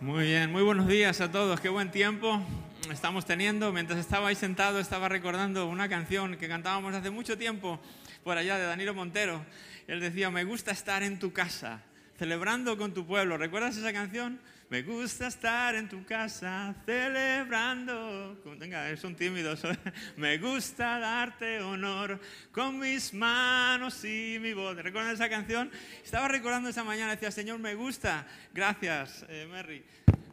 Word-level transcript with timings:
Muy 0.00 0.24
bien, 0.24 0.52
muy 0.52 0.62
buenos 0.62 0.88
días 0.88 1.22
a 1.22 1.32
todos, 1.32 1.58
qué 1.58 1.70
buen 1.70 1.90
tiempo 1.90 2.38
estamos 2.92 3.24
teniendo. 3.24 3.72
Mientras 3.72 3.98
estaba 3.98 4.28
ahí 4.28 4.34
sentado 4.34 4.78
estaba 4.78 5.08
recordando 5.08 5.66
una 5.68 5.88
canción 5.88 6.36
que 6.36 6.48
cantábamos 6.48 6.94
hace 6.94 7.08
mucho 7.08 7.38
tiempo 7.38 7.80
por 8.22 8.36
allá 8.36 8.58
de 8.58 8.66
Danilo 8.66 8.92
Montero. 8.92 9.42
Él 9.86 10.00
decía, 10.00 10.30
me 10.30 10.44
gusta 10.44 10.70
estar 10.70 11.02
en 11.02 11.18
tu 11.18 11.32
casa, 11.32 11.80
celebrando 12.18 12.76
con 12.76 12.92
tu 12.92 13.06
pueblo. 13.06 13.38
¿Recuerdas 13.38 13.78
esa 13.78 13.90
canción? 13.90 14.38
Me 14.68 14.82
gusta 14.82 15.28
estar 15.28 15.76
en 15.76 15.88
tu 15.88 16.04
casa 16.04 16.74
celebrando. 16.84 18.36
Venga, 18.58 18.96
son 18.96 19.14
tímidos. 19.14 19.62
Me 20.16 20.38
gusta 20.38 20.98
darte 20.98 21.60
honor 21.60 22.20
con 22.50 22.80
mis 22.80 23.14
manos 23.14 24.04
y 24.04 24.38
mi 24.40 24.54
voz. 24.54 24.76
¿Recuerdan 24.76 25.14
esa 25.14 25.28
canción? 25.28 25.70
Estaba 26.02 26.26
recordando 26.26 26.68
esa 26.68 26.82
mañana, 26.82 27.12
decía, 27.12 27.30
Señor, 27.30 27.60
me 27.60 27.76
gusta. 27.76 28.26
Gracias, 28.52 29.24
eh. 29.28 29.84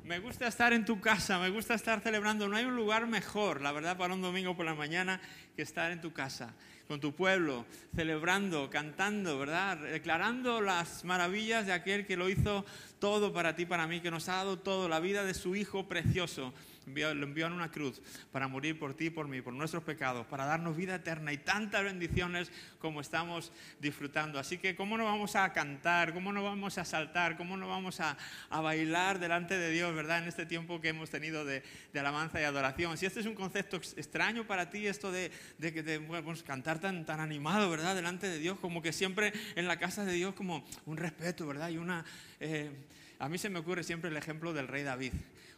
Me 0.04 0.18
gusta 0.18 0.48
estar 0.48 0.74
en 0.74 0.84
tu 0.84 1.00
casa, 1.00 1.38
me 1.38 1.50
gusta 1.50 1.76
estar 1.76 2.02
celebrando. 2.02 2.48
No 2.48 2.56
hay 2.56 2.66
un 2.66 2.76
lugar 2.76 3.06
mejor, 3.06 3.62
la 3.62 3.72
verdad, 3.72 3.98
para 3.98 4.16
un 4.16 4.22
domingo 4.24 4.56
por 4.58 4.66
la 4.66 4.74
mañana 4.74 5.22
que 5.56 5.62
estar 5.62 5.92
en 5.92 6.02
tu 6.02 6.12
casa 6.12 6.56
con 6.94 7.00
tu 7.00 7.16
pueblo, 7.16 7.66
celebrando, 7.96 8.70
cantando, 8.70 9.40
¿verdad? 9.40 9.80
Declarando 9.80 10.62
las 10.62 11.04
maravillas 11.04 11.66
de 11.66 11.74
aquel 11.74 12.06
que 12.06 12.16
lo 12.16 12.30
hizo 12.30 12.66
todo 13.00 13.34
para 13.34 13.56
ti, 13.56 13.66
para 13.66 13.88
mí, 13.88 14.00
que 14.00 14.12
nos 14.12 14.30
ha 14.30 14.34
dado 14.34 14.60
todo, 14.60 14.88
la 14.88 15.00
vida 15.00 15.24
de 15.24 15.34
su 15.34 15.56
Hijo 15.56 15.88
precioso 15.88 16.54
lo 16.86 17.24
envió 17.24 17.48
en 17.48 17.54
una 17.54 17.72
cruz 17.72 18.02
para 18.32 18.48
morir 18.48 18.78
por 18.78 18.94
ti 18.94 19.06
y 19.06 19.10
por 19.10 19.28
mí, 19.28 19.42
por 19.42 19.54
nuestros 19.54 19.84
pecados, 19.84 20.26
para 20.28 20.46
darnos 20.46 20.76
vida 20.76 20.96
eterna 20.96 21.32
y 21.34 21.38
tantas 21.38 21.84
bendiciones 21.84 22.52
como 22.80 23.02
estamos 23.02 23.52
disfrutando. 23.80 24.40
Así 24.40 24.58
que, 24.58 24.76
¿cómo 24.76 24.98
no 24.98 25.06
vamos 25.06 25.36
a 25.36 25.52
cantar? 25.54 26.14
¿Cómo 26.14 26.34
no 26.34 26.44
vamos 26.44 26.78
a 26.78 26.86
saltar? 26.86 27.38
¿Cómo 27.38 27.58
no 27.58 27.68
vamos 27.68 28.00
a, 28.00 28.18
bailar 28.50 29.20
delante 29.20 29.58
de 29.58 29.72
Dios, 29.72 29.94
verdad? 29.96 30.20
En 30.20 30.28
este 30.28 30.46
tiempo 30.46 30.82
que 30.82 30.90
hemos 30.90 31.10
tenido 31.10 31.46
de, 31.46 31.64
alabanza 31.94 32.42
y 32.42 32.44
adoración. 32.44 32.98
Si 32.98 33.06
este 33.06 33.20
es 33.20 33.26
un 33.26 33.36
concepto 33.36 33.78
extraño 33.78 34.46
para 34.46 34.70
ti, 34.70 34.88
esto 34.88 35.12
de, 35.12 35.32
que 35.60 35.84
te, 35.84 36.02
cantar 36.46 36.80
tan, 36.80 37.06
tan 37.06 37.20
animado, 37.20 37.70
¿verdad? 37.70 37.96
Delante 37.96 38.28
de 38.28 38.40
Dios, 38.40 38.60
como 38.60 38.82
que 38.82 38.94
siempre 38.94 39.34
en 39.56 39.68
la 39.68 39.78
casa 39.78 40.06
de 40.06 40.14
Dios, 40.14 40.34
como 40.34 40.66
un 40.86 40.98
respeto, 40.98 41.48
¿verdad? 41.48 41.70
Y 41.70 41.78
una. 41.78 42.04
Eh, 42.40 42.72
a 43.20 43.30
mí 43.30 43.38
se 43.38 43.50
me 43.50 43.60
ocurre 43.60 43.84
siempre 43.84 44.10
el 44.10 44.18
ejemplo 44.18 44.52
del 44.52 44.68
rey 44.68 44.84
David 44.84 45.14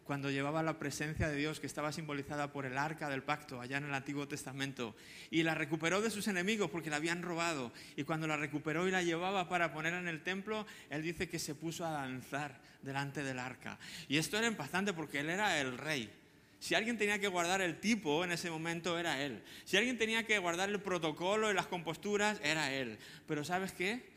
cuando 0.06 0.30
llevaba 0.30 0.62
la 0.62 0.78
presencia 0.78 1.28
de 1.28 1.36
Dios 1.36 1.60
que 1.60 1.66
estaba 1.66 1.92
simbolizada 1.92 2.52
por 2.52 2.66
el 2.66 2.78
arca 2.78 3.10
del 3.10 3.24
pacto 3.24 3.60
allá 3.60 3.78
en 3.78 3.86
el 3.86 3.94
Antiguo 3.94 4.28
Testamento 4.28 4.96
y 5.32 5.42
la 5.42 5.56
recuperó 5.56 6.00
de 6.00 6.12
sus 6.12 6.28
enemigos 6.28 6.70
porque 6.70 6.92
la 6.92 6.98
habían 6.98 7.24
robado 7.24 7.74
y 7.96 8.04
cuando 8.04 8.28
la 8.28 8.38
recuperó 8.38 8.88
y 8.88 8.92
la 8.92 9.02
llevaba 9.02 9.50
para 9.50 9.74
ponerla 9.74 10.00
en 10.00 10.08
el 10.08 10.22
templo, 10.22 10.68
él 10.92 11.02
dice 11.02 11.28
que 11.28 11.40
se 11.40 11.56
puso 11.56 11.86
a 11.86 11.90
danzar 11.90 12.62
delante 12.84 13.24
del 13.24 13.40
arca. 13.40 13.80
Y 14.08 14.18
esto 14.18 14.38
era 14.38 14.48
impactante 14.48 14.94
porque 14.94 15.22
él 15.22 15.30
era 15.32 15.60
el 15.60 15.78
rey. 15.78 16.12
Si 16.60 16.76
alguien 16.76 16.98
tenía 16.98 17.20
que 17.20 17.28
guardar 17.28 17.62
el 17.62 17.80
tipo 17.80 18.24
en 18.24 18.32
ese 18.32 18.50
momento, 18.50 18.98
era 18.98 19.22
él. 19.22 19.44
Si 19.66 19.76
alguien 19.76 19.98
tenía 19.98 20.26
que 20.26 20.38
guardar 20.38 20.70
el 20.70 20.82
protocolo 20.82 21.52
y 21.52 21.54
las 21.54 21.68
composturas, 21.68 22.40
era 22.44 22.72
él. 22.74 22.98
Pero 23.28 23.44
¿sabes 23.44 23.72
qué? 23.72 24.15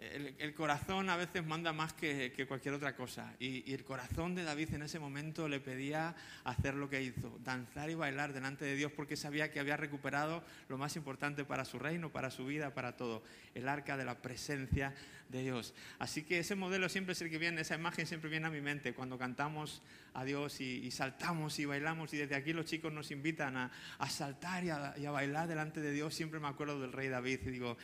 El, 0.00 0.54
corazón 0.54 1.10
a 1.10 1.16
veces 1.16 1.44
manda 1.44 1.74
más 1.74 1.92
que, 1.92 2.32
cualquier 2.48 2.74
otra 2.74 2.96
cosa. 2.96 3.34
Y, 3.38 3.70
el 3.72 3.84
corazón 3.84 4.34
de 4.34 4.44
David 4.44 4.74
en 4.74 4.82
ese 4.82 4.98
momento 4.98 5.46
le 5.46 5.60
pedía 5.60 6.14
hacer 6.44 6.74
lo 6.74 6.88
que 6.88 7.02
hizo, 7.02 7.38
danzar 7.44 7.90
y 7.90 7.94
bailar 7.94 8.32
delante 8.32 8.64
de 8.64 8.76
Dios 8.76 8.92
porque 8.92 9.16
sabía 9.16 9.52
que 9.52 9.60
había 9.60 9.76
recuperado 9.76 10.42
lo 10.68 10.78
más 10.78 10.96
importante 10.96 11.44
para 11.44 11.66
su 11.66 11.78
reino, 11.78 12.10
para 12.10 12.30
su 12.30 12.46
vida, 12.46 12.72
para 12.72 12.96
todo, 12.96 13.22
el 13.54 13.68
arca 13.68 13.98
de 13.98 14.06
la 14.06 14.22
presencia 14.22 14.94
de 15.28 15.42
Dios. 15.42 15.74
Así 15.98 16.22
que 16.22 16.38
ese 16.38 16.54
modelo 16.54 16.88
siempre 16.88 17.12
es 17.12 17.20
el 17.20 17.28
que 17.28 17.38
viene, 17.38 17.60
esa 17.60 17.74
imagen 17.74 18.06
siempre 18.06 18.30
viene 18.30 18.46
a 18.46 18.50
mi 18.50 18.62
mente 18.62 18.94
cuando 18.94 19.18
cantamos 19.18 19.82
a 20.14 20.24
Dios 20.24 20.60
y, 20.60 20.90
saltamos 20.90 21.58
y 21.58 21.66
bailamos 21.66 22.12
y 22.14 22.16
desde 22.16 22.34
aquí 22.34 22.52
los 22.52 22.66
chicos 22.66 22.92
nos 22.92 23.10
invitan 23.10 23.56
a, 23.56 23.70
saltar 24.08 24.64
a, 24.70 24.98
y 24.98 25.04
a 25.04 25.10
bailar 25.10 25.46
delante 25.46 25.80
de 25.80 25.92
Dios. 25.92 26.14
Siempre 26.14 26.40
me 26.40 26.48
acuerdo 26.48 26.80
del 26.80 26.92
rey 26.92 27.08
David 27.08 27.40
y 27.44 27.50
digo, 27.50 27.76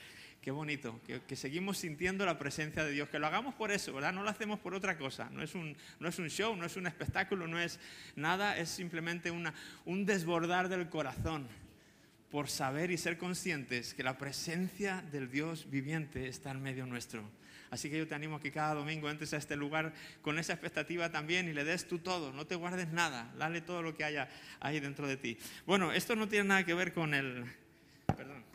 Qué 0.46 0.52
bonito, 0.52 1.00
que, 1.26 1.34
seguimos 1.34 1.76
sintiendo 1.76 2.24
la 2.24 2.38
presencia 2.38 2.84
de 2.84 2.92
Dios, 2.92 3.08
que 3.08 3.18
lo 3.18 3.26
hagamos 3.26 3.52
por 3.56 3.72
eso, 3.72 3.92
¿verdad? 3.92 4.12
No 4.12 4.22
lo 4.22 4.30
hacemos 4.30 4.60
por 4.60 4.74
otra 4.74 4.96
cosa, 4.96 5.28
no 5.30 5.42
es 5.42 5.56
un, 5.56 5.76
no 5.98 6.08
es 6.08 6.20
un 6.20 6.30
show, 6.30 6.54
no 6.54 6.64
es 6.64 6.76
un 6.76 6.86
espectáculo, 6.86 7.48
no 7.48 7.58
es 7.58 7.80
nada, 8.14 8.56
es 8.56 8.68
simplemente 8.68 9.32
una, 9.32 9.52
un 9.86 10.06
desbordar 10.06 10.68
del 10.68 10.88
corazón 10.88 11.48
por 12.30 12.48
saber 12.48 12.92
y 12.92 12.96
ser 12.96 13.18
conscientes 13.18 13.92
que 13.92 14.04
la 14.04 14.18
presencia 14.18 15.02
del 15.10 15.32
Dios 15.32 15.68
viviente 15.68 16.28
está 16.28 16.52
en 16.52 16.62
medio 16.62 16.86
nuestro. 16.86 17.28
Así 17.70 17.90
que 17.90 17.98
yo 17.98 18.06
te 18.06 18.14
animo 18.14 18.36
a 18.36 18.40
que 18.40 18.52
cada 18.52 18.74
domingo 18.74 19.10
entres 19.10 19.34
a 19.34 19.38
este 19.38 19.56
lugar 19.56 19.94
con 20.22 20.38
esa 20.38 20.52
expectativa 20.52 21.10
también 21.10 21.48
y 21.48 21.54
le 21.54 21.64
des 21.64 21.88
tú 21.88 21.98
todo, 21.98 22.32
no 22.32 22.46
te 22.46 22.54
guardes 22.54 22.86
nada, 22.92 23.34
dale 23.36 23.62
todo 23.62 23.82
lo 23.82 23.96
que 23.96 24.04
haya 24.04 24.28
ahí 24.60 24.78
dentro 24.78 25.08
de 25.08 25.16
ti. 25.16 25.38
Bueno, 25.66 25.90
esto 25.90 26.14
no 26.14 26.28
tiene 26.28 26.44
nada 26.44 26.64
que 26.64 26.74
ver 26.74 26.92
con 26.92 27.14
el... 27.14 27.44
Perdón. 28.16 28.45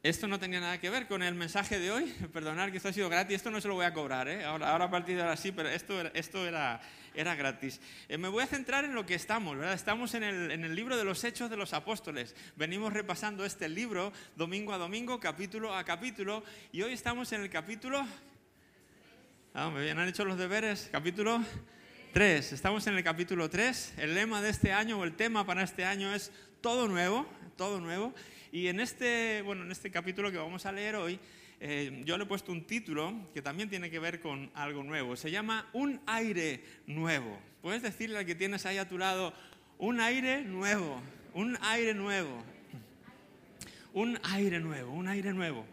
Esto 0.00 0.28
no 0.28 0.38
tenía 0.38 0.60
nada 0.60 0.78
que 0.78 0.90
ver 0.90 1.08
con 1.08 1.24
el 1.24 1.34
mensaje 1.34 1.80
de 1.80 1.90
hoy. 1.90 2.04
Perdonar 2.32 2.70
que 2.70 2.76
esto 2.76 2.88
ha 2.88 2.92
sido 2.92 3.08
gratis. 3.08 3.36
Esto 3.36 3.50
no 3.50 3.60
se 3.60 3.66
lo 3.66 3.74
voy 3.74 3.84
a 3.84 3.92
cobrar, 3.92 4.28
¿eh? 4.28 4.44
ahora, 4.44 4.70
ahora, 4.70 4.84
a 4.84 4.90
partir 4.90 5.16
de 5.16 5.22
ahora 5.22 5.36
sí, 5.36 5.50
pero 5.50 5.68
esto, 5.68 6.00
esto 6.14 6.46
era, 6.46 6.80
era 7.14 7.34
gratis. 7.34 7.80
Eh, 8.08 8.16
me 8.16 8.28
voy 8.28 8.44
a 8.44 8.46
centrar 8.46 8.84
en 8.84 8.94
lo 8.94 9.04
que 9.04 9.16
estamos, 9.16 9.58
¿verdad? 9.58 9.74
Estamos 9.74 10.14
en 10.14 10.22
el, 10.22 10.52
en 10.52 10.64
el, 10.64 10.76
libro 10.76 10.96
de 10.96 11.02
los 11.02 11.24
Hechos 11.24 11.50
de 11.50 11.56
los 11.56 11.72
Apóstoles. 11.72 12.36
Venimos 12.54 12.92
repasando 12.92 13.44
este 13.44 13.68
libro 13.68 14.12
domingo 14.36 14.72
a 14.72 14.78
domingo, 14.78 15.18
capítulo 15.18 15.74
a 15.74 15.82
capítulo, 15.82 16.44
y 16.70 16.82
hoy 16.82 16.92
estamos 16.92 17.32
en 17.32 17.42
el 17.42 17.50
capítulo... 17.50 18.06
Ah, 19.54 19.70
me 19.70 19.90
han 19.90 20.08
hecho 20.08 20.24
los 20.24 20.38
deberes. 20.38 20.88
Capítulo 20.92 21.42
3. 22.12 22.52
Estamos 22.52 22.86
en 22.86 22.96
el 22.96 23.02
capítulo 23.02 23.50
3. 23.50 23.94
El 23.96 24.14
lema 24.14 24.40
de 24.40 24.50
este 24.50 24.72
año 24.72 25.00
o 25.00 25.04
el 25.04 25.16
tema 25.16 25.44
para 25.44 25.64
este 25.64 25.84
año 25.84 26.14
es 26.14 26.30
todo 26.60 26.86
nuevo, 26.86 27.26
todo 27.58 27.80
nuevo. 27.80 28.14
Y 28.50 28.68
en 28.68 28.80
este, 28.80 29.42
bueno, 29.42 29.64
en 29.64 29.70
este 29.70 29.90
capítulo 29.90 30.32
que 30.32 30.38
vamos 30.38 30.64
a 30.64 30.72
leer 30.72 30.96
hoy, 30.96 31.18
eh, 31.60 32.02
yo 32.06 32.16
le 32.16 32.24
he 32.24 32.26
puesto 32.26 32.52
un 32.52 32.64
título 32.64 33.12
que 33.34 33.42
también 33.42 33.68
tiene 33.68 33.90
que 33.90 33.98
ver 33.98 34.20
con 34.20 34.50
algo 34.54 34.82
nuevo. 34.82 35.16
Se 35.16 35.30
llama 35.30 35.68
Un 35.74 36.00
aire 36.06 36.62
nuevo. 36.86 37.38
Puedes 37.60 37.82
decirle 37.82 38.18
al 38.18 38.24
que 38.24 38.36
tienes 38.36 38.64
ahí 38.64 38.78
a 38.78 38.88
tu 38.88 38.96
lado, 38.96 39.34
un 39.76 40.00
aire 40.00 40.42
nuevo, 40.42 41.02
un 41.34 41.58
aire 41.62 41.92
nuevo, 41.92 42.42
un 43.92 44.18
aire 44.22 44.60
nuevo, 44.60 44.92
un 44.92 45.08
aire 45.08 45.34
nuevo. 45.34 45.66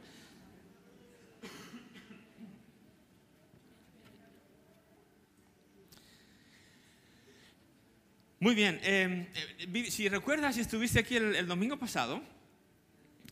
Muy 8.46 8.54
bien, 8.54 8.80
eh, 8.84 9.28
eh, 9.58 9.90
si 9.90 10.08
recuerdas, 10.08 10.56
estuviste 10.60 11.00
aquí 11.00 11.16
el 11.16 11.48
domingo 11.48 11.80
pasado, 11.80 12.22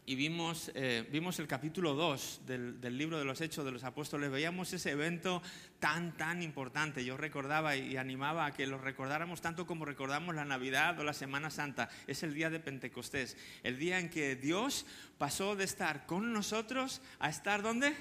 y 0.07 0.15
vimos, 0.15 0.71
eh, 0.73 1.07
vimos 1.11 1.37
el 1.37 1.45
capítulo 1.45 1.93
2 1.93 2.41
del, 2.47 2.81
del, 2.81 2.97
libro 2.97 3.19
de 3.19 3.23
los 3.23 3.39
Hechos 3.39 3.63
de 3.63 3.69
los 3.69 3.83
Apóstoles, 3.83 4.31
veíamos 4.31 4.73
ese 4.73 4.89
evento 4.89 5.43
tan, 5.77 6.17
tan 6.17 6.41
importante. 6.41 7.05
Yo 7.05 7.15
recordaba 7.15 7.75
y 7.75 7.95
animaba 7.95 8.47
a 8.47 8.53
que 8.55 8.65
lo 8.65 8.79
recordáramos 8.79 9.39
tanto 9.39 9.67
como 9.67 9.85
recordamos 9.85 10.33
la 10.33 10.45
Navidad 10.45 10.99
o 10.99 11.03
la 11.03 11.13
Semana 11.13 11.51
Santa. 11.51 11.89
Es 12.07 12.23
el 12.23 12.33
día 12.33 12.49
de 12.49 12.59
Pentecostés, 12.59 13.37
el 13.61 13.77
día 13.77 13.99
en 13.99 14.09
que 14.09 14.35
Dios 14.35 14.87
pasó 15.19 15.55
de 15.55 15.65
estar 15.65 16.07
con 16.07 16.33
nosotros 16.33 17.03
a 17.19 17.29
estar 17.29 17.61
¿dónde? 17.61 17.95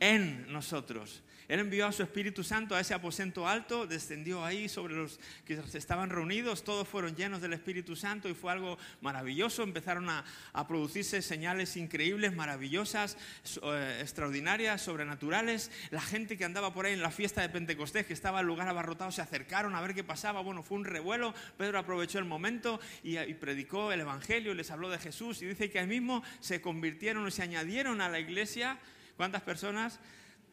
En 0.00 0.52
nosotros. 0.52 1.22
Él 1.48 1.60
envió 1.60 1.86
a 1.86 1.92
su 1.92 2.02
Espíritu 2.02 2.44
Santo 2.44 2.74
a 2.74 2.80
ese 2.80 2.94
aposento 2.94 3.46
alto, 3.46 3.86
descendió 3.86 4.44
ahí 4.44 4.68
sobre 4.68 4.94
los 4.94 5.18
que 5.44 5.60
estaban 5.74 6.10
reunidos, 6.10 6.64
todos 6.64 6.86
fueron 6.86 7.16
llenos 7.16 7.40
del 7.40 7.52
Espíritu 7.52 7.96
Santo 7.96 8.28
y 8.28 8.34
fue 8.34 8.52
algo 8.52 8.78
maravilloso. 9.00 9.62
Empezaron 9.62 10.08
a, 10.08 10.24
producirse 10.66 11.20
señales 11.22 11.76
increíbles, 11.76 12.34
maravillosas, 12.34 13.16
eh, 13.62 13.98
extraordinarias, 14.00 14.80
sobrenaturales. 14.80 15.70
La 15.90 16.00
gente 16.00 16.38
que 16.38 16.44
andaba 16.44 16.72
por 16.72 16.86
ahí 16.86 16.92
en 16.92 17.02
la 17.02 17.10
fiesta 17.10 17.42
de 17.42 17.48
Pentecostés, 17.48 18.06
que 18.06 18.12
estaba 18.12 18.40
en 18.40 18.46
lugar 18.46 18.68
abarrotado, 18.68 19.10
se 19.10 19.20
acercaron 19.20 19.74
a 19.74 19.80
ver 19.80 19.94
qué 19.94 20.04
pasaba. 20.04 20.40
Bueno, 20.40 20.62
fue 20.62 20.78
un 20.78 20.84
revuelo. 20.84 21.34
Pedro 21.58 21.78
aprovechó 21.78 22.18
el 22.18 22.24
momento 22.24 22.80
y, 23.02 23.18
y 23.18 23.34
predicó 23.34 23.92
el 23.92 24.00
Evangelio, 24.00 24.54
les 24.54 24.70
habló 24.70 24.88
de 24.88 24.98
Jesús 24.98 25.42
y 25.42 25.46
dice 25.46 25.70
que 25.70 25.80
ahí 25.80 25.86
mismo 25.86 26.22
se 26.40 26.60
convirtieron 26.60 27.26
o 27.26 27.30
se 27.30 27.42
añadieron 27.42 28.00
a 28.00 28.08
la 28.08 28.20
iglesia. 28.20 28.78
¿Cuántas 29.16 29.42
personas? 29.42 30.00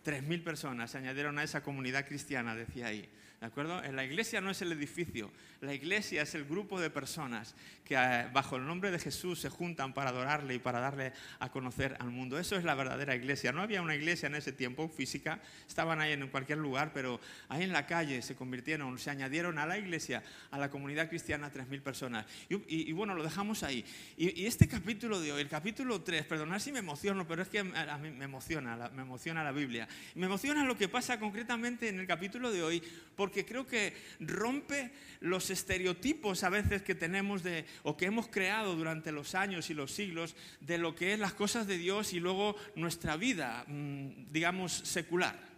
Tres 0.03 0.23
mil 0.23 0.43
personas 0.43 0.91
se 0.91 0.97
añadieron 0.97 1.37
a 1.39 1.43
esa 1.43 1.61
comunidad 1.61 2.05
cristiana, 2.07 2.55
decía 2.55 2.87
ahí. 2.87 3.09
¿De 3.39 3.45
acuerdo? 3.45 3.81
En 3.83 3.95
la 3.95 4.03
iglesia 4.03 4.41
no 4.41 4.51
es 4.51 4.61
el 4.61 4.73
edificio, 4.73 5.31
la 5.61 5.73
iglesia 5.73 6.23
es 6.23 6.35
el 6.35 6.43
grupo 6.43 6.79
de 6.79 6.89
personas 6.89 7.55
que 7.85 7.95
eh, 7.95 8.27
bajo 8.33 8.57
el 8.57 8.65
nombre 8.65 8.91
de 8.91 8.99
Jesús 8.99 9.39
se 9.39 9.49
juntan 9.49 9.93
para 9.93 10.09
adorarle 10.09 10.55
y 10.55 10.59
para 10.59 10.81
darle 10.81 11.13
a 11.39 11.49
conocer 11.49 11.95
al 11.99 12.11
mundo. 12.11 12.37
Eso 12.37 12.57
es 12.57 12.65
la 12.65 12.75
verdadera 12.75 13.15
iglesia. 13.15 13.53
No 13.53 13.61
había 13.61 13.81
una 13.81 13.95
iglesia 13.95 14.27
en 14.27 14.35
ese 14.35 14.51
tiempo 14.51 14.89
física, 14.89 15.39
estaban 15.67 16.01
ahí 16.01 16.11
en 16.11 16.27
cualquier 16.27 16.57
lugar, 16.57 16.91
pero 16.93 17.19
ahí 17.47 17.63
en 17.63 17.71
la 17.71 17.87
calle 17.87 18.21
se 18.21 18.35
convirtieron, 18.35 18.99
se 18.99 19.09
añadieron 19.09 19.57
a 19.57 19.65
la 19.65 19.77
iglesia, 19.77 20.21
a 20.51 20.59
la 20.59 20.69
comunidad 20.69 21.07
cristiana, 21.07 21.49
tres 21.49 21.67
mil 21.69 21.81
personas. 21.81 22.25
Y, 22.49 22.91
bueno, 22.91 23.15
lo 23.15 23.23
dejamos 23.23 23.63
ahí. 23.63 23.85
Y, 24.17 24.45
este 24.45 24.67
capítulo 24.67 25.21
de 25.21 25.31
hoy, 25.31 25.41
el 25.41 25.49
capítulo 25.49 26.01
3, 26.01 26.25
perdonad 26.25 26.59
si 26.59 26.73
me 26.73 26.79
emociono, 26.79 27.25
pero 27.25 27.41
es 27.41 27.47
que 27.47 27.59
a 27.59 27.97
mí 27.97 28.11
me 28.11 28.25
emociona, 28.25 28.89
me 28.93 29.03
emociona 29.03 29.43
la 29.43 29.51
Biblia. 29.51 29.87
Me 30.15 30.25
emociona 30.25 30.65
lo 30.65 30.77
que 30.77 30.89
pasa 30.89 31.19
concretamente 31.19 31.87
en 31.87 31.99
el 31.99 32.05
capítulo 32.05 32.51
de 32.51 32.63
hoy, 32.63 32.83
porque 33.15 33.28
creo 33.31 33.65
que 33.65 33.93
rompe 34.19 34.91
los 35.21 35.49
estereotipos 35.49 36.43
a 36.43 36.49
veces 36.49 36.81
que 36.81 36.95
tenemos 36.95 37.43
de, 37.43 37.65
o 37.83 37.97
que 37.97 38.05
hemos 38.05 38.27
creado 38.27 38.75
durante 38.75 39.11
los 39.11 39.35
años 39.35 39.69
y 39.69 39.73
los 39.73 39.91
siglos 39.91 40.35
de 40.61 40.77
lo 40.77 40.95
que 40.95 41.13
es 41.13 41.19
las 41.19 41.33
cosas 41.33 41.67
de 41.67 41.77
Dios 41.77 42.13
y 42.13 42.19
luego 42.19 42.55
nuestra 42.75 43.17
vida, 43.17 43.65
mm, 43.67 44.31
digamos, 44.31 44.73
secular 44.73 45.49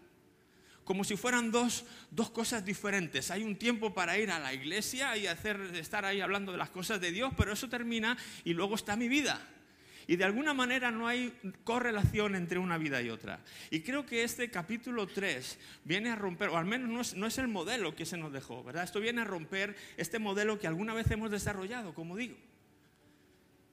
como 0.84 1.06
si 1.06 1.16
fueran 1.16 1.52
dos, 1.52 1.86
cosas 2.34 2.66
diferentes. 2.66 3.32
Hay 3.32 3.44
un 3.44 3.56
tiempo 3.56 3.94
para 3.94 4.18
ir 4.18 4.30
a 4.30 4.40
la 4.40 4.54
iglesia 4.54 5.16
y 5.16 5.26
hacer, 5.26 5.58
estar 5.76 6.04
ahí 6.04 6.20
hablando 6.20 6.52
de 6.52 6.58
las 6.58 6.70
cosas 6.70 7.00
de 7.00 7.12
Dios, 7.14 7.32
pero 7.38 7.54
eso 7.54 7.70
termina 7.70 8.18
y 8.44 8.54
luego 8.54 8.76
está 8.76 8.98
mi 8.98 9.08
vida. 9.08 9.40
Y 10.08 10.16
de 10.16 10.24
alguna 10.24 10.54
manera 10.54 10.92
no 10.92 11.08
hay 11.08 11.34
correlación 11.64 12.36
entre 12.36 12.60
una 12.60 12.78
vida 12.78 13.02
y 13.02 13.10
otra. 13.10 13.40
Y 13.70 13.82
creo 13.82 14.06
que 14.06 14.24
este 14.24 14.50
capítulo 14.50 15.08
3 15.08 15.60
viene 15.84 16.10
a 16.10 16.16
romper, 16.16 16.50
o 16.50 16.58
al 16.58 16.66
menos 16.66 16.90
no 16.90 17.02
es, 17.02 17.14
no 17.16 17.28
es 17.28 17.38
el 17.38 17.48
modelo 17.48 17.96
que 17.96 18.06
se 18.06 18.18
nos 18.18 18.32
dejó, 18.32 18.64
¿verdad? 18.64 18.84
Esto 18.84 19.00
viene 19.00 19.22
a 19.22 19.26
romper 19.26 19.76
este 19.98 20.20
modelo 20.20 20.60
que 20.60 20.68
alguna 20.68 20.94
vez 20.94 21.10
hemos 21.12 21.32
desarrollado, 21.32 21.94
como 21.94 22.16
digo. 22.16 22.36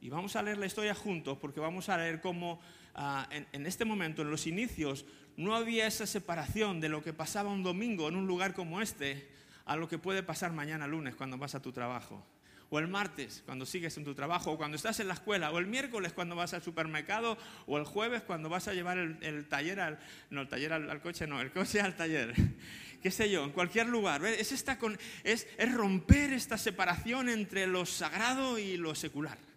Y 0.01 0.11
vamos 0.11 0.37
a 0.37 0.43
leer 0.43 0.59
la 0.59 0.67
historia 0.67 0.95
juntos 0.95 1.39
porque 1.39 1.59
vamos 1.59 1.89
a 1.89 1.97
leer 1.97 2.21
cómo 2.21 2.61
Ah, 3.01 3.29
en, 3.31 3.65
este 3.65 3.85
momento, 3.85 4.23
en 4.23 4.31
los 4.33 4.49
inicios, 4.49 5.07
no 5.37 5.55
había 5.55 5.87
esa 5.87 6.05
separación 6.05 6.81
de 6.81 6.89
lo 6.89 7.01
que 7.01 7.13
pasaba 7.13 7.49
un 7.49 7.63
domingo 7.63 8.09
en 8.09 8.17
un 8.17 8.27
lugar 8.27 8.55
como 8.55 8.81
este 8.81 9.29
a 9.67 9.77
lo 9.77 9.89
que 9.89 9.99
puede 9.99 10.25
pasar 10.25 10.53
mañana 10.53 10.89
lunes 10.89 11.15
cuando 11.15 11.39
vas 11.39 11.55
a 11.55 11.63
tu 11.63 11.71
trabajo. 11.71 12.27
O 12.71 12.79
el 12.79 12.89
martes 12.89 13.43
cuando 13.47 13.65
sigues 13.65 13.97
en 13.97 14.05
tu 14.05 14.15
trabajo, 14.15 14.53
o 14.53 14.59
cuando 14.59 14.77
estás 14.77 15.01
en 15.01 15.09
la 15.09 15.15
escuela, 15.15 15.51
o 15.51 15.59
el 15.59 15.67
miércoles 15.67 16.13
cuando 16.13 16.37
vas 16.37 16.53
al 16.55 16.63
supermercado, 16.63 17.39
o 17.67 17.79
el 17.79 17.85
jueves 17.85 18.23
cuando 18.23 18.49
vas 18.49 18.69
a 18.69 18.75
llevar 18.75 18.99
el, 18.99 19.47
taller 19.49 19.81
al, 19.81 19.99
no, 20.31 20.43
el 20.43 20.49
taller 20.49 20.73
al, 20.73 21.01
coche, 21.01 21.27
no, 21.27 21.41
el 21.41 21.51
coche 21.51 21.81
al 21.81 21.97
taller. 21.97 22.35
qué 23.03 23.11
sé 23.11 23.31
yo, 23.31 23.45
en 23.45 23.53
cualquier 23.53 23.87
lugar. 23.87 24.25
Es, 24.25 24.53
esta 24.53 24.79
es, 25.25 25.47
es 25.57 25.75
romper 25.75 26.33
esta 26.33 26.59
separación 26.59 27.29
entre 27.29 27.67
lo 27.67 27.87
sagrado 27.87 28.59
y 28.59 28.77
lo 28.77 28.95
secular. 28.95 29.48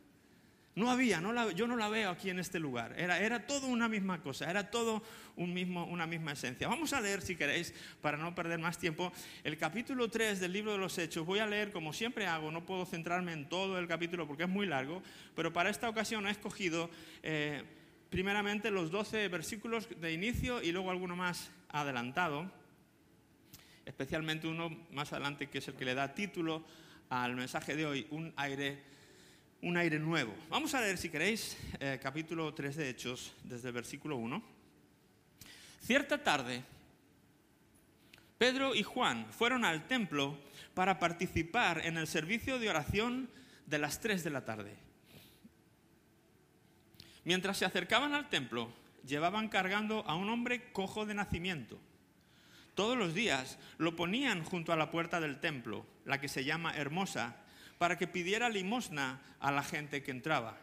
No 0.74 0.90
había, 0.90 1.20
no 1.20 1.52
yo 1.52 1.68
no 1.68 1.76
la 1.76 1.90
veo 1.90 2.10
aquí 2.10 2.30
en 2.30 2.40
este 2.40 2.58
lugar. 2.58 2.94
Era, 2.98 3.20
era 3.20 3.46
todo 3.46 3.68
una 3.68 3.90
misma 3.90 4.22
cosa, 4.22 4.50
era 4.50 4.72
todo 4.72 5.04
un 5.36 5.54
mismo, 5.54 5.86
una 5.86 6.08
misma 6.08 6.32
esencia. 6.32 6.70
Vamos 6.70 6.94
a 6.94 7.02
leer, 7.02 7.22
si 7.22 7.36
queréis, 7.36 7.74
para 8.02 8.18
no 8.18 8.34
perder 8.34 8.58
más 8.60 8.78
tiempo, 8.78 9.12
el 9.44 9.58
capítulo 9.58 10.10
3 10.10 10.40
del 10.40 10.54
libro 10.54 10.72
de 10.72 10.78
los 10.78 10.98
Hechos. 10.98 11.26
Voy 11.26 11.40
a 11.40 11.46
leer 11.46 11.72
como 11.72 11.92
siempre 11.92 12.26
hago, 12.26 12.52
no 12.52 12.66
puedo 12.66 12.86
centrarme 12.86 13.34
en 13.34 13.50
todo 13.50 13.78
el 13.80 13.88
capítulo 13.88 14.26
porque 14.28 14.44
es 14.44 14.50
muy 14.50 14.66
largo, 14.66 15.04
pero 15.36 15.52
para 15.52 15.70
esta 15.70 15.90
ocasión 15.90 16.26
he 16.26 16.32
escogido 16.32 16.90
eh, 17.22 17.64
primeramente 18.10 18.72
los 18.72 18.92
12 18.92 19.28
versículos 19.28 19.90
de 20.00 20.14
inicio 20.14 20.62
y 20.62 20.72
luego 20.72 20.90
alguno 20.90 21.18
más 21.18 21.52
adelantado, 21.68 22.50
especialmente 23.86 24.48
uno 24.48 24.70
más 24.92 25.12
adelante 25.12 25.50
que 25.50 25.58
es 25.58 25.68
el 25.68 25.76
que 25.76 25.84
le 25.84 25.96
da 25.96 26.14
título 26.14 26.64
al 27.10 27.36
mensaje 27.36 27.76
de 27.76 27.86
hoy, 27.86 28.08
un 28.10 28.34
aire 28.38 28.92
un 29.62 29.78
aire 29.78 30.00
nuevo. 30.00 30.34
Vamos 30.50 30.74
a 30.74 30.82
leer, 30.82 30.98
si 30.98 31.10
queréis, 31.10 31.56
eh, 31.80 32.00
capítulo 32.02 32.54
3 32.54 32.76
de 32.76 32.90
Hechos, 32.90 33.34
desde 33.44 33.68
el 33.68 33.74
versículo 33.74 34.16
1. 34.18 34.42
Cierta 35.82 36.24
tarde, 36.24 36.64
Pedro 38.38 38.74
y 38.74 38.82
Juan 38.82 39.28
fueron 39.32 39.64
al 39.64 39.88
templo 39.88 40.38
para 40.74 40.98
participar 40.98 41.86
en 41.86 41.98
el 41.98 42.08
servicio 42.08 42.58
de 42.58 42.70
oración 42.70 43.30
de 43.68 43.78
las 43.78 44.00
3 44.00 44.24
de 44.24 44.30
la 44.32 44.46
tarde. 44.46 44.76
Mientras 47.24 47.58
se 47.58 47.66
acercaban 47.66 48.16
al 48.16 48.30
templo, 48.30 48.74
llevaban 49.06 49.48
cargando 49.48 50.04
a 50.08 50.16
un 50.16 50.30
hombre 50.30 50.72
cojo 50.72 51.06
de 51.06 51.14
nacimiento. 51.14 51.80
Todos 52.74 52.98
los 52.98 53.14
días 53.14 53.60
lo 53.78 53.96
ponían 53.96 54.44
junto 54.44 54.74
a 54.74 54.76
la 54.76 54.90
puerta 54.90 55.20
del 55.20 55.40
templo, 55.40 55.86
la 56.06 56.20
que 56.20 56.28
se 56.28 56.44
llama 56.44 56.76
Hermosa, 56.76 57.36
para 57.82 57.98
que 57.98 58.06
pidiera 58.06 58.48
limosna 58.48 59.20
a 59.40 59.52
la 59.52 59.64
gente 59.64 60.04
que 60.04 60.12
entraba. 60.12 60.56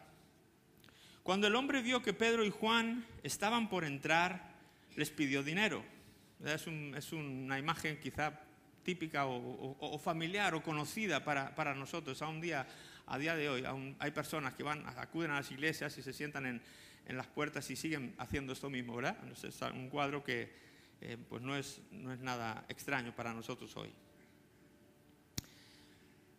Cuando 1.21 1.47
el 1.47 1.55
hombre 1.55 1.81
vio 1.81 2.01
que 2.01 2.13
Pedro 2.13 2.45
y 2.45 2.49
Juan 2.49 3.05
estaban 3.23 3.67
por 3.67 3.83
entrar, 3.83 4.55
les 4.95 5.09
pidió 5.09 5.43
dinero. 5.43 5.83
Es, 6.45 6.65
una 7.11 7.59
imagen 7.59 7.99
quizá 7.99 8.39
típica 8.83 9.25
o, 9.25 9.99
familiar 9.99 10.55
o 10.55 10.63
conocida 10.63 11.21
para, 11.25 11.75
nosotros. 11.75 12.21
A 12.21 12.29
un 12.29 12.39
día, 12.39 12.65
a 13.05 13.17
día 13.17 13.35
de 13.35 13.49
hoy, 13.49 13.65
hay 13.99 14.11
personas 14.11 14.53
que 14.53 14.63
van, 14.63 14.87
acuden 14.87 15.31
a 15.31 15.35
las 15.35 15.51
iglesias 15.51 15.97
y 15.97 16.01
se 16.01 16.13
sientan 16.13 16.45
en, 16.45 16.61
las 17.17 17.27
puertas 17.27 17.69
y 17.69 17.75
siguen 17.75 18.15
haciendo 18.17 18.53
esto 18.53 18.69
mismo, 18.69 18.95
¿verdad? 18.95 19.17
Es 19.29 19.61
un 19.61 19.89
cuadro 19.89 20.23
que 20.23 20.53
eh, 21.01 21.17
pues 21.27 21.41
no 21.41 21.57
es, 21.57 21.81
no 21.91 22.13
es 22.13 22.19
nada 22.21 22.63
extraño 22.69 23.13
para 23.13 23.33
nosotros 23.33 23.75
hoy. 23.75 23.91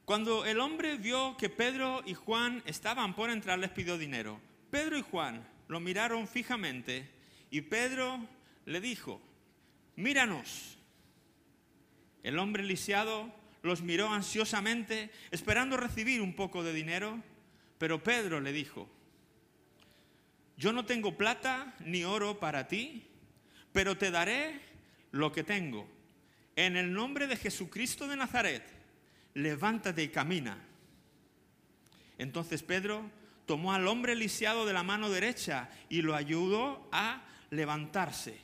Cuando 0.04 0.44
el 0.44 0.58
hombre 0.58 0.96
vio 0.96 1.36
que 1.36 1.48
Pedro 1.48 2.02
y 2.04 2.14
Juan 2.14 2.62
estaban 2.66 3.14
por 3.14 3.30
entrar, 3.30 3.58
les 3.58 3.70
pidió 3.70 3.96
dinero. 3.96 4.40
Pedro 4.70 4.98
y 4.98 5.02
Juan 5.02 5.46
lo 5.68 5.80
miraron 5.80 6.26
fijamente 6.26 7.08
y 7.50 7.60
Pedro 7.60 8.26
le 8.66 8.80
dijo, 8.80 9.20
míranos. 9.96 10.76
El 12.22 12.38
hombre 12.38 12.62
lisiado 12.62 13.32
los 13.62 13.82
miró 13.82 14.10
ansiosamente, 14.10 15.10
esperando 15.30 15.76
recibir 15.76 16.20
un 16.20 16.34
poco 16.34 16.62
de 16.62 16.72
dinero, 16.72 17.22
pero 17.78 18.02
Pedro 18.02 18.40
le 18.40 18.52
dijo, 18.52 18.88
yo 20.56 20.72
no 20.72 20.84
tengo 20.84 21.16
plata 21.16 21.74
ni 21.80 22.04
oro 22.04 22.38
para 22.38 22.68
ti, 22.68 23.04
pero 23.72 23.96
te 23.96 24.10
daré 24.10 24.60
lo 25.10 25.32
que 25.32 25.42
tengo. 25.42 25.88
En 26.56 26.76
el 26.76 26.92
nombre 26.92 27.26
de 27.26 27.36
Jesucristo 27.36 28.06
de 28.06 28.16
Nazaret, 28.16 28.79
levántate 29.34 30.02
y 30.02 30.08
camina. 30.08 30.58
Entonces 32.18 32.62
Pedro 32.62 33.10
tomó 33.46 33.72
al 33.72 33.88
hombre 33.88 34.14
lisiado 34.14 34.66
de 34.66 34.72
la 34.72 34.82
mano 34.82 35.10
derecha 35.10 35.70
y 35.88 36.02
lo 36.02 36.14
ayudó 36.14 36.88
a 36.92 37.22
levantarse. 37.50 38.38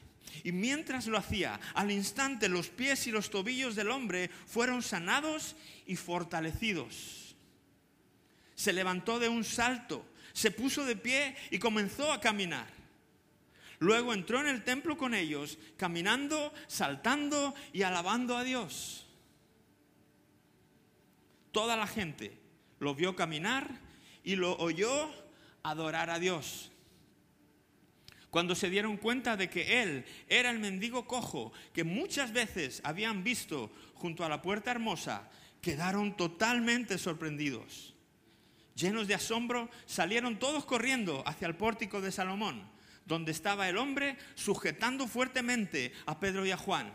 Y 0.45 0.53
mientras 0.53 1.07
lo 1.07 1.19
hacía, 1.19 1.61
al 1.75 1.91
instante 1.91 2.49
los 2.49 2.69
pies 2.69 3.07
y 3.07 3.11
los 3.11 3.31
tobillos 3.31 3.75
del 3.75 3.91
hombre 3.91 4.31
fueron 4.47 4.83
sanados 4.83 5.57
y 5.87 5.97
fortalecidos. 5.97 7.37
Se 8.55 8.73
levantó 8.73 9.19
de 9.19 9.29
un 9.29 9.45
salto, 9.45 10.05
se 10.33 10.51
puso 10.51 10.85
de 10.85 10.97
pie 10.97 11.37
y 11.51 11.59
comenzó 11.59 12.13
a 12.13 12.21
caminar. 12.21 12.67
Luego 13.79 14.15
entró 14.15 14.41
en 14.41 14.47
el 14.47 14.65
templo 14.65 14.97
con 14.97 15.15
ellos, 15.15 15.59
caminando, 15.77 16.53
saltando 16.67 17.55
y 17.73 17.83
alabando 17.83 18.37
a 18.37 18.45
Dios. 18.45 19.06
Toda 21.57 21.75
la 21.75 21.87
gente 21.87 22.39
lo 22.81 22.95
vio 22.95 23.17
caminar 23.17 23.81
y 24.23 24.37
lo 24.37 24.59
oyó 24.59 25.11
adorar 25.63 26.11
a 26.11 26.19
Dios. 26.19 26.71
Cuando 28.29 28.55
se 28.55 28.69
dieron 28.69 28.99
cuenta 28.99 29.39
de 29.39 29.49
que 29.49 29.81
él 29.83 30.05
era 30.29 30.51
el 30.51 30.59
mendigo 30.59 31.07
cojo 31.07 31.55
que 31.73 31.83
muchas 31.83 32.35
veces 32.35 32.83
habían 32.85 33.25
visto 33.25 33.73
junto 33.95 34.23
a 34.23 34.29
la 34.29 34.43
puerta 34.43 34.71
hermosa, 34.71 35.31
quedaron 35.63 36.15
totalmente 36.15 36.99
sorprendidos. 36.99 37.95
Llenos 38.75 39.09
de 39.09 39.15
asombro, 39.15 39.71
salieron 39.87 40.39
todos 40.39 40.67
corriendo 40.67 41.23
hacia 41.27 41.49
el 41.49 41.57
pórtico 41.57 42.03
de 42.03 42.13
Salomón, 42.13 42.69
donde 43.07 43.33
estaba 43.33 43.67
el 43.67 43.79
hombre 43.79 44.19
sujetando 44.35 45.07
fuertemente 45.07 45.95
a 46.05 46.21
Pedro 46.21 46.45
y 46.45 46.51
a 46.51 46.59
Juan. 46.59 46.93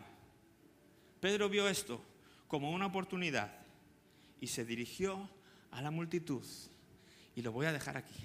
Pedro 1.19 1.49
vio 1.49 1.67
esto 1.67 1.99
como 2.47 2.69
una 2.69 2.85
oportunidad 2.85 3.60
y 4.41 4.47
se 4.47 4.65
dirigió 4.65 5.29
a 5.69 5.81
la 5.81 5.91
multitud. 5.91 6.43
Y 7.35 7.41
lo 7.41 7.53
voy 7.53 7.67
a 7.67 7.71
dejar 7.71 7.95
aquí. 7.95 8.15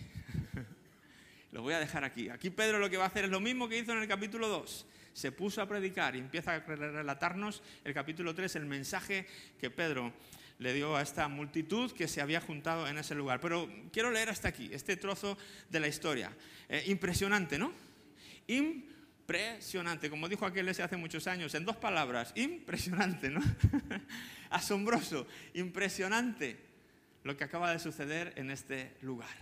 lo 1.52 1.62
voy 1.62 1.74
a 1.74 1.78
dejar 1.78 2.02
aquí. 2.02 2.28
Aquí 2.30 2.50
Pedro 2.50 2.80
lo 2.80 2.90
que 2.90 2.96
va 2.96 3.04
a 3.04 3.08
hacer 3.08 3.26
es 3.26 3.30
lo 3.30 3.38
mismo 3.38 3.68
que 3.68 3.78
hizo 3.78 3.92
en 3.92 3.98
el 3.98 4.08
capítulo 4.08 4.48
2. 4.48 4.86
Se 5.12 5.30
puso 5.30 5.62
a 5.62 5.68
predicar 5.68 6.16
y 6.16 6.18
empieza 6.18 6.54
a 6.54 6.58
relatarnos 6.58 7.62
el 7.84 7.94
capítulo 7.94 8.34
3, 8.34 8.56
el 8.56 8.66
mensaje 8.66 9.26
que 9.60 9.70
Pedro 9.70 10.12
le 10.58 10.72
dio 10.72 10.96
a 10.96 11.02
esta 11.02 11.28
multitud 11.28 11.92
que 11.92 12.08
se 12.08 12.20
había 12.20 12.40
juntado 12.40 12.88
en 12.88 12.98
ese 12.98 13.14
lugar. 13.14 13.40
Pero 13.40 13.70
quiero 13.92 14.10
leer 14.10 14.30
hasta 14.30 14.48
aquí, 14.48 14.70
este 14.72 14.96
trozo 14.96 15.36
de 15.70 15.80
la 15.80 15.88
historia. 15.88 16.34
Eh, 16.68 16.84
impresionante, 16.86 17.58
¿no? 17.58 17.72
Impresionante, 18.46 18.95
como 20.10 20.28
dijo 20.28 20.46
aquel 20.46 20.68
ese 20.68 20.82
hace 20.82 20.96
muchos 20.96 21.26
años, 21.26 21.54
en 21.54 21.64
dos 21.64 21.76
palabras, 21.76 22.32
impresionante, 22.36 23.30
¿no? 23.30 23.40
asombroso, 24.50 25.26
impresionante 25.54 26.56
lo 27.24 27.36
que 27.36 27.44
acaba 27.44 27.72
de 27.72 27.78
suceder 27.78 28.32
en 28.36 28.50
este 28.50 28.92
lugar. 29.02 29.36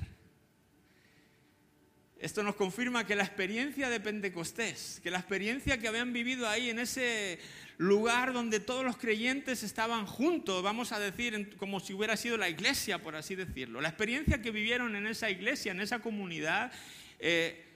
Esto 2.19 2.43
nos 2.43 2.55
confirma 2.55 3.07
que 3.07 3.14
la 3.14 3.25
experiencia 3.25 3.91
de 3.91 4.00
Pentecostés, 4.00 5.00
que 5.03 5.11
la 5.11 5.19
experiencia 5.19 5.76
que 5.76 5.88
habían 5.88 6.14
vivido 6.14 6.49
ahí 6.49 6.71
en 6.71 6.79
ese 6.79 7.38
lugar 7.76 8.33
donde 8.33 8.61
todos 8.61 8.83
los 8.85 8.97
creyentes 8.97 9.62
estaban 9.62 10.07
juntos, 10.07 10.62
vamos 10.62 10.93
a 10.93 11.00
decir, 11.00 11.55
como 11.59 11.81
si 11.81 11.93
hubiera 11.93 12.17
sido 12.17 12.38
la 12.38 12.49
iglesia, 12.49 13.03
por 13.03 13.17
así 13.17 13.35
decirlo, 13.35 13.83
la 13.83 13.88
experiencia 13.88 14.41
que 14.41 14.50
vivieron 14.50 14.97
en 14.97 15.07
esa 15.07 15.29
iglesia, 15.29 15.73
en 15.73 15.81
esa 15.81 15.99
comunidad, 15.99 16.73
eh, 17.19 17.74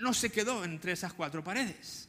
no 0.00 0.14
se 0.14 0.30
quedó 0.30 0.64
entre 0.64 0.92
esas 0.92 1.12
cuatro 1.12 1.42
paredes. 1.42 2.08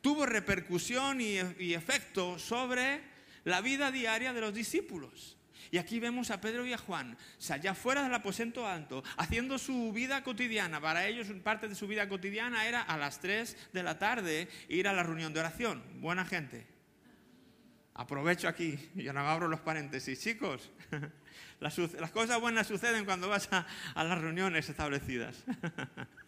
tuvo 0.00 0.26
repercusión 0.26 1.20
y, 1.20 1.38
efecto 1.74 2.38
sobre 2.38 3.00
la 3.44 3.60
vida 3.60 3.90
diaria 3.90 4.32
de 4.32 4.40
los 4.40 4.52
discípulos. 4.52 5.36
Y 5.70 5.78
aquí 5.78 6.00
vemos 6.00 6.30
a 6.30 6.40
Pedro 6.40 6.66
y 6.66 6.72
a 6.72 6.78
Juan, 6.78 7.16
allá 7.48 7.74
fuera 7.74 8.02
del 8.02 8.12
aposento 8.12 8.66
alto, 8.66 9.02
haciendo 9.16 9.58
su 9.58 9.92
vida 9.92 10.22
cotidiana. 10.22 10.80
Para 10.80 11.06
ellos, 11.06 11.28
parte 11.42 11.68
de 11.68 11.74
su 11.74 11.86
vida 11.86 12.08
cotidiana 12.08 12.66
era 12.66 12.82
a 12.82 12.98
las 12.98 13.20
3 13.20 13.70
de 13.72 13.82
la 13.82 13.98
tarde 13.98 14.48
ir 14.68 14.86
a 14.86 14.92
la 14.92 15.02
reunión 15.02 15.32
de 15.32 15.40
oración. 15.40 15.82
Buena 16.00 16.26
gente. 16.26 16.66
Aprovecho 17.94 18.48
aquí, 18.48 18.90
y 18.94 19.06
ahora 19.06 19.30
abro 19.30 19.48
los 19.48 19.60
paréntesis. 19.60 20.20
Chicos, 20.20 20.70
las, 21.60 21.76
cosas 22.10 22.40
buenas 22.40 22.66
suceden 22.66 23.04
cuando 23.04 23.28
vas 23.28 23.48
a, 23.52 23.66
las 23.96 24.18
reuniones 24.18 24.68
establecidas. 24.68 25.44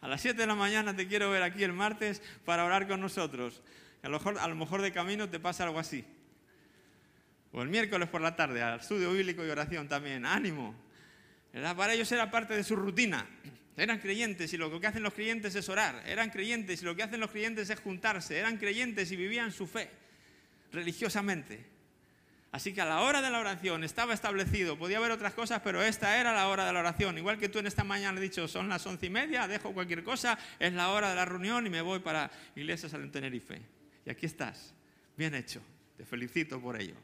a 0.00 0.08
las 0.08 0.20
7 0.20 0.40
de 0.40 0.46
la 0.46 0.54
mañana 0.54 0.94
te 0.94 1.06
quiero 1.06 1.30
ver 1.30 1.42
aquí 1.42 1.64
el 1.64 1.72
martes 1.72 2.22
para 2.44 2.64
orar 2.64 2.86
con 2.86 3.00
nosotros. 3.00 3.62
A 4.02 4.08
lo 4.08 4.54
mejor, 4.54 4.82
de 4.82 4.92
camino 4.92 5.28
te 5.28 5.40
pasa 5.40 5.64
algo 5.64 5.78
así 5.78 6.04
o 7.52 7.62
el 7.62 7.68
miércoles 7.68 8.08
por 8.08 8.20
la 8.20 8.36
tarde, 8.36 8.62
al 8.62 8.80
estudio 8.80 9.12
bíblico 9.12 9.44
y 9.44 9.48
oración 9.48 9.88
también. 9.88 10.26
Ánimo. 10.26 10.74
Para 11.74 11.94
ellos 11.94 12.12
era 12.12 12.30
parte 12.30 12.54
de 12.54 12.62
su 12.62 12.76
rutina. 12.76 13.26
Eran 13.78 13.98
creyentes 13.98 14.52
y 14.52 14.58
lo 14.58 14.78
que 14.78 14.86
hacen 14.86 15.02
los 15.02 15.14
creyentes 15.14 15.54
es 15.54 15.68
orar. 15.70 16.02
Eran 16.06 16.28
creyentes 16.28 16.82
y 16.82 16.84
lo 16.84 16.94
que 16.94 17.02
hacen 17.02 17.18
los 17.18 17.30
creyentes 17.30 17.70
es 17.70 17.80
juntarse. 17.80 18.38
Eran 18.38 18.58
creyentes 18.58 19.10
y 19.10 19.16
vivían 19.16 19.52
su 19.52 19.66
fe 19.66 19.88
religiosamente. 20.70 21.75
Así 22.56 22.72
que 22.72 22.80
a 22.80 22.86
la 22.86 23.02
hora 23.02 23.20
de 23.20 23.28
la 23.28 23.38
oración 23.38 23.84
estaba 23.84 24.14
establecido, 24.14 24.78
podía 24.78 24.96
haber 24.96 25.10
otras 25.10 25.34
cosas, 25.34 25.60
pero 25.62 25.82
esta 25.82 26.18
era 26.18 26.32
la 26.32 26.48
hora 26.48 26.64
de 26.64 26.72
la 26.72 26.80
oración. 26.80 27.18
Igual 27.18 27.36
que 27.36 27.50
tú 27.50 27.58
en 27.58 27.66
esta 27.66 27.84
mañana 27.84 28.16
has 28.16 28.22
dicho, 28.22 28.48
son 28.48 28.70
las 28.70 28.86
once 28.86 29.04
y 29.04 29.10
media, 29.10 29.46
dejo 29.46 29.74
cualquier 29.74 30.02
cosa, 30.02 30.38
es 30.58 30.72
la 30.72 30.88
hora 30.88 31.10
de 31.10 31.16
la 31.16 31.26
reunión 31.26 31.66
y 31.66 31.68
me 31.68 31.82
voy 31.82 31.98
para 31.98 32.30
Iglesia 32.54 32.88
San 32.88 33.12
Tenerife. 33.12 33.60
Y 34.06 34.08
aquí 34.08 34.24
estás, 34.24 34.72
bien 35.18 35.34
hecho, 35.34 35.60
te 35.98 36.06
felicito 36.06 36.58
por 36.58 36.80
ello. 36.80 36.94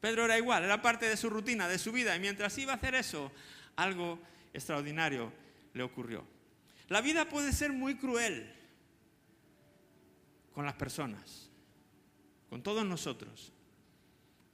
Pedro 0.00 0.26
era 0.26 0.38
igual, 0.38 0.62
era 0.62 0.80
parte 0.80 1.08
de 1.08 1.16
su 1.16 1.28
rutina, 1.28 1.66
de 1.66 1.80
su 1.80 1.90
vida, 1.90 2.14
y 2.14 2.20
mientras 2.20 2.56
iba 2.56 2.72
a 2.72 2.76
hacer 2.76 2.94
eso, 2.94 3.32
algo 3.74 4.20
extraordinario 4.54 5.32
le 5.74 5.82
ocurrió. 5.82 6.24
La 6.86 7.00
vida 7.00 7.28
puede 7.28 7.52
ser 7.52 7.72
muy 7.72 7.96
cruel 7.96 8.48
con 10.54 10.64
las 10.64 10.74
personas, 10.74 11.50
con 12.48 12.62
todos 12.62 12.86
nosotros, 12.86 13.52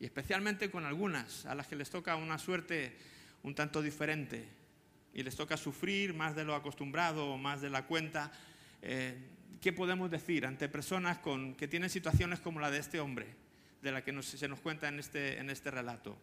y 0.00 0.04
especialmente 0.04 0.70
con 0.70 0.84
algunas 0.84 1.46
a 1.46 1.54
las 1.54 1.66
que 1.66 1.76
les 1.76 1.90
toca 1.90 2.16
una 2.16 2.38
suerte 2.38 2.96
un 3.42 3.54
tanto 3.54 3.82
diferente 3.82 4.48
y 5.14 5.22
les 5.22 5.36
toca 5.36 5.56
sufrir 5.56 6.14
más 6.14 6.36
de 6.36 6.44
lo 6.44 6.54
acostumbrado 6.54 7.26
o 7.26 7.38
más 7.38 7.60
de 7.60 7.70
la 7.70 7.86
cuenta. 7.86 8.30
Eh, 8.82 9.16
¿Qué 9.60 9.72
podemos 9.72 10.10
decir 10.10 10.46
ante 10.46 10.68
personas 10.68 11.18
con, 11.18 11.54
que 11.54 11.66
tienen 11.66 11.90
situaciones 11.90 12.40
como 12.40 12.60
la 12.60 12.70
de 12.70 12.78
este 12.78 13.00
hombre? 13.00 13.48
de 13.82 13.92
la 13.92 14.02
que 14.02 14.22
se 14.22 14.48
nos 14.48 14.60
cuenta 14.60 14.88
en 14.88 14.98
este, 14.98 15.38
en 15.38 15.50
este 15.50 15.70
relato. 15.70 16.18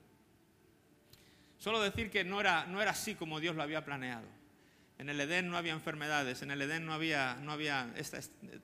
Solo 1.58 1.82
decir 1.82 2.10
que 2.10 2.24
no 2.24 2.40
era, 2.40 2.66
no 2.66 2.82
era 2.82 2.92
así 2.92 3.16
como 3.16 3.40
Dios 3.40 3.56
lo 3.56 3.64
había 3.64 3.86
planeado. 3.86 4.28
En 4.98 5.10
el 5.10 5.20
Edén 5.20 5.50
no 5.50 5.58
había 5.58 5.74
enfermedades, 5.74 6.42
en 6.42 6.52
el 6.52 6.62
Edén 6.62 6.86
no 6.86 6.94
había, 6.94 7.36
no 7.42 7.52
había 7.52 7.94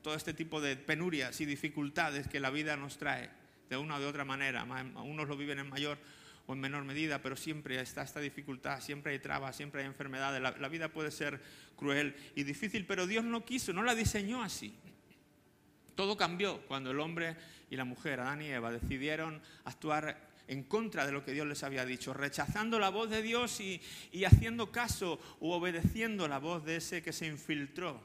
todo 0.01 0.15
este 0.15 0.34
tipo 0.34 0.62
de 0.62 0.77
penurias 0.77 1.41
y 1.41 1.46
dificultades 1.46 2.27
que 2.27 2.39
la 2.39 2.50
vida 2.50 2.77
nos 2.77 2.98
trae 2.98 3.30
de 3.72 3.78
una 3.78 3.96
o 3.96 4.00
de 4.00 4.06
otra 4.06 4.25
manera. 4.25 4.63
Unos 4.63 5.28
lo 5.30 5.38
viven 5.38 5.60
en 5.60 5.70
mayor 5.70 5.98
o 6.46 6.54
en 6.54 6.60
menor 6.60 6.84
medida, 6.84 7.22
pero 7.22 7.38
siempre 7.38 7.80
está 7.80 8.01
esta 8.01 8.20
dificultad, 8.20 8.82
siempre 8.82 9.13
hay 9.13 9.20
trabas, 9.20 9.56
siempre 9.56 9.82
hay 9.82 9.88
enfermedades. 9.88 10.42
La, 10.42 10.68
vida 10.68 10.90
puede 10.90 11.10
ser 11.10 11.42
cruel 11.78 12.13
y 12.36 12.44
difícil, 12.44 12.86
pero 12.86 13.08
Dios 13.08 13.24
no 13.24 13.46
quiso, 13.46 13.72
no 13.72 13.82
la 13.84 13.96
diseñó 13.96 14.44
así. 14.44 14.74
Todo 15.96 16.18
cambió 16.18 16.62
cuando 16.68 16.92
el 16.92 17.00
hombre 17.00 17.38
y 17.70 17.78
la 17.78 17.86
mujer, 17.86 18.20
Adán 18.20 18.42
y 18.42 18.48
Eva, 18.48 18.72
decidieron 18.72 19.42
actuar 19.63 20.30
en 20.50 20.63
contra 20.63 21.06
de 21.06 21.13
lo 21.13 21.24
que 21.24 21.32
Dios 21.32 21.48
les 21.48 21.63
había 21.63 21.86
dicho, 21.86 22.13
rechazando 22.13 22.78
la 22.78 22.90
voz 22.90 23.10
de 23.10 23.22
Dios 23.22 23.62
y, 23.62 23.82
haciendo 24.25 24.70
caso 24.70 25.18
u 25.40 25.51
obedeciendo 25.51 26.28
la 26.28 26.40
voz 26.40 26.66
de 26.66 26.75
ese 26.75 27.01
que 27.01 27.13
se 27.13 27.25
infiltró 27.25 28.04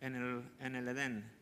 en 0.00 0.14
el, 0.14 0.42
en 0.60 0.76
el 0.76 0.88
Edén, 0.88 1.37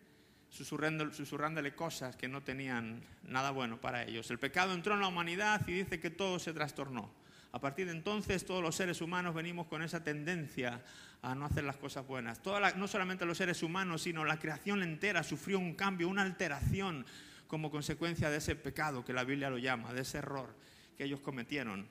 susurrándole 0.50 1.75
cosas 1.75 2.17
que 2.17 2.29
no 2.29 2.43
tenían 2.43 3.03
nada 3.25 3.50
bueno 3.50 3.81
para 3.81 4.05
ellos. 4.05 4.31
El 4.31 4.38
pecado 4.38 4.73
entró 4.73 4.95
en 4.95 5.00
la 5.00 5.09
humanidad 5.09 5.67
y 5.67 5.73
dice 5.73 6.00
que 6.00 6.11
todo 6.11 6.38
se 6.38 6.53
trastornó. 6.53 7.11
A 7.53 7.61
partir 7.61 7.87
de 7.87 7.93
entonces 7.93 8.45
todos 8.45 8.62
los 8.62 8.75
seres 8.75 9.00
humanos 9.00 9.35
venimos 9.35 9.67
con 9.67 9.83
esa 9.83 10.05
tendencia 10.05 10.83
a 11.23 11.35
no 11.35 11.47
hacer 11.47 11.65
las 11.65 11.76
cosas 11.76 12.07
buenas. 12.07 12.41
no 12.76 12.88
solamente 12.88 13.25
los 13.25 13.38
seres 13.38 13.62
humanos, 13.62 14.03
sino 14.03 14.25
la 14.25 14.38
creación 14.38 14.83
entera 14.83 15.23
sufrió 15.23 15.59
un 15.59 15.75
cambio, 15.75 16.09
una 16.09 16.23
alteración 16.23 17.07
como 17.47 17.71
consecuencia 17.71 18.31
de 18.31 18.38
ese 18.38 18.57
pecado 18.57 19.05
que 19.05 19.12
la 19.12 19.25
Biblia 19.25 19.50
lo 19.50 19.59
llama, 19.59 19.93
de 19.93 20.03
ese 20.03 20.19
error 20.19 20.55
que 20.97 21.05
ellos 21.05 21.21
cometieron. 21.21 21.87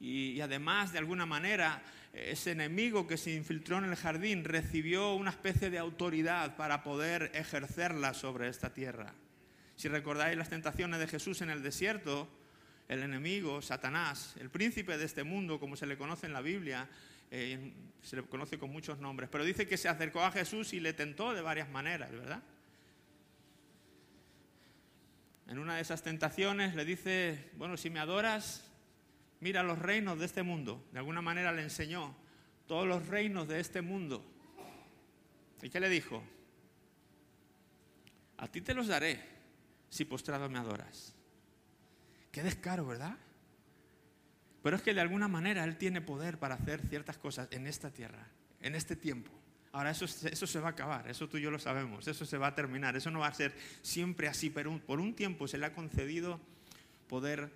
Y, 0.00 0.40
además, 0.40 0.92
de 0.92 0.98
alguna 0.98 1.26
manera, 1.26 1.82
ese 2.12 2.52
enemigo 2.52 3.06
que 3.06 3.16
se 3.16 3.32
infiltró 3.32 3.78
en 3.78 3.84
el 3.84 3.96
jardín 3.96 4.44
recibió 4.44 5.14
una 5.14 5.30
especie 5.30 5.70
de 5.70 5.78
autoridad 5.78 6.56
para 6.56 6.82
poder 6.82 7.30
ejercerla 7.34 8.14
sobre 8.14 8.48
esta 8.48 8.72
tierra. 8.72 9.14
Si 9.76 9.88
recordáis 9.88 10.36
las 10.36 10.48
tentaciones 10.48 10.98
de 10.98 11.06
Jesús 11.06 11.40
en 11.42 11.50
el 11.50 11.62
desierto, 11.62 12.28
el 12.88 13.02
enemigo, 13.02 13.62
Satanás, 13.62 14.34
el 14.40 14.50
príncipe 14.50 14.96
de 14.98 15.04
este 15.04 15.22
mundo, 15.22 15.60
como 15.60 15.76
se 15.76 15.86
le 15.86 15.98
conoce 15.98 16.26
en 16.26 16.32
la 16.32 16.40
Biblia, 16.40 16.88
eh, 17.30 17.72
se 18.02 18.16
le 18.16 18.22
conoce 18.22 18.58
con 18.58 18.70
muchos 18.70 18.98
nombres, 18.98 19.28
pero 19.30 19.44
dice 19.44 19.68
que 19.68 19.76
se 19.76 19.88
acercó 19.88 20.22
a 20.22 20.32
Jesús 20.32 20.72
y 20.72 20.80
le 20.80 20.94
tentó 20.94 21.34
de 21.34 21.42
varias 21.42 21.68
maneras, 21.68 22.10
¿verdad? 22.10 22.42
en 25.48 25.58
una 25.58 25.76
de 25.76 25.80
esas 25.80 26.02
tentaciones 26.02 26.74
le 26.74 26.84
dice, 26.84 27.50
bueno, 27.56 27.76
si 27.76 27.88
me 27.88 28.00
adoras, 28.00 28.67
mira 29.40 29.62
los 29.62 29.78
reinos 29.78 30.18
de 30.18 30.26
este 30.26 30.42
mundo. 30.42 30.84
De 30.92 30.98
alguna 30.98 31.22
manera 31.22 31.52
le 31.52 31.62
enseñó 31.62 32.14
todos 32.66 32.86
los 32.86 33.06
reinos 33.06 33.48
de 33.48 33.60
este 33.60 33.82
mundo. 33.82 34.24
¿Y 35.62 35.70
qué 35.70 35.80
le 35.80 35.88
dijo? 35.88 36.22
A 38.36 38.48
ti 38.48 38.60
te 38.60 38.74
los 38.74 38.86
daré 38.86 39.20
si 39.88 40.04
postrado 40.04 40.48
me 40.48 40.58
adoras. 40.58 41.14
Qué 42.30 42.42
descaro, 42.42 42.86
¿verdad? 42.86 43.16
Pero 44.62 44.76
es 44.76 44.82
que 44.82 44.94
de 44.94 45.00
alguna 45.00 45.28
manera 45.28 45.64
Él 45.64 45.76
tiene 45.76 46.00
poder 46.00 46.38
para 46.38 46.54
hacer 46.56 46.86
ciertas 46.88 47.18
cosas 47.18 47.48
en 47.50 47.66
esta 47.66 47.90
tierra, 47.90 48.28
en 48.60 48.74
este 48.74 48.96
tiempo. 48.96 49.32
Ahora 49.72 49.90
eso, 49.90 50.04
eso 50.04 50.46
se 50.46 50.60
va 50.60 50.68
a 50.68 50.70
acabar, 50.72 51.08
eso 51.08 51.28
tú 51.28 51.36
y 51.36 51.42
yo 51.42 51.50
lo 51.50 51.58
sabemos, 51.58 52.08
eso 52.08 52.24
se 52.24 52.38
va 52.38 52.48
a 52.48 52.54
terminar, 52.54 52.96
eso 52.96 53.10
no 53.10 53.20
va 53.20 53.28
a 53.28 53.34
ser 53.34 53.54
siempre 53.82 54.28
así, 54.28 54.50
pero 54.50 54.78
por 54.80 54.98
un 54.98 55.14
tiempo 55.14 55.46
se 55.46 55.58
le 55.58 55.66
ha 55.66 55.72
concedido 55.72 56.40
poder 57.06 57.50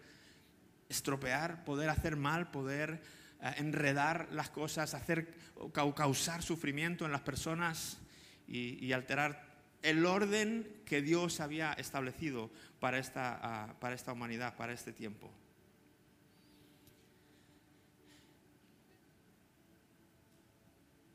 estropear, 0.92 1.64
poder 1.64 1.90
hacer 1.90 2.16
mal, 2.16 2.50
poder 2.50 3.02
eh, 3.40 3.54
enredar 3.56 4.28
las 4.30 4.50
cosas, 4.50 4.94
hacer, 4.94 5.34
causar 5.72 6.42
sufrimiento 6.42 7.04
en 7.04 7.12
las 7.12 7.22
personas 7.22 7.98
y, 8.46 8.92
alterar 8.92 9.50
el 9.82 10.06
orden 10.06 10.82
que 10.84 11.02
Dios 11.02 11.40
había 11.40 11.72
establecido 11.72 12.50
para 12.78 12.98
esta, 12.98 13.40
ah, 13.42 13.74
para 13.80 13.94
esta 13.94 14.12
humanidad, 14.12 14.56
para 14.56 14.72
este 14.72 14.92
tiempo. 14.92 15.32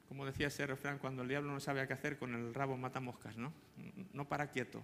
como 0.07 0.25
decía 0.25 0.48
ese 0.48 0.65
refrán, 0.65 0.98
cuando 0.98 1.22
el 1.22 1.27
diablo 1.27 1.51
no 1.51 1.60
sabe 1.60 1.86
qué 1.86 1.93
hacer, 1.93 2.17
con 2.17 2.34
el 2.34 2.51
rabo 2.51 2.75
mata 2.75 3.00
moscas, 3.00 3.38
¿no? 3.38 3.53
No 4.13 4.27
para 4.27 4.50
quieto. 4.50 4.81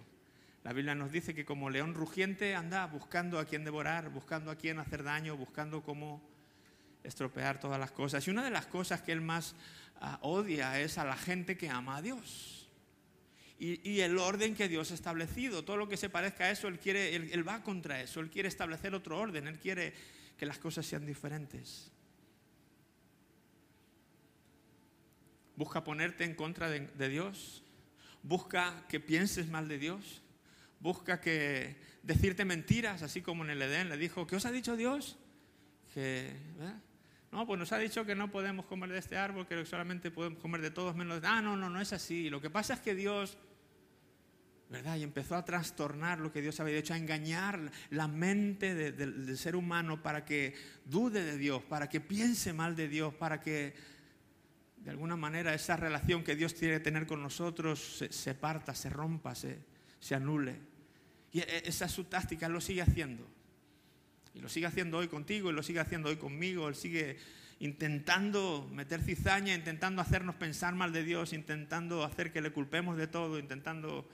La 0.64 0.72
Biblia 0.72 0.94
nos 0.94 1.12
dice 1.12 1.34
que 1.34 1.44
como 1.44 1.70
león 1.70 1.94
rugiente 1.94 2.54
anda 2.54 2.86
buscando 2.86 3.38
a 3.38 3.44
quien 3.44 3.64
devorar, 3.64 4.10
buscando 4.10 4.50
a 4.50 4.56
quien 4.56 4.78
hacer 4.78 5.02
daño, 5.02 5.36
buscando 5.36 5.82
cómo 5.82 6.22
estropear 7.02 7.60
todas 7.60 7.78
las 7.78 7.92
cosas. 7.92 8.26
Y 8.26 8.30
una 8.30 8.42
de 8.42 8.50
las 8.50 8.66
cosas 8.66 9.02
que 9.02 9.12
él 9.12 9.20
más 9.20 9.54
ah, 10.00 10.18
odia 10.22 10.80
es 10.80 10.98
a 10.98 11.04
la 11.04 11.16
gente 11.16 11.56
que 11.56 11.68
ama 11.68 11.98
a 11.98 12.02
Dios. 12.02 12.68
Y, 13.56 14.00
el 14.00 14.18
orden 14.18 14.54
que 14.54 14.68
Dios 14.68 14.90
ha 14.90 14.94
establecido. 14.94 15.64
Todo 15.64 15.78
lo 15.78 15.88
que 15.88 15.96
se 15.96 16.10
parezca 16.10 16.44
a 16.44 16.50
eso, 16.50 16.68
él, 16.68 16.78
quiere, 16.78 17.14
él 17.14 17.48
va 17.48 17.62
contra 17.62 18.02
eso. 18.02 18.20
Él 18.20 18.28
quiere 18.28 18.48
establecer 18.48 18.94
otro 18.94 19.18
orden. 19.18 19.46
Él 19.46 19.58
quiere 19.58 19.94
que 20.36 20.44
las 20.44 20.58
cosas 20.58 20.84
sean 20.84 21.06
diferentes. 21.06 21.94
busca 25.56 25.84
ponerte 25.84 26.24
en 26.24 26.34
contra 26.34 26.68
de, 26.68 27.08
Dios, 27.08 27.62
busca 28.22 28.84
que 28.88 29.00
pienses 29.00 29.48
mal 29.48 29.68
de 29.68 29.78
Dios, 29.78 30.22
busca 30.84 31.18
que 31.18 31.76
decirte 32.02 32.44
mentiras, 32.44 33.00
así 33.02 33.22
como 33.22 33.42
en 33.42 33.48
el 33.48 33.62
Edén 33.62 33.88
le 33.88 33.96
dijo, 33.96 34.26
¿qué 34.26 34.36
os 34.36 34.44
ha 34.44 34.52
dicho 34.52 34.76
Dios? 34.76 35.16
Que, 35.94 36.30
No, 37.32 37.46
pues 37.46 37.58
nos 37.58 37.72
ha 37.72 37.78
dicho 37.78 38.04
que 38.04 38.14
no 38.14 38.30
podemos 38.30 38.66
comer 38.66 38.90
de 38.90 38.98
este 38.98 39.16
árbol, 39.16 39.46
que 39.46 39.64
solamente 39.64 40.10
podemos 40.10 40.38
comer 40.40 40.60
de 40.60 40.70
todos 40.70 40.94
menos. 40.94 41.22
Ah, 41.24 41.40
no, 41.40 41.56
no, 41.56 41.70
no 41.70 41.80
es 41.80 41.94
así. 41.94 42.28
Lo 42.28 42.38
que 42.38 42.50
pasa 42.50 42.74
es 42.74 42.80
que 42.80 42.94
Dios, 42.94 43.38
¿verdad? 44.68 44.96
Y 44.96 45.04
empezó 45.04 45.36
a 45.36 45.44
trastornar 45.46 46.20
lo 46.20 46.30
que 46.30 46.42
Dios 46.42 46.60
había 46.60 46.76
hecho, 46.76 46.92
a 46.92 46.98
engañar 46.98 47.72
la 47.88 48.06
mente 48.06 48.74
del 48.92 49.38
ser 49.38 49.56
humano 49.56 50.02
para 50.02 50.26
que 50.26 50.54
dude 50.84 51.24
de 51.24 51.38
Dios, 51.38 51.62
para 51.62 51.88
que 51.88 52.02
piense 52.02 52.52
mal 52.52 52.76
de 52.76 52.88
Dios, 52.88 53.14
para 53.14 53.40
que 53.40 53.74
de 54.76 54.90
alguna 54.90 55.16
manera 55.16 55.54
esa 55.54 55.78
relación 55.78 56.22
que 56.22 56.36
Dios 56.36 56.52
quiere 56.52 56.78
tener 56.78 57.06
con 57.06 57.22
nosotros 57.22 58.04
se, 58.10 58.34
parta, 58.34 58.74
se 58.74 58.90
rompa, 58.90 59.34
se, 59.34 59.60
se 59.98 60.14
anule. 60.14 60.73
Y 61.34 61.40
e, 61.40 61.64
esa 61.66 61.84
es 61.84 61.92
su 61.92 62.04
táctica, 62.04 62.48
lo 62.48 62.62
sigue 62.62 62.80
haciendo. 62.80 63.28
Y 64.32 64.40
lo 64.40 64.48
sigue 64.48 64.66
haciendo 64.66 64.96
hoy 64.96 65.08
contigo, 65.08 65.50
y 65.50 65.52
lo 65.52 65.62
sigue 65.62 65.80
haciendo 65.80 66.08
hoy 66.08 66.16
conmigo, 66.16 66.68
Él 66.68 66.74
sigue 66.74 67.18
intentando 67.60 68.66
meter 68.72 69.02
cizaña, 69.02 69.54
intentando 69.54 70.00
hacernos 70.00 70.36
pensar 70.36 70.74
mal 70.74 70.92
de 70.92 71.04
Dios, 71.04 71.34
intentando 71.34 72.02
hacer 72.02 72.32
que 72.32 72.40
le 72.40 72.50
culpemos 72.50 72.96
de 72.96 73.06
todo, 73.06 73.38
intentando 73.38 74.08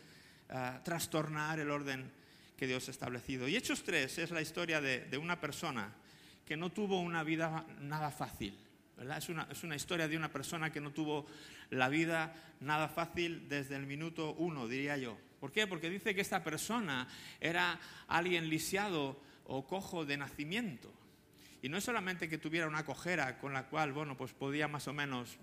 ah, 0.48 0.80
trastornar 0.84 1.60
el 1.60 1.70
orden 1.70 2.10
que 2.56 2.66
Dios 2.66 2.88
ha 2.88 2.90
establecido. 2.90 3.46
Y 3.46 3.54
Hechos 3.54 3.84
3 3.84 4.18
es 4.18 4.30
la 4.32 4.42
historia 4.42 4.80
de, 4.80 5.06
de 5.06 5.16
una 5.16 5.40
persona 5.40 5.94
que 6.44 6.56
no 6.56 6.72
tuvo 6.72 7.00
una 7.00 7.22
vida 7.22 7.64
nada 7.80 8.10
fácil 8.10 8.58
es 9.16 9.64
una, 9.64 9.76
historia 9.76 10.08
de 10.08 10.16
una 10.16 10.30
persona 10.30 10.70
que 10.70 10.80
no 10.80 10.92
tuvo 10.92 11.26
la 11.70 11.88
vida 11.88 12.34
nada 12.60 12.88
fácil 12.88 13.48
desde 13.48 13.76
el 13.76 13.86
minuto 13.86 14.34
uno, 14.34 14.68
diría 14.68 14.96
yo. 14.96 15.16
¿Por 15.40 15.50
qué? 15.50 15.66
Porque 15.66 15.88
dice 15.88 16.14
que 16.14 16.20
esta 16.20 16.44
persona 16.44 17.08
era 17.40 17.80
alguien 18.06 18.48
lisiado 18.48 19.20
o 19.44 19.66
cojo 19.66 20.04
de 20.04 20.18
nacimiento. 20.18 20.92
Y 21.62 21.68
no 21.68 21.78
es 21.78 21.84
solamente 21.84 22.28
que 22.28 22.38
tuviera 22.38 22.66
una 22.68 22.84
cojera 22.84 23.38
con 23.38 23.52
la 23.52 23.66
cual, 23.66 23.92
bueno, 23.92 24.16
pues 24.16 24.32
podía 24.32 24.68
más 24.68 24.86
o 24.86 24.92
menos 24.92 25.38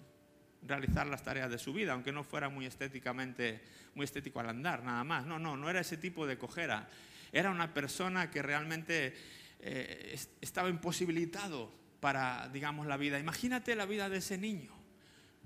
realizar 0.62 1.08
las 1.08 1.24
tareas 1.24 1.50
de 1.50 1.58
su 1.58 1.74
vida, 1.74 1.94
aunque 1.94 2.12
no 2.12 2.24
fuera 2.24 2.50
muy 2.50 2.66
estéticamente, 2.66 3.62
muy 3.96 4.06
estético 4.06 4.40
al 4.40 4.50
andar, 4.50 4.84
nada 4.84 5.04
más. 5.04 5.26
No, 5.26 5.40
no, 5.40 5.58
no 5.58 5.70
era 5.70 5.80
ese 5.80 5.98
tipo 5.98 6.26
de 6.28 6.38
cojera. 6.38 6.90
Era 7.32 7.52
una 7.52 7.74
persona 7.74 8.32
que 8.32 8.42
realmente 8.42 9.16
eh, 9.60 10.20
estaba 10.42 10.70
imposibilitado 10.70 11.72
para, 12.00 12.50
digamos, 12.50 12.86
la 12.88 12.98
vida. 12.98 13.20
Imagínate 13.20 13.76
la 13.76 13.86
vida 13.86 14.10
de 14.10 14.18
ese 14.18 14.38
niño. 14.38 14.77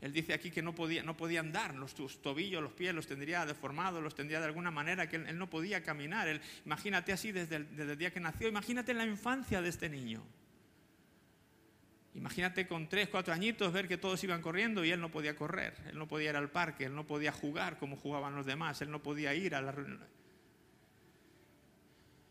Él 0.02 0.12
dice 0.12 0.34
aquí 0.34 0.50
que 0.50 0.64
no 0.64 0.74
podía, 0.74 1.04
no 1.04 1.16
podía 1.16 1.42
andar, 1.42 1.76
los 1.76 1.94
tobillos, 2.22 2.62
los 2.62 2.74
pies 2.74 2.94
los 2.94 3.06
tendría 3.06 3.46
deformados, 3.46 4.02
los 4.02 4.16
tendría 4.16 4.40
de 4.40 4.46
alguna 4.46 4.72
manera, 4.72 5.08
que 5.08 5.18
él, 5.18 5.38
no 5.38 5.48
podía 5.48 5.84
caminar. 5.84 6.28
Él, 6.28 6.42
imagínate 6.66 7.14
así 7.14 7.32
desde 7.32 7.58
el, 7.58 7.98
día 7.98 8.12
que 8.12 8.20
nació, 8.20 8.48
imagínate 8.48 8.96
la 8.96 9.06
infancia 9.06 9.62
de 9.62 9.70
este 9.70 9.90
niño. 9.90 10.24
Imagínate 12.16 12.68
con 12.68 12.90
tres, 12.90 13.10
cuatro 13.10 13.32
añitos 13.32 13.72
ver 13.72 13.88
que 13.88 13.98
todos 13.98 14.22
iban 14.24 14.42
corriendo 14.42 14.84
y 14.84 14.92
él 14.92 15.00
no 15.00 15.12
podía 15.12 15.36
correr, 15.36 15.76
él 15.88 15.98
no 15.98 16.08
podía 16.08 16.32
ir 16.32 16.36
al 16.36 16.50
parque, 16.50 16.86
él 16.86 16.96
no 16.96 17.06
podía 17.06 17.32
jugar 17.32 17.78
como 17.78 17.96
jugaban 17.96 18.36
los 18.36 18.46
demás, 18.46 18.82
él 18.82 18.90
no 18.90 19.02
podía 19.04 19.34
ir 19.36 19.56
a 19.56 19.62
la 19.62 19.72
reunión 19.72 20.04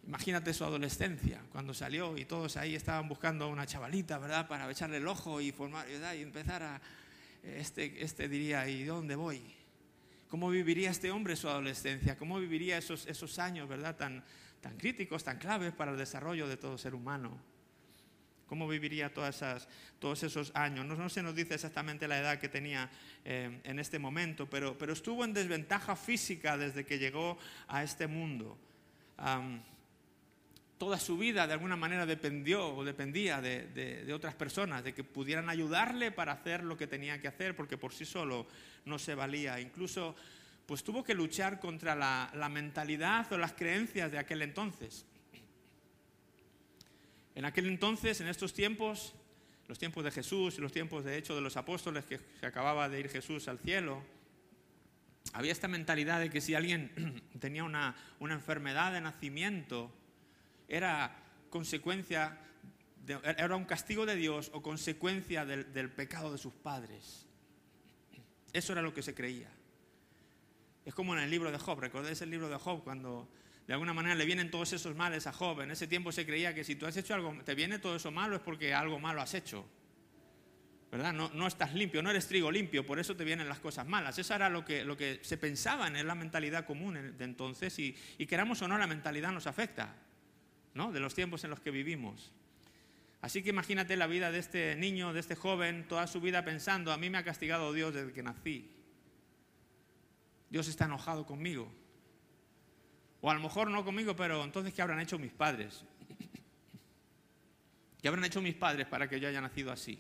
Imagínate 0.07 0.53
su 0.53 0.65
adolescencia, 0.65 1.41
cuando 1.53 1.73
salió 1.73 2.19
y 2.19 2.25
todos 2.25 2.57
ahí 2.57 2.75
estaban 2.75 3.09
buscando 3.09 3.45
a 3.45 3.49
una 3.49 3.65
chavalita, 3.65 4.19
¿verdad? 4.19 4.49
Para 4.49 4.69
echarle 4.69 4.97
el 4.97 5.07
ojo 5.07 5.41
y 5.41 5.53
formar. 5.53 5.87
Y 5.89 6.23
empezar 6.23 6.62
a, 6.62 6.81
este, 7.42 8.02
este 8.02 8.28
diría, 8.28 8.68
¿y 8.68 8.85
dónde 8.85 9.16
voy? 9.16 9.42
¿Cómo 10.28 10.49
viviría 10.50 10.90
este 10.90 11.11
hombre 11.11 11.37
su 11.37 11.49
adolescencia? 11.49 12.16
¿Cómo 12.16 12.38
viviría 12.38 12.78
esos, 12.78 13.06
esos 13.06 13.38
años, 13.38 13.68
¿verdad? 13.68 13.97
Tan, 13.97 14.25
tan 14.61 14.76
críticos, 14.76 15.25
tan 15.25 15.38
claves 15.38 15.73
para 15.73 15.90
el 15.90 15.99
desarrollo 15.99 16.47
de 16.47 16.56
todo 16.56 16.78
ser 16.78 16.94
humano. 16.94 17.37
¿Cómo 18.47 18.66
viviría 18.66 19.14
todas 19.14 19.37
esas, 19.37 19.68
todos 19.99 20.23
esos 20.23 20.50
años? 20.54 20.85
No, 20.85 20.97
no, 20.97 21.09
se 21.09 21.23
nos 21.23 21.35
dice 21.35 21.54
exactamente 21.54 22.09
la 22.09 22.18
edad 22.18 22.38
que 22.38 22.49
tenía 22.49 22.90
eh, 23.25 23.61
en 23.62 23.78
este 23.78 23.99
momento, 23.99 24.50
pero, 24.50 24.76
pero 24.76 24.92
estuvo 24.92 25.25
en 25.25 25.32
desventaja 25.32 25.94
física 25.94 26.56
desde 26.56 26.85
que 26.85 26.99
llegó 26.99 27.38
a 27.68 27.85
este 27.85 28.06
mundo 28.06 28.59
toda 30.81 30.99
su 30.99 31.19
vida 31.19 31.47
de 31.47 31.53
alguna 31.53 31.77
manera 31.77 32.07
dependió 32.07 32.75
o 32.75 32.83
dependía 32.83 33.43
de, 33.43 34.11
otras 34.15 34.35
personas, 34.35 34.83
de 34.83 34.95
que 34.95 35.05
pudieran 35.05 35.51
ayudarle 35.51 36.11
para 36.11 36.33
hacer 36.33 36.65
lo 36.65 36.79
que 36.79 36.87
tenía 36.87 37.21
que 37.21 37.29
hacer, 37.29 37.55
porque 37.55 37.77
por 37.77 37.93
sí 37.93 38.07
solo 38.07 38.47
no 38.87 38.99
se 38.99 39.15
valía. 39.15 39.61
Incluso 39.61 40.17
pues 40.65 40.83
tuvo 40.83 41.05
que 41.05 41.13
luchar 41.13 41.61
contra 41.61 41.95
la, 41.95 42.31
la 42.35 42.49
mentalidad 42.49 43.31
o 43.31 43.37
las 43.37 43.53
creencias 43.53 44.11
de 44.11 44.19
aquel 44.19 44.41
entonces. 44.41 45.05
En 47.35 47.45
aquel 47.45 47.66
entonces, 47.66 48.23
en 48.23 48.29
estos 48.29 48.55
tiempos, 48.55 49.12
los 49.69 49.79
tiempos 49.79 50.03
de 50.03 50.11
Jesús 50.11 50.57
y 50.57 50.62
los 50.62 50.73
tiempos 50.73 51.05
de 51.05 51.19
hecho 51.19 51.35
de 51.35 51.43
los 51.43 51.59
apóstoles 51.59 52.07
que 52.07 52.19
se 52.40 52.47
acababa 52.47 52.88
de 52.88 53.01
ir 53.01 53.11
Jesús 53.11 53.49
al 53.49 53.59
cielo, 53.59 54.03
había 55.35 55.53
esta 55.53 55.69
mentalidad 55.69 56.21
de 56.21 56.31
que 56.31 56.40
si 56.40 56.55
alguien 56.55 57.23
tenía 57.38 57.64
una, 57.64 57.95
una 58.19 58.33
enfermedad 58.33 58.95
de 58.95 59.03
nacimiento, 59.03 59.93
era 60.70 61.14
consecuencia, 61.50 62.38
era 63.37 63.56
un 63.56 63.64
castigo 63.64 64.06
de 64.06 64.16
Dios 64.16 64.50
o 64.54 64.62
consecuencia 64.62 65.44
del, 65.44 65.72
del 65.74 65.90
pecado 65.90 66.33
de 66.33 66.38
sus 66.38 66.54
padres. 66.54 67.26
Eso 68.52 68.72
era 68.72 68.80
lo 68.80 68.94
que 68.94 69.02
se 69.02 69.14
creía. 69.14 69.50
Es 70.85 70.94
como 70.94 71.14
en 71.14 71.22
el 71.22 71.30
libro 71.30 71.52
de 71.52 71.59
Job, 71.59 71.80
¿recordáis 71.80 72.22
el 72.22 72.30
libro 72.30 72.48
de 72.48 72.56
Job 72.56 72.83
cuando 72.83 73.28
de 73.66 73.74
alguna 73.74 73.92
manera 73.92 74.14
le 74.14 74.24
vienen 74.24 74.50
todos 74.50 74.72
esos 74.72 74.96
males 74.96 75.26
a 75.26 75.33
Job? 75.33 75.61
En 75.61 75.70
ese 75.70 75.87
tiempo 75.87 76.11
se 76.12 76.24
creía 76.24 76.54
que 76.54 76.64
si 76.64 76.76
tú 76.76 76.87
has 76.87 76.96
hecho 76.96 77.14
algo, 77.14 77.37
te 77.44 77.54
viene 77.54 77.78
todo 77.78 77.96
eso 77.96 78.11
malo 78.11 78.37
es 78.37 78.42
porque 78.42 78.72
algo 78.72 78.98
malo 78.98 79.20
has 79.20 79.35
hecho. 79.35 79.66
¿Verdad? 80.90 81.12
No, 81.12 81.30
no 81.35 81.46
estás 81.46 81.72
limpio, 81.74 82.02
no 82.02 82.11
eres 82.11 82.26
trigo 82.26 82.50
limpio, 82.50 82.85
por 82.85 82.98
eso 82.98 83.14
te 83.14 83.22
vienen 83.22 83.48
las 83.48 83.61
cosas 83.61 83.87
malas. 83.87 84.18
Eso 84.18 84.35
era 84.35 84.48
lo 84.48 84.64
que, 84.64 84.85
lo 84.85 84.96
que 84.96 85.20
se 85.22 85.37
pensaba 85.37 85.87
en 85.87 86.04
la 86.04 86.14
mentalidad 86.16 86.66
común 86.66 87.16
de 87.16 87.24
entonces 87.24 87.78
y, 87.78 87.96
y 88.18 88.26
queramos 88.26 88.61
o 88.62 88.66
no, 88.66 88.76
la 88.76 88.88
mentalidad 88.88 89.30
nos 89.30 89.46
afecta. 89.46 89.94
¿No? 90.74 90.92
de 90.92 91.00
los 91.00 91.14
tiempos 91.14 91.44
en 91.44 91.50
los 91.50 91.61
que 91.61 91.70
vivimos. 91.70 92.33
Así 93.20 93.42
que 93.42 93.50
imagínate 93.50 93.96
la 93.96 94.06
vida 94.06 94.30
de 94.30 94.38
este 94.38 94.76
niño, 94.76 95.12
de 95.12 95.20
este 95.20 95.35
joven, 95.35 95.87
toda 95.88 96.06
su 96.06 96.20
vida 96.20 96.44
pensando, 96.44 96.92
a 96.92 96.96
mí 96.96 97.11
me 97.11 97.18
ha 97.18 97.24
castigado 97.24 97.72
Dios 97.72 97.94
desde 97.94 98.12
que 98.12 98.22
nací. 98.22 98.70
Dios 100.48 100.68
está 100.68 100.87
enojado 100.87 101.26
conmigo. 101.26 101.70
O 103.20 103.30
a 103.30 103.35
lo 103.35 103.40
mejor 103.40 103.70
no 103.70 103.85
conmigo, 103.85 104.16
pero 104.16 104.42
entonces, 104.42 104.72
¿qué 104.72 104.80
habrán 104.80 105.00
hecho 105.00 105.18
mis 105.18 105.33
padres? 105.33 105.85
¿Qué 108.00 108.09
habrán 108.09 108.24
hecho 108.24 108.40
mis 108.40 108.54
padres 108.54 108.87
para 108.87 109.09
que 109.09 109.20
yo 109.20 109.28
haya 109.28 109.40
nacido 109.40 109.70
así? 109.70 109.98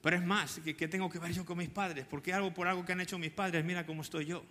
Pero 0.00 0.16
es 0.16 0.24
más, 0.24 0.60
¿qué, 0.64 0.88
tengo 0.88 1.10
que 1.10 1.18
ver 1.18 1.32
yo 1.32 1.44
con 1.44 1.58
mis 1.58 1.68
padres? 1.68 2.06
¿Por 2.06 2.22
qué 2.22 2.32
algo 2.32 2.54
por 2.54 2.68
algo 2.68 2.84
que 2.84 2.92
han 2.92 3.00
hecho 3.00 3.18
mis 3.18 3.32
padres? 3.32 3.64
Mira 3.64 3.84
cómo 3.84 4.02
estoy 4.02 4.26
yo. 4.26 4.44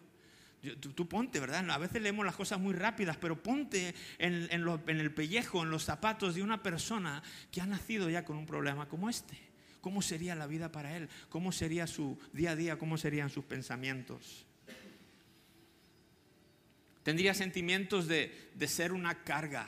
Tú, 0.73 1.07
ponte, 1.07 1.39
¿verdad? 1.39 1.69
A 1.69 1.77
veces 1.77 2.01
leemos 2.01 2.25
las 2.25 2.35
cosas 2.35 2.59
muy 2.59 2.73
rápidas, 2.73 3.17
pero 3.17 3.41
ponte 3.41 3.93
en, 4.17 4.49
el 4.51 5.13
pellejo, 5.13 5.63
en 5.63 5.69
los 5.69 5.83
zapatos 5.83 6.35
de 6.35 6.43
una 6.43 6.61
persona 6.63 7.21
que 7.51 7.61
ha 7.61 7.65
nacido 7.65 8.09
ya 8.09 8.25
con 8.25 8.37
un 8.37 8.45
problema 8.45 8.87
como 8.87 9.09
este. 9.09 9.37
¿Cómo 9.81 10.01
sería 10.01 10.35
la 10.35 10.47
vida 10.47 10.71
para 10.71 10.95
él? 10.97 11.09
¿Cómo 11.29 11.51
sería 11.51 11.85
su 11.87 12.19
día 12.33 12.51
a 12.51 12.55
día? 12.55 12.77
¿Cómo 12.77 12.97
serían 12.97 13.29
sus 13.29 13.45
pensamientos? 13.45 14.45
Tendría 17.03 17.35
sentimientos 17.35 18.07
de 18.07 18.67
ser 18.67 18.91
una 18.91 19.23
carga, 19.23 19.67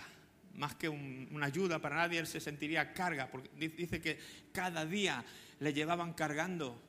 más 0.58 0.74
que 0.76 0.90
una 0.90 1.46
ayuda 1.46 1.80
para 1.80 1.96
nadie, 1.96 2.20
él 2.20 2.28
se 2.28 2.40
sentiría 2.40 2.94
carga, 2.94 3.30
porque 3.30 3.50
dice 3.56 4.02
que 4.02 4.20
cada 4.52 4.86
día 4.86 5.24
le 5.60 5.72
llevaban 5.72 6.14
cargando 6.14 6.82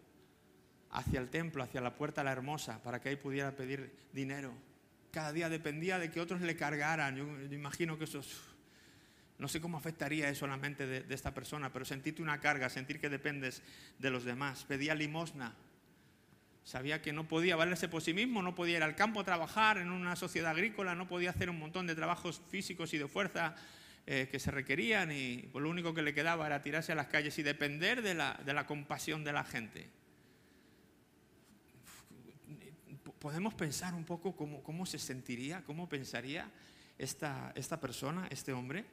hacia 0.90 1.20
el 1.20 1.28
templo, 1.28 1.62
hacia 1.62 1.80
la 1.80 1.94
puerta 1.94 2.24
la 2.24 2.32
hermosa, 2.32 2.82
para 2.82 3.00
que 3.00 3.10
ahí 3.10 3.16
pudiera 3.16 3.54
pedir 3.54 3.92
dinero. 4.12 4.52
Cada 5.10 5.32
día 5.32 5.48
dependía 5.48 5.98
de 5.98 6.10
que 6.10 6.20
otros 6.20 6.40
le 6.40 6.56
cargaran. 6.56 7.16
Yo, 7.16 7.24
imagino 7.54 7.98
que 7.98 8.04
eso, 8.04 8.22
no 9.38 9.48
sé 9.48 9.60
cómo 9.60 9.78
afectaría 9.78 10.28
eso 10.28 10.44
a 10.44 10.48
la 10.48 10.56
mente 10.56 10.86
de, 10.86 11.14
esta 11.14 11.32
persona, 11.32 11.72
pero 11.72 11.84
sentirte 11.84 12.22
una 12.22 12.40
carga, 12.40 12.68
sentir 12.68 13.00
que 13.00 13.08
dependes 13.08 13.62
de 13.98 14.10
los 14.10 14.24
demás. 14.24 14.64
Pedía 14.64 14.94
limosna. 14.94 15.54
Sabía 16.64 17.00
que 17.00 17.14
no 17.14 17.26
podía 17.26 17.56
valerse 17.56 17.88
por 17.88 18.02
sí 18.02 18.12
mismo, 18.12 18.42
no 18.42 18.54
podía 18.54 18.76
ir 18.76 18.82
al 18.82 18.94
campo 18.94 19.20
a 19.20 19.24
trabajar 19.24 19.78
en 19.78 19.90
una 19.90 20.16
sociedad 20.16 20.50
agrícola, 20.50 20.94
no 20.94 21.08
podía 21.08 21.30
hacer 21.30 21.48
un 21.48 21.58
montón 21.58 21.86
de 21.86 21.94
trabajos 21.94 22.42
físicos 22.50 22.92
y 22.92 22.98
de 22.98 23.08
fuerza 23.08 23.56
eh, 24.06 24.28
que 24.30 24.38
se 24.38 24.50
requerían 24.50 25.10
y 25.10 25.48
pues, 25.50 25.62
lo 25.62 25.70
único 25.70 25.94
que 25.94 26.02
le 26.02 26.12
quedaba 26.12 26.46
era 26.46 26.60
tirarse 26.60 26.92
a 26.92 26.94
las 26.94 27.06
calles 27.06 27.38
y 27.38 27.42
depender 27.42 28.02
de 28.02 28.12
la, 28.12 28.38
de 28.44 28.52
la 28.52 28.66
compasión 28.66 29.24
de 29.24 29.32
la 29.32 29.44
gente. 29.44 29.88
Podemos 33.18 33.54
pensar 33.54 33.94
un 33.94 34.04
poco 34.04 34.36
cómo, 34.36 34.62
cómo 34.62 34.86
se 34.86 34.98
sentiría, 34.98 35.62
cómo 35.64 35.88
pensaría 35.88 36.50
esta, 36.98 37.52
esta 37.54 37.80
persona, 37.80 38.26
este 38.30 38.52
hombre. 38.52 38.84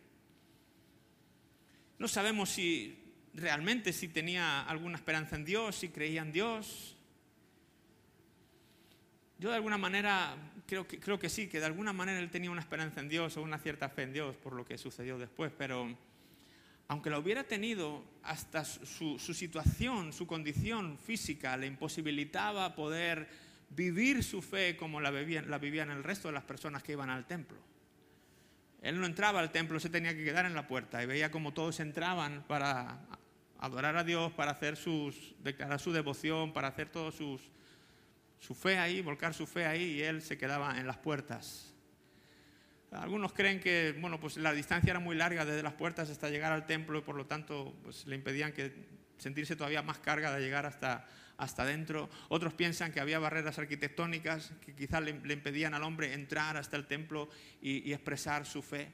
No 1.97 2.07
sabemos 2.07 2.49
si 2.49 3.01
realmente 3.33 3.93
si 3.93 4.07
tenía 4.07 4.61
alguna 4.61 4.97
esperanza 4.97 5.35
en 5.35 5.45
Dios, 5.45 5.75
si 5.75 5.89
creía 5.89 6.21
en 6.21 6.31
Dios. 6.31 6.95
Yo 9.37 9.49
de 9.49 9.55
alguna 9.55 9.77
manera 9.77 10.35
creo 10.65 10.87
que, 10.87 10.99
creo 10.99 11.19
que 11.19 11.29
sí, 11.29 11.47
que 11.47 11.59
de 11.59 11.65
alguna 11.65 11.93
manera 11.93 12.19
él 12.19 12.29
tenía 12.29 12.51
una 12.51 12.61
esperanza 12.61 13.01
en 13.01 13.09
Dios 13.09 13.37
o 13.37 13.41
una 13.41 13.59
cierta 13.59 13.89
fe 13.89 14.03
en 14.03 14.13
Dios 14.13 14.35
por 14.37 14.53
lo 14.53 14.65
que 14.65 14.77
sucedió 14.77 15.17
después, 15.17 15.51
pero 15.57 15.95
aunque 16.87 17.09
la 17.09 17.17
hubiera 17.17 17.43
tenido, 17.43 18.03
hasta 18.23 18.63
su, 18.63 19.17
su 19.17 19.33
situación, 19.33 20.13
su 20.13 20.27
condición 20.27 20.97
física 20.99 21.57
le 21.57 21.67
imposibilitaba 21.67 22.75
poder 22.75 23.27
vivir 23.69 24.23
su 24.23 24.41
fe 24.41 24.75
como 24.77 25.01
la 25.01 25.11
vivían, 25.11 25.47
vivían 25.59 25.91
el 25.91 26.03
resto 26.03 26.27
de 26.27 26.33
las 26.33 26.43
personas 26.43 26.83
que 26.83 26.93
iban 26.93 27.09
al 27.09 27.25
templo. 27.25 27.57
Él 28.81 28.99
no 28.99 29.05
entraba 29.05 29.39
al 29.39 29.51
templo, 29.51 29.79
se 29.79 29.89
tenía 29.89 30.15
que 30.15 30.23
quedar 30.23 30.45
en 30.45 30.53
la 30.53 30.67
puerta 30.67 31.01
y 31.01 31.05
veía 31.05 31.31
como 31.31 31.53
todos 31.53 31.79
entraban 31.79 32.43
para 32.47 33.01
adorar 33.59 33.97
a 33.97 34.03
Dios, 34.03 34.31
para 34.33 34.51
hacer 34.51 34.77
sus, 34.77 35.35
declarar 35.43 35.79
su 35.79 35.91
devoción, 35.91 36.53
para 36.53 36.67
hacer 36.67 36.89
todo 36.89 37.11
su 37.11 37.39
fe 38.53 38.77
ahí, 38.77 39.01
volcar 39.01 39.33
su 39.33 39.47
fe 39.47 39.65
ahí, 39.65 39.83
y 39.83 40.01
él 40.03 40.21
se 40.21 40.37
quedaba 40.37 40.79
en 40.79 40.85
las 40.85 40.97
puertas. 40.97 41.75
Algunos 42.91 43.33
creen 43.33 43.59
que 43.59 43.95
bueno, 43.99 44.19
pues 44.19 44.37
la 44.37 44.53
distancia 44.53 44.91
era 44.91 44.99
muy 44.99 45.15
larga 45.15 45.45
desde 45.45 45.63
las 45.63 45.73
puertas 45.73 46.09
hasta 46.09 46.29
llegar 46.29 46.51
al 46.51 46.65
templo 46.65 46.99
y 46.99 47.01
por 47.01 47.15
lo 47.15 47.25
tanto 47.25 47.75
pues, 47.83 48.05
le 48.07 48.15
impedían 48.15 48.53
que 48.53 48.73
sentirse 49.17 49.55
todavía 49.55 49.81
más 49.81 49.99
carga 49.99 50.33
de 50.33 50.41
llegar 50.41 50.65
hasta, 50.65 51.07
hasta 51.37 51.63
adentro. 51.63 52.09
Otros 52.29 52.53
piensan 52.53 52.91
que 52.91 52.99
había 52.99 53.19
barreras 53.19 53.59
arquitectónicas 53.59 54.51
que 54.65 54.73
quizás 54.73 55.03
le, 55.03 55.11
impedían 55.11 55.73
al 55.73 55.83
hombre 55.83 56.13
entrar 56.13 56.57
hasta 56.57 56.77
el 56.77 56.85
templo 56.85 57.29
y, 57.61 57.91
expresar 57.91 58.45
su 58.45 58.61
fe. 58.61 58.91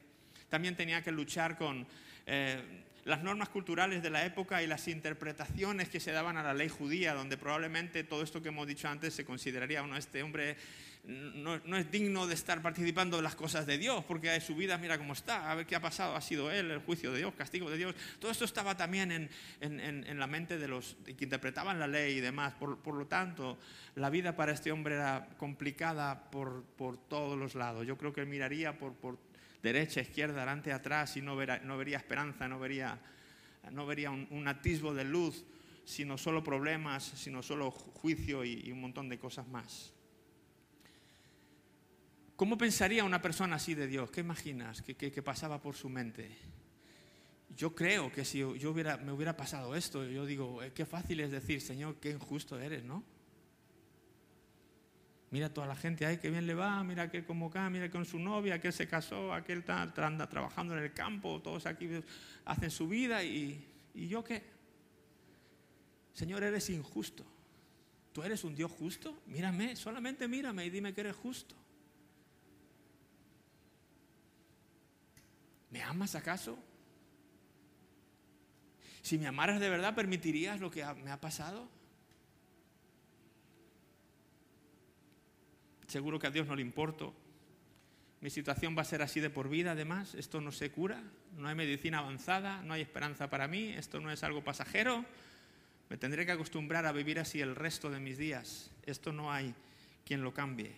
También 0.50 0.76
tenía 0.76 1.02
que 1.02 1.12
luchar 1.12 1.58
con 1.58 1.88
eh, 2.26 2.62
las 3.06 3.24
normas 3.24 3.50
culturales 3.50 4.04
de 4.04 4.10
la 4.10 4.26
época 4.26 4.62
y 4.62 4.68
las 4.68 4.88
interpretaciones 4.88 5.90
que 5.90 6.00
se 6.00 6.12
daban 6.12 6.38
a 6.38 6.44
la 6.44 6.54
ley 6.54 6.70
judía, 6.70 7.14
donde 7.14 7.38
probablemente 7.38 8.04
todo 8.04 8.22
esto 8.24 8.42
que 8.42 8.50
hemos 8.50 8.68
dicho 8.68 8.88
antes 8.88 9.14
se 9.14 9.26
consideraría, 9.26 9.82
bueno, 9.82 9.98
este 9.98 10.22
hombre 10.22 10.58
no, 11.04 11.78
es 11.78 11.92
digno 11.92 12.28
de 12.28 12.34
estar 12.36 12.62
participando 12.62 13.18
de 13.18 13.24
las 13.24 13.36
cosas 13.36 13.66
de 13.66 13.78
Dios, 13.78 14.04
porque 14.06 14.40
su 14.40 14.56
vida 14.56 14.78
mira 14.78 14.98
cómo 14.98 15.14
está, 15.14 15.52
a 15.52 15.56
ver 15.56 15.66
qué 15.66 15.76
ha 15.76 15.82
pasado, 15.82 16.16
ha 16.16 16.22
sido 16.22 16.52
él, 16.52 16.72
el 16.72 16.80
juicio 16.80 17.12
de 17.12 17.20
Dios, 17.20 17.34
castigo 17.36 17.70
de 17.70 17.78
Dios. 17.78 17.96
Todo 18.20 18.32
esto 18.32 18.46
estaba 18.46 18.78
también 18.78 19.30
en, 19.60 20.20
la 20.20 20.28
mente 20.28 20.58
de 20.58 20.68
los 20.68 20.98
que 21.06 21.24
interpretaban 21.24 21.80
la 21.80 21.88
ley 21.88 22.18
y 22.18 22.22
demás. 22.22 22.54
Por, 22.54 22.94
lo 22.94 23.08
tanto, 23.08 23.58
la 23.96 24.10
vida 24.10 24.36
para 24.36 24.52
este 24.52 24.72
hombre 24.72 24.96
era 24.96 25.28
complicada 25.38 26.30
por, 26.30 26.66
todos 27.08 27.38
los 27.38 27.56
lados. 27.56 27.86
Yo 27.88 27.98
creo 27.98 28.14
que 28.14 28.26
miraría 28.26 28.78
por 28.78 28.96
derecha, 29.62 30.02
izquierda, 30.02 30.38
adelante, 30.38 30.74
atrás 30.74 31.18
y 31.18 31.22
no, 31.22 31.36
no 31.64 31.78
vería 31.78 31.98
esperanza, 31.98 32.48
no 32.48 32.60
vería, 32.60 33.00
no 33.72 33.86
vería 33.86 34.12
un, 34.12 34.48
atisbo 34.48 34.94
de 34.94 35.04
luz, 35.04 35.46
sino 35.86 36.18
solo 36.18 36.44
problemas, 36.44 37.04
sino 37.04 37.44
solo 37.44 37.72
juicio 37.72 38.44
y, 38.44 38.72
un 38.72 38.82
montón 38.82 39.10
de 39.10 39.20
cosas 39.20 39.48
más. 39.48 39.94
¿Cómo 42.42 42.58
pensaría 42.58 43.04
una 43.04 43.22
persona 43.22 43.58
así 43.58 43.76
de 43.76 43.86
Dios? 43.86 44.10
¿Qué 44.10 44.22
imaginas 44.22 44.82
que, 44.82 45.22
pasaba 45.22 45.62
por 45.62 45.76
su 45.76 45.90
mente? 45.90 46.36
Yo 47.56 47.76
creo 47.76 48.12
que 48.12 48.26
si 48.26 48.40
yo 48.40 48.72
hubiera, 48.72 48.98
me 48.98 49.12
hubiera 49.12 49.38
pasado 49.38 49.76
esto, 49.76 50.04
yo 50.06 50.26
digo, 50.26 50.64
eh, 50.64 50.72
qué 50.74 50.88
fácil 50.88 51.20
es 51.20 51.30
decir, 51.30 51.62
Señor, 51.62 51.98
qué 52.00 52.10
injusto 52.10 52.60
eres, 52.60 52.84
¿no? 52.84 53.04
Mira 55.30 55.54
toda 55.54 55.68
la 55.68 55.76
gente 55.76 56.04
ahí, 56.04 56.18
que 56.18 56.32
bien 56.32 56.48
le 56.48 56.56
va, 56.56 56.84
mira 56.84 57.12
que 57.12 57.24
como 57.24 57.46
acá, 57.50 57.70
mira 57.70 57.92
con 57.92 58.06
su 58.06 58.18
novia, 58.18 58.60
que 58.60 58.72
se 58.72 58.88
casó, 58.88 59.32
aquel 59.36 59.60
está, 59.60 59.84
anda 59.84 60.28
trabajando 60.28 60.76
en 60.76 60.84
el 60.84 60.94
campo, 60.94 61.44
todos 61.44 61.68
aquí 61.68 61.88
hacen 62.46 62.72
su 62.72 62.88
vida 62.88 63.24
y, 63.24 63.64
y 63.94 64.08
yo 64.08 64.24
qué. 64.24 64.42
Señor, 66.12 66.42
eres 66.42 66.72
injusto. 66.72 67.24
¿Tú 68.12 68.24
eres 68.24 68.44
un 68.44 68.56
Dios 68.56 68.72
justo? 68.72 69.22
Mírame, 69.28 69.76
solamente 69.76 70.28
mírame 70.28 70.66
y 70.66 70.72
dime 70.72 70.92
que 70.92 71.02
eres 71.02 71.16
justo. 71.16 71.61
¿Me 75.72 75.82
amas 75.82 76.16
acaso? 76.16 76.58
Si 79.02 79.18
me 79.18 79.28
amaras 79.28 79.60
de 79.60 79.70
verdad, 79.70 79.96
¿permitirías 79.96 80.60
lo 80.60 80.70
que 80.70 80.86
me 81.04 81.12
ha 81.12 81.20
pasado? 81.20 81.68
seguro 85.92 86.18
que 86.18 86.28
a 86.28 86.32
Dios 86.32 86.48
no 86.48 86.56
le 86.56 86.62
importo. 86.62 87.14
Mi 88.22 88.30
situación 88.30 88.76
va 88.78 88.82
a 88.82 88.86
ser 88.86 89.02
así 89.02 89.20
de 89.20 89.30
por 89.30 89.50
vida, 89.50 89.72
además, 89.72 90.16
esto 90.16 90.40
no 90.42 90.52
se 90.52 90.72
cura, 90.72 91.04
no 91.38 91.48
hay 91.48 91.56
medicina 91.56 92.00
avanzada, 92.00 92.62
no 92.62 92.74
hay 92.74 92.82
esperanza 92.82 93.30
para 93.30 93.48
mí, 93.48 93.74
esto 93.74 94.00
no 94.00 94.12
es 94.12 94.24
algo 94.24 94.44
pasajero, 94.44 95.04
me 95.90 95.98
tendré 95.98 96.26
que 96.26 96.32
acostumbrar 96.32 96.86
a 96.86 96.92
vivir 96.92 97.20
así 97.20 97.42
el 97.42 97.56
resto 97.56 97.90
de 97.90 98.00
mis 98.00 98.18
días, 98.18 98.72
esto 98.86 99.12
no 99.12 99.32
hay 99.32 99.54
quien 100.06 100.24
lo 100.24 100.34
cambie. 100.34 100.72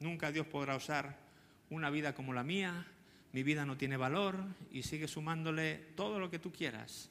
Nunca 0.00 0.30
Dios 0.30 0.46
podrá 0.46 0.76
usar 0.76 1.18
una 1.70 1.90
vida 1.90 2.14
como 2.14 2.32
la 2.34 2.44
mía, 2.44 2.86
mi 3.32 3.42
vida 3.42 3.64
no 3.64 3.76
tiene 3.76 3.96
valor 3.96 4.36
y 4.70 4.82
sigue 4.82 5.08
sumándole 5.08 5.76
todo 5.96 6.18
lo 6.18 6.30
que 6.30 6.38
tú 6.38 6.52
quieras 6.52 7.10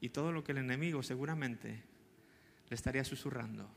y 0.00 0.10
todo 0.10 0.32
lo 0.32 0.44
que 0.44 0.52
el 0.52 0.58
enemigo 0.58 1.02
seguramente 1.02 1.82
le 2.68 2.74
estaría 2.74 3.04
susurrando. 3.04 3.70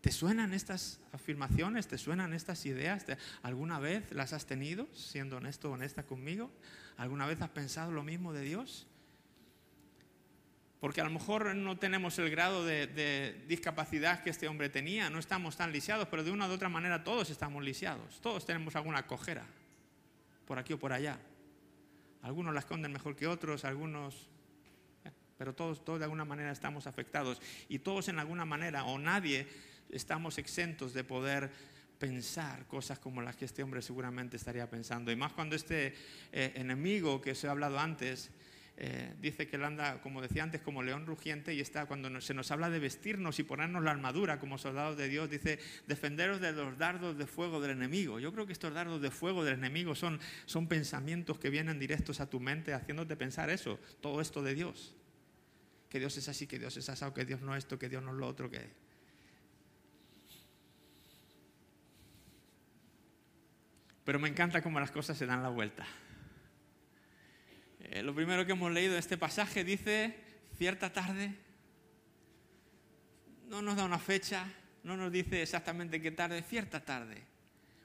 ¿Te 0.00 0.12
suenan 0.12 0.52
estas 0.52 1.00
afirmaciones? 1.12 1.88
¿Te 1.88 1.96
suenan 1.96 2.34
estas 2.34 2.66
ideas? 2.66 3.06
¿Alguna 3.42 3.78
vez 3.78 4.12
las 4.12 4.34
has 4.34 4.44
tenido, 4.44 4.86
siendo 4.92 5.38
honesto 5.38 5.70
o 5.70 5.72
honesta 5.72 6.02
conmigo? 6.02 6.50
¿Alguna 6.98 7.26
vez 7.26 7.40
has 7.40 7.48
pensado 7.48 7.90
lo 7.90 8.02
mismo 8.02 8.34
de 8.34 8.42
Dios? 8.42 8.86
Porque 10.78 11.00
a 11.00 11.04
lo 11.04 11.10
mejor 11.10 11.56
no 11.56 11.78
tenemos 11.78 12.18
el 12.18 12.28
grado 12.28 12.66
de, 12.66 13.42
discapacidad 13.48 14.22
que 14.22 14.28
este 14.28 14.46
hombre 14.46 14.68
tenía, 14.68 15.08
no 15.08 15.18
estamos 15.18 15.56
tan 15.56 15.72
lisiados, 15.72 16.06
pero 16.08 16.22
de 16.22 16.30
una 16.30 16.46
u 16.46 16.52
otra 16.52 16.68
manera 16.68 17.02
todos 17.02 17.30
estamos 17.30 17.64
lisiados, 17.64 18.20
todos 18.20 18.44
tenemos 18.44 18.76
alguna 18.76 19.06
cojera, 19.06 19.46
por 20.46 20.58
aquí 20.58 20.72
o 20.72 20.78
por 20.78 20.92
allá. 20.92 21.18
Algunos 22.22 22.54
la 22.54 22.60
esconden 22.60 22.92
mejor 22.92 23.16
que 23.16 23.26
otros, 23.26 23.64
algunos 23.64 24.28
eh, 25.04 25.10
pero 25.36 25.54
todos, 25.54 25.84
todos 25.84 25.98
de 25.98 26.04
alguna 26.04 26.24
manera 26.24 26.50
estamos 26.50 26.86
afectados 26.86 27.40
y 27.68 27.80
todos 27.80 28.08
en 28.08 28.18
alguna 28.18 28.44
manera 28.44 28.84
o 28.84 28.98
nadie 28.98 29.46
estamos 29.90 30.38
exentos 30.38 30.94
de 30.94 31.04
poder 31.04 31.50
pensar 31.98 32.66
cosas 32.66 32.98
como 32.98 33.22
las 33.22 33.36
que 33.36 33.44
este 33.44 33.62
hombre 33.62 33.80
seguramente 33.82 34.36
estaría 34.36 34.68
pensando. 34.68 35.10
Y 35.12 35.16
más 35.16 35.32
cuando 35.32 35.56
este 35.56 35.94
eh, 36.32 36.52
enemigo 36.54 37.20
que 37.20 37.34
se 37.34 37.48
ha 37.48 37.50
hablado 37.50 37.78
antes 37.78 38.30
eh, 38.76 39.14
dice 39.20 39.46
que 39.46 39.54
él 39.54 39.64
anda, 39.64 40.00
como 40.00 40.20
decía 40.20 40.42
antes, 40.42 40.60
como 40.60 40.82
león 40.82 41.06
rugiente 41.06 41.54
y 41.54 41.60
está 41.60 41.86
cuando 41.86 42.20
se 42.20 42.34
nos 42.34 42.50
habla 42.50 42.70
de 42.70 42.80
vestirnos 42.80 43.38
y 43.38 43.44
ponernos 43.44 43.84
la 43.84 43.92
armadura 43.92 44.40
como 44.40 44.58
soldados 44.58 44.96
de 44.96 45.08
Dios, 45.08 45.30
dice 45.30 45.60
defenderos 45.86 46.40
de 46.40 46.52
los 46.52 46.76
dardos 46.76 47.16
de 47.16 47.26
fuego 47.26 47.60
del 47.60 47.70
enemigo. 47.72 48.18
Yo 48.18 48.32
creo 48.32 48.46
que 48.46 48.52
estos 48.52 48.74
dardos 48.74 49.00
de 49.00 49.10
fuego 49.10 49.44
del 49.44 49.54
enemigo 49.54 49.94
son, 49.94 50.18
son 50.46 50.66
pensamientos 50.66 51.38
que 51.38 51.50
vienen 51.50 51.78
directos 51.78 52.20
a 52.20 52.28
tu 52.28 52.40
mente 52.40 52.74
haciéndote 52.74 53.16
pensar 53.16 53.48
eso, 53.48 53.78
todo 54.00 54.20
esto 54.20 54.42
de 54.42 54.54
Dios. 54.54 54.96
Que 55.88 56.00
Dios 56.00 56.16
es 56.16 56.28
así, 56.28 56.48
que 56.48 56.58
Dios 56.58 56.76
es 56.76 56.88
así, 56.88 57.04
que 57.14 57.24
Dios 57.24 57.40
no 57.42 57.54
es 57.54 57.64
esto, 57.64 57.78
que 57.78 57.88
Dios 57.88 58.02
no 58.02 58.10
es 58.10 58.16
lo 58.16 58.26
otro, 58.26 58.50
que 58.50 58.84
Pero 64.04 64.18
me 64.18 64.28
encanta 64.28 64.62
cómo 64.62 64.78
las 64.80 64.90
cosas 64.90 65.16
se 65.16 65.24
dan 65.24 65.42
la 65.42 65.48
vuelta. 65.48 65.86
Eh, 67.90 68.02
lo 68.02 68.14
primero 68.14 68.46
que 68.46 68.52
hemos 68.52 68.72
leído 68.72 68.94
en 68.94 68.98
este 68.98 69.16
pasaje 69.18 69.64
dice, 69.64 70.14
cierta 70.56 70.92
tarde, 70.92 71.34
no 73.48 73.62
nos 73.62 73.76
da 73.76 73.84
una 73.84 73.98
fecha, 73.98 74.46
no 74.82 74.96
nos 74.96 75.12
dice 75.12 75.42
exactamente 75.42 76.00
qué 76.00 76.10
tarde, 76.10 76.42
cierta 76.42 76.84
tarde, 76.84 77.22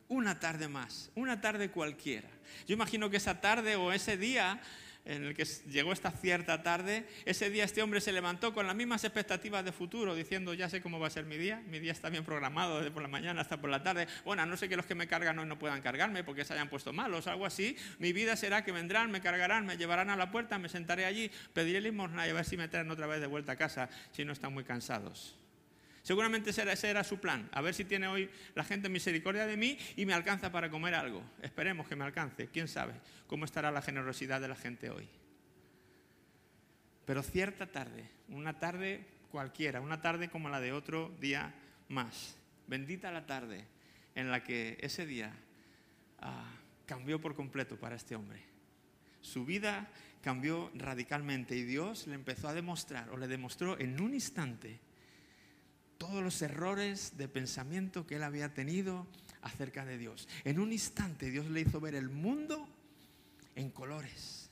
una 0.08 0.40
tarde 0.40 0.68
más, 0.68 1.12
una 1.16 1.42
tarde 1.42 1.70
cualquiera. 1.70 2.30
Yo 2.68 2.74
imagino 2.74 3.10
que 3.10 3.18
esa 3.18 3.42
tarde 3.42 3.76
o 3.76 3.92
ese 3.92 4.18
día 4.18 4.62
en 5.06 5.24
el 5.24 5.36
que 5.36 5.46
llegó 5.46 5.94
esta 5.94 6.12
cierta 6.12 6.62
tarde, 6.62 7.06
ese 7.26 7.50
día 7.50 7.64
este 7.64 7.82
hombre 7.82 8.02
se 8.02 8.12
levantó 8.12 8.54
con 8.54 8.68
las 8.68 8.76
mismas 8.76 9.04
expectativas 9.04 9.66
de 9.66 9.72
futuro, 9.72 10.16
diciendo, 10.16 10.54
ya 10.54 10.70
sé 10.70 10.82
cómo 10.82 11.00
va 11.00 11.08
a 11.08 11.10
ser 11.10 11.26
mi 11.26 11.38
día, 11.38 11.64
mi 11.68 11.80
día 11.80 11.92
está 11.92 12.10
bien 12.10 12.24
programado 12.24 12.78
desde 12.78 12.92
por 12.92 13.02
la 13.02 13.08
mañana 13.08 13.42
hasta 13.42 13.60
por 13.60 13.70
la 13.70 13.82
tarde, 13.84 14.08
bueno, 14.26 14.46
no 14.46 14.58
sé 14.58 14.70
que 14.70 14.76
los 14.76 14.86
que 14.86 14.96
me 14.96 15.08
cargan 15.08 15.40
hoy 15.40 15.48
no 15.48 15.58
puedan 15.58 15.82
cargarme 15.82 16.24
porque 16.24 16.46
se 16.46 16.54
hayan 16.54 16.70
puesto 16.70 16.94
malos, 16.94 17.28
algo 17.28 17.46
así, 17.46 17.76
mi 17.98 18.14
vida 18.14 18.36
será 18.36 18.64
que 18.64 18.72
vendrán, 18.72 19.12
me 19.12 19.22
cargarán, 19.22 19.66
me 19.66 19.78
llevarán 19.78 20.10
a 20.10 20.16
la 20.16 20.32
puerta, 20.32 20.60
me 20.60 20.70
sentaré 20.70 21.06
allí, 21.06 21.32
pediré 21.54 21.82
limosna 21.82 22.28
y 22.28 22.30
a 22.30 22.34
ver 22.34 22.46
si 22.46 22.58
me 22.58 22.68
traen 22.68 22.92
otra 22.92 23.08
vez 23.08 23.22
de 23.22 23.28
vuelta 23.28 23.54
a 23.54 23.56
casa 23.56 23.90
si 24.12 24.26
no 24.26 24.34
están 24.34 24.54
muy 24.54 24.64
cansados. 24.64 25.40
Seguramente 26.10 26.50
ese 26.50 26.90
era, 26.90 27.04
su 27.04 27.20
plan, 27.20 27.48
a 27.52 27.62
ver 27.62 27.76
si 27.76 27.86
tiene 27.86 28.08
hoy 28.08 28.32
la 28.56 28.64
gente 28.64 28.90
misericordia 28.90 29.46
de 29.46 29.56
mí 29.56 29.78
y 29.96 30.08
me 30.08 30.16
alcanza 30.16 30.52
para 30.52 30.68
comer 30.68 30.96
algo. 30.96 31.22
Esperemos 31.40 31.88
que 31.88 31.96
me 31.96 32.04
alcance, 32.04 32.48
quién 32.48 32.68
sabe 32.68 32.96
cómo 33.28 33.46
estará 33.46 33.70
la 33.70 33.84
generosidad 33.84 34.42
de 34.42 34.48
la 34.48 34.56
gente 34.56 34.90
hoy. 34.90 35.08
Pero 37.06 37.22
cierta 37.22 37.68
tarde, 37.68 38.10
una 38.30 38.58
tarde 38.58 39.06
cualquiera, 39.30 39.82
una 39.82 40.02
tarde 40.02 40.30
como 40.30 40.50
la 40.50 40.60
de 40.60 40.74
otro 40.74 41.16
día 41.22 41.54
más. 41.90 42.40
Bendita 42.66 43.12
la 43.12 43.28
tarde 43.28 43.68
en 44.16 44.32
la 44.32 44.44
que 44.44 44.80
ese 44.82 45.06
día 45.06 45.32
ah, 46.22 46.50
cambió 46.88 47.22
por 47.22 47.36
completo 47.36 47.80
para 47.80 47.96
este 47.96 48.16
hombre. 48.16 48.42
Su 49.22 49.46
vida 49.46 49.88
cambió 50.24 50.72
radicalmente 50.74 51.56
y 51.56 51.62
Dios 51.62 52.08
le 52.08 52.16
empezó 52.16 52.48
a 52.48 52.56
demostrar, 52.56 53.12
o 53.12 53.18
le 53.18 53.28
demostró 53.28 53.80
en 53.80 54.02
un 54.02 54.16
instante, 54.16 54.80
todos 56.00 56.24
los 56.24 56.42
errores 56.42 57.18
de 57.18 57.28
pensamiento 57.28 58.08
que 58.08 58.16
él 58.16 58.24
había 58.24 58.54
tenido 58.56 59.06
acerca 59.42 59.86
de 59.86 60.00
Dios. 60.00 60.28
En 60.46 60.60
un 60.60 60.72
instante 60.72 61.30
Dios 61.30 61.46
le 61.52 61.62
hizo 61.62 61.80
ver 61.80 61.94
el 61.94 62.10
mundo 62.10 62.68
en 63.56 63.70
colores. 63.70 64.50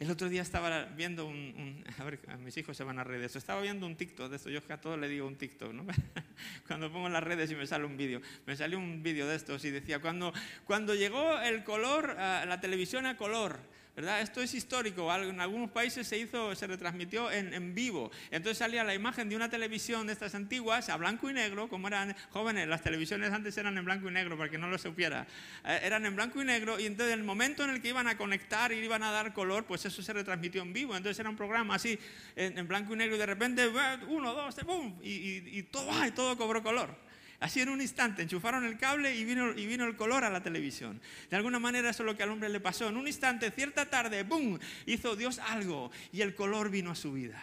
El 0.00 0.10
otro 0.10 0.30
día 0.30 0.40
estaba 0.40 0.86
viendo 0.86 1.26
un, 1.26 1.84
a 1.98 2.04
ver, 2.04 2.20
mis 2.38 2.56
hijos 2.56 2.74
se 2.74 2.84
van 2.84 2.98
a 2.98 3.04
redes, 3.04 3.36
estaba 3.36 3.60
viendo 3.60 3.86
un 3.86 3.96
TikTok 3.96 4.30
de 4.30 4.36
esto, 4.36 4.48
yo 4.48 4.62
a 4.66 4.80
todos 4.80 4.98
le 4.98 5.08
digo 5.08 5.26
un 5.26 5.36
TikTok, 5.36 5.74
¿no? 5.74 5.84
cuando 6.66 6.90
pongo 6.90 7.10
las 7.10 7.22
redes 7.22 7.50
y 7.50 7.54
me 7.54 7.66
sale 7.66 7.84
un 7.84 7.98
vídeo, 7.98 8.22
me 8.46 8.56
salió 8.56 8.78
un 8.78 9.02
vídeo 9.02 9.26
de 9.26 9.36
estos 9.36 9.62
y 9.66 9.70
decía, 9.70 10.00
cuando, 10.00 10.32
cuando 10.64 10.94
llegó 10.94 11.38
el 11.40 11.64
color, 11.64 12.16
la 12.16 12.58
televisión 12.62 13.04
a 13.04 13.18
color, 13.18 13.60
Esto 14.08 14.40
es 14.40 14.54
histórico. 14.54 15.12
En 15.14 15.40
algunos 15.40 15.70
países 15.70 16.06
se 16.06 16.18
hizo, 16.18 16.54
se 16.54 16.66
retransmitió 16.66 17.30
en, 17.30 17.52
en, 17.54 17.74
vivo. 17.74 18.10
Entonces 18.30 18.58
salía 18.58 18.84
la 18.84 18.94
imagen 18.94 19.28
de 19.28 19.36
una 19.36 19.48
televisión 19.48 20.06
de 20.06 20.12
estas 20.12 20.34
antiguas 20.34 20.88
a 20.88 20.96
blanco 20.96 21.28
y 21.30 21.32
negro, 21.32 21.68
como 21.68 21.88
eran 21.88 22.16
jóvenes. 22.30 22.68
Las 22.68 22.82
televisiones 22.82 23.32
antes 23.32 23.56
eran 23.58 23.76
en 23.76 23.84
blanco 23.84 24.08
y 24.08 24.12
negro, 24.12 24.36
para 24.36 24.50
que 24.50 24.58
no 24.58 24.68
lo 24.68 24.78
supiera. 24.78 25.26
Eh, 25.64 25.80
eran 25.82 26.06
en 26.06 26.16
blanco 26.16 26.40
y 26.40 26.44
negro 26.44 26.78
y 26.78 26.86
entonces 26.86 27.14
el 27.14 27.24
momento 27.24 27.64
en 27.64 27.70
el 27.70 27.82
que 27.82 27.88
iban 27.88 28.06
a 28.06 28.16
conectar 28.16 28.72
y 28.72 28.76
iban 28.76 29.02
a 29.02 29.10
dar 29.10 29.32
color, 29.32 29.64
pues 29.64 29.84
eso 29.84 30.02
se 30.02 30.12
retransmitió 30.12 30.62
en 30.62 30.72
vivo. 30.72 30.96
Entonces 30.96 31.18
era 31.18 31.30
un 31.30 31.36
programa 31.36 31.74
así 31.74 31.98
en, 32.36 32.66
blanco 32.66 32.94
y 32.94 32.96
negro 32.96 33.16
y 33.16 33.18
de 33.18 33.26
repente, 33.26 33.68
uno, 34.08 34.34
dos, 34.34 34.56
boom, 34.64 34.98
y, 35.02 35.58
y, 35.58 35.62
todo, 35.64 36.06
y 36.06 36.10
todo 36.12 36.36
cobró 36.36 36.62
color. 36.62 37.09
Así 37.40 37.60
en 37.60 37.70
un 37.70 37.80
instante, 37.80 38.20
enchufaron 38.20 38.64
el 38.64 38.76
cable 38.76 39.16
y 39.16 39.24
vino, 39.24 39.52
y 39.58 39.66
vino 39.66 39.86
el 39.86 39.96
color 39.96 40.24
a 40.24 40.30
la 40.30 40.42
televisión. 40.42 41.00
De 41.30 41.36
alguna 41.36 41.58
manera 41.58 41.88
eso 41.88 42.02
es 42.02 42.06
lo 42.06 42.14
que 42.14 42.22
al 42.22 42.30
hombre 42.30 42.50
le 42.50 42.60
pasó. 42.60 42.88
En 42.88 42.98
un 42.98 43.06
instante, 43.06 43.50
cierta 43.50 43.88
tarde, 43.88 44.22
¡boom!, 44.24 44.58
hizo 44.84 45.16
Dios 45.16 45.38
algo 45.38 45.90
y 46.12 46.20
el 46.20 46.34
color 46.34 46.70
vino 46.70 46.90
a 46.90 46.94
su 46.94 47.14
vida. 47.14 47.42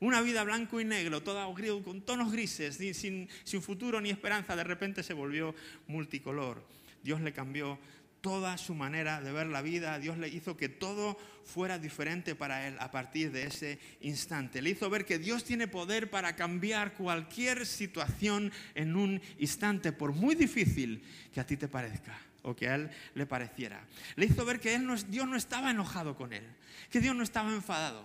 Una 0.00 0.20
vida 0.20 0.42
blanco 0.42 0.80
y 0.80 0.84
negro, 0.84 1.22
toda 1.22 1.46
con 1.84 2.02
tonos 2.02 2.32
grises, 2.32 2.76
sin, 2.96 3.28
sin 3.44 3.62
futuro 3.62 4.00
ni 4.00 4.10
esperanza, 4.10 4.56
de 4.56 4.64
repente 4.64 5.04
se 5.04 5.14
volvió 5.14 5.54
multicolor. 5.86 6.66
Dios 7.04 7.20
le 7.20 7.32
cambió 7.32 7.78
toda 8.22 8.56
su 8.56 8.74
manera 8.74 9.20
de 9.20 9.32
ver 9.32 9.48
la 9.48 9.60
vida. 9.60 9.98
Dios 9.98 10.16
le 10.16 10.28
hizo 10.28 10.56
que 10.56 10.68
todo 10.70 11.18
fuera 11.44 11.78
diferente 11.78 12.34
para 12.34 12.66
él 12.66 12.76
a 12.78 12.90
partir 12.90 13.32
de 13.32 13.42
ese 13.42 13.78
instante. 14.00 14.62
Le 14.62 14.70
hizo 14.70 14.88
ver 14.88 15.04
que 15.04 15.18
Dios 15.18 15.44
tiene 15.44 15.68
poder 15.68 16.08
para 16.08 16.34
cambiar 16.36 16.94
cualquier 16.94 17.66
situación 17.66 18.52
en 18.74 18.96
un 18.96 19.20
instante, 19.38 19.92
por 19.92 20.12
muy 20.12 20.34
difícil 20.36 21.02
que 21.34 21.40
a 21.40 21.46
ti 21.46 21.56
te 21.56 21.68
parezca 21.68 22.16
o 22.42 22.54
que 22.54 22.68
a 22.68 22.76
él 22.76 22.90
le 23.14 23.26
pareciera. 23.26 23.84
Le 24.16 24.26
hizo 24.26 24.44
ver 24.44 24.60
que 24.60 24.78
Dios 25.08 25.28
no 25.28 25.36
estaba 25.36 25.70
enojado 25.70 26.16
con 26.16 26.32
él, 26.32 26.44
que 26.90 27.00
Dios 27.00 27.16
no 27.16 27.24
estaba 27.24 27.52
enfadado, 27.52 28.04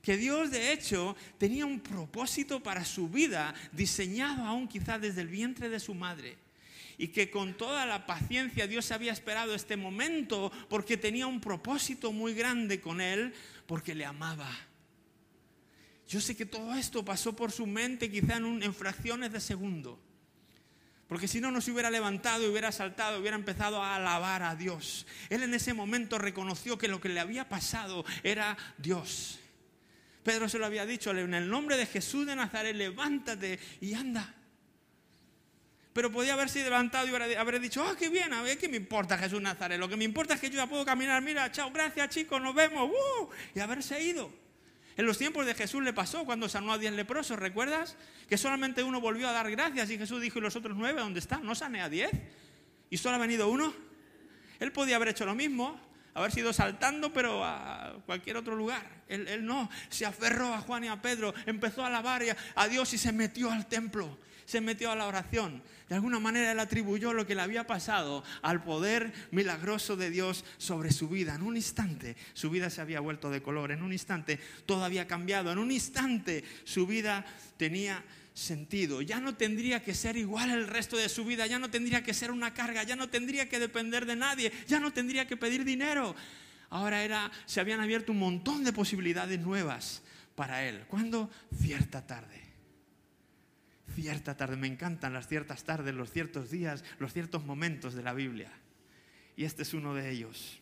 que 0.00 0.16
Dios 0.16 0.52
de 0.52 0.72
hecho 0.72 1.16
tenía 1.38 1.66
un 1.66 1.80
propósito 1.80 2.62
para 2.62 2.84
su 2.84 3.08
vida 3.08 3.52
diseñado 3.72 4.44
aún 4.44 4.68
quizás 4.68 5.00
desde 5.00 5.22
el 5.22 5.28
vientre 5.28 5.68
de 5.68 5.80
su 5.80 5.92
madre 5.92 6.45
y 6.98 7.08
que 7.08 7.30
con 7.30 7.54
toda 7.54 7.86
la 7.86 8.06
paciencia 8.06 8.66
Dios 8.66 8.90
había 8.90 9.12
esperado 9.12 9.54
este 9.54 9.76
momento 9.76 10.50
porque 10.68 10.96
tenía 10.96 11.26
un 11.26 11.40
propósito 11.40 12.12
muy 12.12 12.34
grande 12.34 12.80
con 12.80 13.00
él, 13.00 13.34
porque 13.66 13.94
le 13.94 14.04
amaba. 14.04 14.48
Yo 16.08 16.20
sé 16.20 16.36
que 16.36 16.46
todo 16.46 16.74
esto 16.74 17.04
pasó 17.04 17.34
por 17.34 17.50
su 17.50 17.66
mente 17.66 18.10
quizá 18.10 18.36
en, 18.36 18.74
fracciones 18.74 19.32
de 19.32 19.40
segundo. 19.40 20.00
Porque 21.08 21.28
si 21.28 21.40
no, 21.40 21.50
no 21.50 21.60
se 21.60 21.70
hubiera 21.70 21.90
levantado 21.90 22.50
hubiera 22.50 22.72
saltado, 22.72 23.20
hubiera 23.20 23.36
empezado 23.36 23.82
a 23.82 23.96
alabar 23.96 24.42
a 24.42 24.56
Dios. 24.56 25.06
Él 25.30 25.42
en 25.42 25.54
ese 25.54 25.72
momento 25.74 26.18
reconoció 26.18 26.78
que 26.78 26.88
lo 26.88 27.00
que 27.00 27.08
le 27.08 27.20
había 27.20 27.48
pasado 27.48 28.04
era 28.22 28.56
Dios. 28.78 29.38
Pedro 30.24 30.48
se 30.48 30.58
lo 30.58 30.66
había 30.66 30.86
dicho, 30.86 31.12
en 31.12 31.34
el 31.34 31.48
nombre 31.48 31.76
de 31.76 31.86
Jesús 31.86 32.26
de 32.26 32.34
Nazaret, 32.34 32.74
levántate 32.74 33.60
y 33.80 33.94
anda. 33.94 34.35
Pero 35.96 36.12
podía 36.12 36.34
haberse 36.34 36.62
levantado 36.62 37.08
y 37.08 37.34
haber 37.36 37.58
dicho, 37.58 37.82
ah, 37.82 37.96
qué 37.98 38.10
bien, 38.10 38.30
¿qué 38.60 38.68
me 38.68 38.76
importa 38.76 39.16
Jesús 39.16 39.40
Nazaret? 39.40 39.80
Lo 39.80 39.88
que 39.88 39.96
me 39.96 40.04
importa 40.04 40.34
es 40.34 40.40
que 40.42 40.50
yo 40.50 40.56
ya 40.56 40.66
puedo 40.66 40.84
caminar, 40.84 41.22
mira, 41.22 41.50
chao, 41.50 41.70
gracias 41.70 42.10
chicos, 42.10 42.38
nos 42.38 42.54
vemos, 42.54 42.90
¡uh! 42.90 43.28
y 43.54 43.60
haberse 43.60 43.98
ido. 44.02 44.30
En 44.98 45.06
los 45.06 45.16
tiempos 45.16 45.46
de 45.46 45.54
Jesús 45.54 45.82
le 45.82 45.94
pasó 45.94 46.26
cuando 46.26 46.50
sanó 46.50 46.74
a 46.74 46.76
diez 46.76 46.92
leprosos, 46.92 47.38
¿recuerdas? 47.38 47.96
Que 48.28 48.36
solamente 48.36 48.82
uno 48.82 49.00
volvió 49.00 49.26
a 49.26 49.32
dar 49.32 49.50
gracias 49.50 49.88
y 49.88 49.96
Jesús 49.96 50.20
dijo, 50.20 50.38
¿y 50.38 50.42
los 50.42 50.54
otros 50.54 50.76
nueve 50.76 51.00
dónde 51.00 51.18
están? 51.18 51.46
¿No 51.46 51.54
sané 51.54 51.80
a 51.80 51.88
diez? 51.88 52.10
¿Y 52.90 52.98
solo 52.98 53.16
ha 53.16 53.18
venido 53.18 53.48
uno? 53.48 53.72
Él 54.60 54.72
podía 54.72 54.96
haber 54.96 55.08
hecho 55.08 55.24
lo 55.24 55.34
mismo, 55.34 55.80
haber 56.12 56.30
sido 56.30 56.52
saltando, 56.52 57.10
pero 57.10 57.42
a 57.42 57.94
cualquier 58.04 58.36
otro 58.36 58.54
lugar. 58.54 58.86
Él, 59.08 59.26
él, 59.28 59.46
no, 59.46 59.70
se 59.88 60.04
aferró 60.04 60.52
a 60.52 60.60
Juan 60.60 60.84
y 60.84 60.88
a 60.88 61.00
Pedro, 61.00 61.32
empezó 61.46 61.82
a 61.82 61.86
alabar 61.86 62.22
a 62.54 62.68
Dios 62.68 62.92
y 62.92 62.98
se 62.98 63.12
metió 63.12 63.50
al 63.50 63.66
templo 63.66 64.18
se 64.46 64.60
metió 64.60 64.90
a 64.90 64.96
la 64.96 65.06
oración. 65.06 65.62
De 65.88 65.94
alguna 65.94 66.18
manera 66.18 66.50
él 66.50 66.58
atribuyó 66.58 67.12
lo 67.12 67.26
que 67.26 67.36
le 67.36 67.42
había 67.42 67.66
pasado 67.66 68.24
al 68.42 68.64
poder 68.64 69.12
milagroso 69.30 69.96
de 69.96 70.10
Dios 70.10 70.44
sobre 70.58 70.90
su 70.90 71.08
vida. 71.08 71.36
En 71.36 71.42
un 71.42 71.56
instante 71.56 72.16
su 72.34 72.50
vida 72.50 72.70
se 72.70 72.80
había 72.80 72.98
vuelto 72.98 73.30
de 73.30 73.40
color, 73.40 73.70
en 73.70 73.82
un 73.82 73.92
instante 73.92 74.40
todo 74.66 74.84
había 74.84 75.06
cambiado, 75.06 75.52
en 75.52 75.58
un 75.58 75.70
instante 75.70 76.42
su 76.64 76.88
vida 76.88 77.24
tenía 77.56 78.02
sentido. 78.34 79.00
Ya 79.00 79.20
no 79.20 79.36
tendría 79.36 79.82
que 79.82 79.94
ser 79.94 80.16
igual 80.16 80.50
el 80.50 80.66
resto 80.66 80.96
de 80.96 81.08
su 81.08 81.24
vida, 81.24 81.46
ya 81.46 81.60
no 81.60 81.70
tendría 81.70 82.02
que 82.02 82.14
ser 82.14 82.32
una 82.32 82.52
carga, 82.52 82.82
ya 82.82 82.96
no 82.96 83.08
tendría 83.08 83.48
que 83.48 83.60
depender 83.60 84.06
de 84.06 84.16
nadie, 84.16 84.52
ya 84.66 84.80
no 84.80 84.92
tendría 84.92 85.28
que 85.28 85.36
pedir 85.36 85.64
dinero. 85.64 86.16
Ahora 86.68 87.04
era, 87.04 87.30
se 87.46 87.60
habían 87.60 87.80
abierto 87.80 88.10
un 88.10 88.18
montón 88.18 88.64
de 88.64 88.72
posibilidades 88.72 89.38
nuevas 89.38 90.02
para 90.34 90.64
él. 90.64 90.84
¿Cuándo? 90.88 91.30
Cierta 91.56 92.04
tarde 92.04 92.45
cierta 93.96 94.36
tarde. 94.36 94.56
Me 94.56 94.68
encantan 94.68 95.12
las 95.12 95.26
ciertas 95.26 95.64
tardes, 95.64 95.94
los 95.94 96.12
ciertos 96.12 96.50
días, 96.50 96.84
los 96.98 97.12
ciertos 97.12 97.44
momentos 97.44 97.94
de 97.94 98.02
la 98.02 98.12
Biblia. 98.12 98.52
Y 99.36 99.44
este 99.44 99.62
es 99.62 99.74
uno 99.74 99.94
de 99.94 100.10
ellos. 100.10 100.60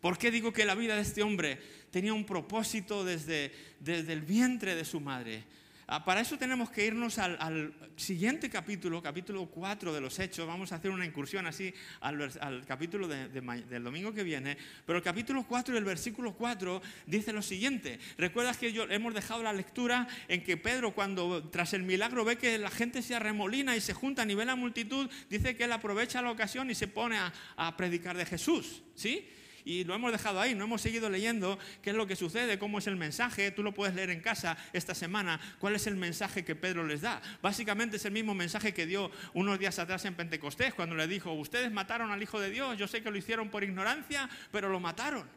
¿Por 0.00 0.18
qué 0.18 0.30
digo 0.30 0.52
que 0.52 0.64
la 0.64 0.74
vida 0.74 0.96
de 0.96 1.02
este 1.02 1.22
hombre 1.22 1.60
tenía 1.90 2.12
un 2.12 2.24
propósito 2.24 3.04
desde, 3.04 3.52
desde 3.78 4.12
el 4.12 4.22
vientre 4.22 4.74
de 4.74 4.84
su 4.84 5.00
madre? 5.00 5.44
Ah, 5.86 6.04
para 6.04 6.20
eso 6.20 6.38
tenemos 6.38 6.70
que 6.70 6.86
irnos 6.86 7.18
al, 7.18 7.74
siguiente 7.96 8.48
capítulo, 8.48 9.02
capítulo 9.02 9.46
4 9.46 9.92
de 9.92 10.00
los 10.00 10.18
Hechos. 10.18 10.46
Vamos 10.46 10.72
a 10.72 10.76
hacer 10.76 10.90
una 10.90 11.04
incursión 11.04 11.46
así 11.46 11.74
al, 12.00 12.64
capítulo 12.66 13.08
del 13.08 13.84
domingo 13.84 14.12
que 14.12 14.22
viene. 14.22 14.56
Pero 14.86 14.98
el 14.98 15.02
capítulo 15.02 15.44
4 15.46 15.74
y 15.74 15.78
el 15.78 15.84
versículo 15.84 16.34
4 16.34 16.80
dice 17.06 17.32
lo 17.32 17.42
siguiente. 17.42 17.98
Recuerdas 18.16 18.58
que 18.58 18.72
yo, 18.72 18.84
hemos 18.84 19.12
dejado 19.12 19.42
la 19.42 19.52
lectura 19.52 20.06
en 20.28 20.42
que 20.42 20.56
Pedro 20.56 20.94
cuando 20.94 21.48
tras 21.50 21.72
el 21.74 21.82
milagro 21.82 22.24
ve 22.24 22.38
que 22.38 22.58
la 22.58 22.70
gente 22.70 23.02
se 23.02 23.14
arremolina 23.14 23.76
y 23.76 23.80
se 23.80 23.92
junta 23.92 24.22
a 24.22 24.24
nivel 24.24 24.46
la 24.46 24.56
multitud, 24.56 25.10
dice 25.28 25.56
que 25.56 25.64
él 25.64 25.72
aprovecha 25.72 26.22
la 26.22 26.30
ocasión 26.30 26.70
y 26.70 26.74
se 26.74 26.88
pone 26.88 27.18
a, 27.18 27.32
a 27.56 27.76
predicar 27.76 28.16
de 28.16 28.26
Jesús. 28.26 28.82
¿Sí? 28.94 29.28
Y 29.64 29.84
lo 29.84 29.94
hemos 29.94 30.12
dejado 30.12 30.40
ahí, 30.40 30.54
no 30.54 30.64
hemos 30.64 30.80
seguido 30.80 31.08
leyendo 31.08 31.58
qué 31.82 31.90
es 31.90 31.96
lo 31.96 32.06
que 32.06 32.16
sucede, 32.16 32.58
cómo 32.58 32.78
es 32.78 32.86
el 32.86 32.96
mensaje, 32.96 33.50
tú 33.50 33.62
lo 33.62 33.72
puedes 33.72 33.94
leer 33.94 34.10
en 34.10 34.20
casa 34.20 34.56
esta 34.72 34.94
semana, 34.94 35.40
cuál 35.58 35.74
es 35.76 35.86
el 35.86 35.96
mensaje 35.96 36.44
que 36.44 36.54
Pedro 36.54 36.86
les 36.86 37.00
da. 37.00 37.20
Básicamente 37.40 37.96
es 37.96 38.04
el 38.04 38.12
mismo 38.12 38.34
mensaje 38.34 38.74
que 38.74 38.86
dio 38.86 39.10
unos 39.34 39.58
días 39.58 39.78
atrás 39.78 40.04
en 40.04 40.14
Pentecostés, 40.14 40.74
cuando 40.74 40.94
le 40.94 41.06
dijo, 41.06 41.32
ustedes 41.32 41.70
mataron 41.70 42.10
al 42.10 42.22
Hijo 42.22 42.40
de 42.40 42.50
Dios, 42.50 42.78
yo 42.78 42.86
sé 42.86 43.02
que 43.02 43.10
lo 43.10 43.16
hicieron 43.16 43.50
por 43.50 43.64
ignorancia, 43.64 44.28
pero 44.50 44.68
lo 44.68 44.80
mataron. 44.80 45.28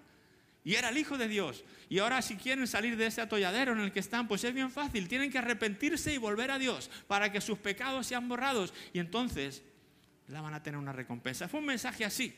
Y 0.63 0.73
era 0.73 0.89
el 0.89 0.97
Hijo 0.97 1.17
de 1.17 1.27
Dios. 1.27 1.63
Y 1.89 1.99
ahora 1.99 2.23
si 2.23 2.35
quieren 2.37 2.65
salir 2.65 2.97
de 2.97 3.05
ese 3.05 3.21
atolladero 3.21 3.73
en 3.73 3.79
el 3.79 3.91
que 3.91 3.99
están, 3.99 4.27
pues 4.27 4.43
es 4.43 4.53
bien 4.53 4.71
fácil. 4.71 5.07
Tienen 5.07 5.31
que 5.31 5.37
arrepentirse 5.37 6.11
y 6.11 6.17
volver 6.17 6.49
a 6.49 6.57
Dios 6.57 6.89
para 7.07 7.31
que 7.31 7.39
sus 7.39 7.59
pecados 7.59 8.07
sean 8.07 8.27
borrados. 8.27 8.73
Y 8.91 8.97
entonces 8.97 9.61
la 10.27 10.41
van 10.41 10.55
a 10.55 10.63
tener 10.63 10.79
una 10.79 10.91
recompensa. 10.91 11.47
Fue 11.47 11.59
un 11.59 11.67
mensaje 11.67 12.03
así. 12.03 12.35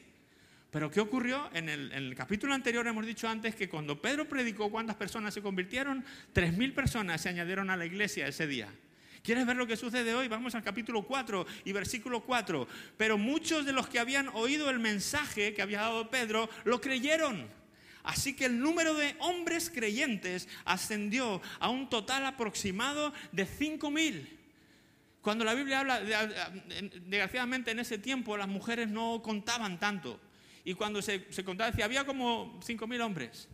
Pero 0.71 0.91
¿qué 0.91 0.99
ocurrió? 0.99 1.49
En 1.53 1.69
el, 1.69 2.13
capítulo 2.15 2.53
anterior 2.53 2.85
hemos 2.87 3.05
dicho 3.05 3.27
antes 3.27 3.55
que 3.55 3.69
cuando 3.69 4.01
Pedro 4.01 4.27
predicó, 4.27 4.69
¿cuántas 4.69 4.97
personas 4.97 5.33
se 5.33 5.41
convirtieron? 5.41 6.03
Tres 6.33 6.57
mil 6.57 6.73
personas 6.73 7.21
se 7.21 7.29
añadieron 7.29 7.69
a 7.69 7.77
la 7.77 7.85
iglesia 7.85 8.27
ese 8.27 8.47
día. 8.47 8.67
¿Quieres 9.23 9.45
ver 9.45 9.55
lo 9.55 9.65
que 9.65 9.77
sucede 9.77 10.13
hoy? 10.13 10.27
Vamos 10.27 10.55
al 10.55 10.63
capítulo 10.63 11.03
4 11.03 11.45
y 11.65 11.71
versículo 11.71 12.21
4. 12.21 12.67
Pero 12.97 13.17
muchos 13.17 13.65
de 13.65 13.71
los 13.71 13.87
que 13.87 13.99
habían 13.99 14.27
oído 14.29 14.69
el 14.69 14.79
mensaje 14.79 15.53
que 15.53 15.61
había 15.61 15.81
dado 15.81 16.09
Pedro 16.09 16.49
lo 16.65 16.81
creyeron. 16.81 17.47
Así 18.03 18.35
que 18.35 18.45
el 18.45 18.59
número 18.59 18.93
de 18.93 19.15
hombres 19.19 19.69
creyentes 19.69 20.47
ascendió 20.65 21.41
a 21.59 21.69
un 21.69 21.89
total 21.89 22.25
aproximado 22.25 23.13
de 23.31 23.45
cinco 23.45 23.89
mil. 23.89 24.37
Cuando 25.21 25.43
la 25.43 25.53
Biblia 25.53 25.81
habla, 25.81 25.99
desgraciadamente 25.99 27.71
en 27.71 27.79
ese 27.79 27.97
tiempo 27.97 28.37
las 28.37 28.47
mujeres 28.47 28.87
no 28.87 29.21
contaban 29.21 29.77
tanto. 29.77 30.21
Y 30.67 30.73
cuando 30.73 31.01
se, 31.01 31.23
contaba, 31.45 31.71
decía, 31.71 31.85
había 31.85 32.03
como 32.05 32.59
5.000 32.59 33.01
hombres. 33.01 33.47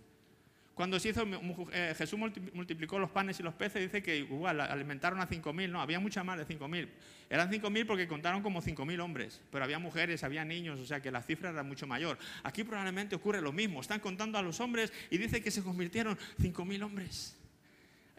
Cuando 0.73 0.99
se 0.99 1.09
hizo, 1.09 1.23
eh, 1.71 1.93
Jesús 1.95 2.17
multiplicó 2.17 2.97
los 2.97 3.11
panes 3.11 3.39
y 3.39 3.43
los 3.43 3.53
peces, 3.53 3.83
dice 3.83 4.01
que 4.01 4.17
igual 4.17 4.59
alimentaron 4.59 5.21
a 5.21 5.29
5.000, 5.29 5.69
no, 5.69 5.79
había 5.79 5.99
mucha 5.99 6.23
más 6.23 6.39
de 6.39 6.47
5.000. 6.47 6.89
Eran 7.29 7.51
5.000 7.51 7.85
porque 7.85 8.07
contaron 8.07 8.41
como 8.41 8.63
5.000 8.63 8.99
hombres, 8.99 9.41
pero 9.51 9.63
había 9.63 9.77
mujeres, 9.77 10.23
había 10.23 10.43
niños, 10.43 10.79
o 10.79 10.87
sea 10.87 11.03
que 11.03 11.11
la 11.11 11.21
cifra 11.21 11.51
era 11.51 11.61
mucho 11.61 11.85
mayor. 11.85 12.17
Aquí 12.41 12.63
probablemente 12.63 13.15
ocurre 13.15 13.41
lo 13.41 13.51
mismo, 13.51 13.81
están 13.81 13.99
contando 13.99 14.39
a 14.39 14.41
los 14.41 14.59
hombres 14.59 14.91
y 15.11 15.19
dice 15.19 15.39
que 15.43 15.51
se 15.51 15.61
convirtieron 15.61 16.17
5.000 16.39 16.83
hombres. 16.83 17.37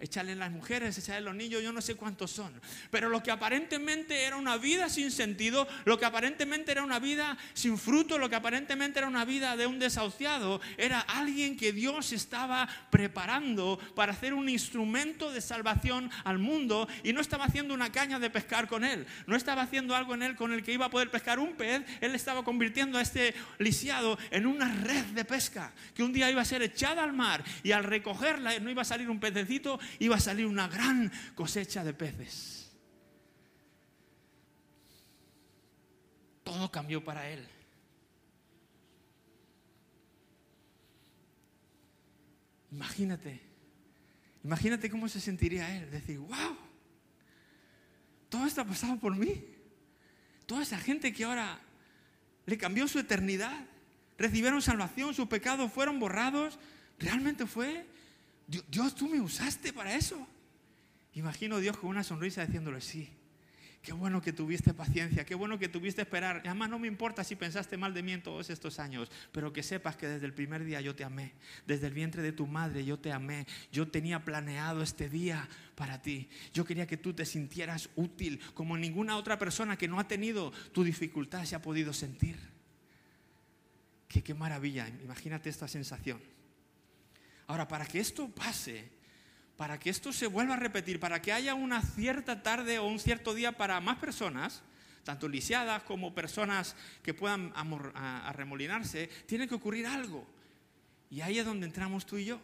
Échale 0.05 0.37
las 0.37 0.51
mujeres, 0.51 0.99
échale 0.99 1.23
los 1.23 1.35
niños, 1.35 1.63
yo 1.63 1.73
no 1.73 1.81
sé 1.81 1.95
cuántos 1.95 2.31
son. 2.31 2.53
Pero 2.91 3.09
lo 3.09 3.23
que 3.23 3.31
aparentemente 3.31 4.25
era 4.25 4.37
una 4.37 4.59
vida 4.59 4.91
sin 4.91 5.11
sentido, 5.11 5.67
lo 5.87 5.99
que 5.99 6.05
aparentemente 6.05 6.73
era 6.73 6.83
una 6.83 6.99
vida 6.99 7.39
sin 7.55 7.79
fruto, 7.79 8.19
lo 8.19 8.29
que 8.29 8.37
aparentemente 8.37 8.99
era 8.99 9.09
una 9.09 9.25
vida 9.25 9.57
de 9.57 9.67
un 9.67 9.79
desahuciado, 9.79 10.61
era 10.77 11.01
alguien 11.01 11.57
que 11.57 11.73
Dios 11.73 12.13
estaba 12.13 12.69
preparando 12.91 13.79
para 13.95 14.13
hacer 14.13 14.35
un 14.35 14.51
instrumento 14.51 15.33
de 15.33 15.41
salvación 15.41 16.11
al 16.25 16.39
mundo 16.39 16.87
y 17.03 17.15
no 17.15 17.23
estaba 17.23 17.47
haciendo 17.47 17.73
una 17.73 17.91
caña 17.91 18.19
de 18.19 18.29
pescar 18.29 18.69
con 18.69 18.85
él, 18.85 19.07
no 19.27 19.37
estaba 19.37 19.63
haciendo 19.63 19.97
algo 19.97 20.13
en 20.13 20.23
él 20.23 20.37
con 20.37 20.53
el 20.53 20.63
que 20.63 20.75
iba 20.75 20.85
a 20.85 20.91
poder 20.91 21.11
pescar 21.11 21.39
un 21.39 21.55
pez, 21.55 21.83
él 22.03 22.15
estaba 22.15 22.45
convirtiendo 22.45 22.99
a 22.99 23.01
este 23.01 23.35
lisiado 23.57 24.19
en 24.31 24.45
una 24.45 24.71
red 24.83 25.07
de 25.15 25.25
pesca 25.25 25.73
que 25.95 26.03
un 26.03 26.13
día 26.13 26.31
iba 26.31 26.43
a 26.43 26.45
ser 26.45 26.61
echada 26.61 27.03
al 27.03 27.15
mar 27.15 27.43
y 27.63 27.73
al 27.73 27.85
recogerla 27.85 28.59
no 28.59 28.71
iba 28.71 28.83
a 28.83 28.85
salir 28.85 29.09
un 29.09 29.19
pececito, 29.19 29.81
iba 29.99 30.17
a 30.17 30.21
salir 30.21 30.47
una 30.47 30.69
gran 30.69 31.11
cosecha 31.35 31.85
de 31.85 31.95
peces. 31.95 32.73
Todo 36.43 36.71
cambió 36.71 37.03
para 37.03 37.29
él. 37.31 37.49
Imagínate, 42.71 43.41
imagínate 44.43 44.91
cómo 44.91 45.09
se 45.09 45.21
sentiría 45.21 45.77
él, 45.77 45.91
decir, 45.93 46.19
wow, 46.19 46.57
todo 48.29 48.47
esto 48.47 48.63
ha 48.63 48.65
pasado 48.65 48.99
por 48.99 49.15
mí. 49.15 49.45
Toda 50.47 50.63
esa 50.63 50.79
gente 50.79 51.13
que 51.13 51.25
ahora 51.25 51.61
le 52.47 52.59
cambió 52.59 52.89
su 52.89 52.99
eternidad, 52.99 53.67
recibieron 54.19 54.61
salvación, 54.61 55.15
sus 55.15 55.29
pecados 55.29 55.73
fueron 55.73 56.01
borrados, 56.01 56.59
realmente 56.99 57.47
fue 57.47 57.87
Dios, 58.47 58.95
tú 58.95 59.09
me 59.09 59.21
usaste 59.21 59.73
para 59.73 59.95
eso. 59.95 60.27
Imagino 61.15 61.57
a 61.57 61.61
Dios 61.61 61.77
con 61.77 61.91
una 61.91 62.03
sonrisa 62.03 62.45
diciéndole, 62.45 62.81
sí, 62.81 63.09
qué 63.85 63.93
bueno 63.93 64.21
que 64.21 64.33
tuviste 64.33 64.73
paciencia, 64.73 65.25
qué 65.25 65.35
bueno 65.35 65.59
que 65.59 65.69
tuviste 65.69 66.03
esperar. 66.03 66.43
además 66.45 66.71
no 66.71 66.79
me 66.79 66.89
importa 66.89 67.23
si 67.23 67.37
pensaste 67.37 67.77
mal 67.77 67.95
de 67.95 68.03
mí 68.03 68.13
en 68.13 68.23
todos 68.23 68.51
estos 68.51 68.81
años, 68.81 69.11
pero 69.31 69.53
que 69.53 69.63
sepas 69.63 69.95
que 69.97 70.09
desde 70.09 70.27
el 70.27 70.33
primer 70.33 70.65
día 70.65 70.81
yo 70.81 70.97
te 70.97 71.05
amé, 71.05 71.35
desde 71.67 71.87
el 71.87 71.93
vientre 71.93 72.23
de 72.23 72.33
tu 72.33 72.47
madre 72.47 72.85
yo 72.85 72.99
te 72.99 73.13
amé, 73.13 73.47
yo 73.71 73.87
tenía 73.87 74.25
planeado 74.25 74.83
este 74.83 75.09
día 75.09 75.49
para 75.75 76.01
ti. 76.01 76.29
Yo 76.53 76.65
quería 76.65 76.87
que 76.87 76.97
tú 76.97 77.13
te 77.13 77.27
sintieras 77.27 77.91
útil 77.95 78.41
como 78.55 78.77
ninguna 78.77 79.17
otra 79.17 79.39
persona 79.39 79.77
que 79.77 79.87
no 79.87 80.01
ha 80.01 80.09
tenido 80.09 80.51
tu 80.73 80.83
dificultad 80.83 81.45
se 81.45 81.55
ha 81.55 81.63
podido 81.63 81.93
sentir. 81.93 82.39
Que 84.09 84.23
qué 84.23 84.35
maravilla, 84.35 84.89
imagínate 84.89 85.51
esta 85.51 85.69
sensación. 85.69 86.21
Ahora, 87.47 87.69
para 87.69 87.87
que 87.87 88.01
esto 88.01 88.29
pase, 88.29 88.89
para 89.57 89.79
que 89.79 89.91
esto 89.91 90.13
se 90.13 90.27
vuelva 90.27 90.55
a 90.55 90.59
repetir, 90.59 90.99
para 90.99 91.21
que 91.23 91.33
haya 91.33 91.55
una 91.55 91.83
cierta 91.83 92.43
tarde 92.43 92.79
o 92.79 92.87
un 92.87 92.99
cierto 92.99 93.35
día 93.35 93.53
para 93.53 93.81
más 93.81 93.99
personas, 93.99 94.63
tanto 95.05 95.29
lisiadas 95.29 95.83
como 95.83 96.15
personas 96.15 96.75
que 97.03 97.15
puedan 97.15 97.53
arremolinarse, 97.55 99.09
tiene 99.27 99.47
que 99.47 99.55
ocurrir 99.55 99.87
algo. 99.87 100.27
Y 101.11 101.21
ahí 101.21 101.39
es 101.39 101.45
donde 101.45 101.67
entramos 101.67 102.07
tú 102.07 102.17
y 102.17 102.25
yo. 102.25 102.41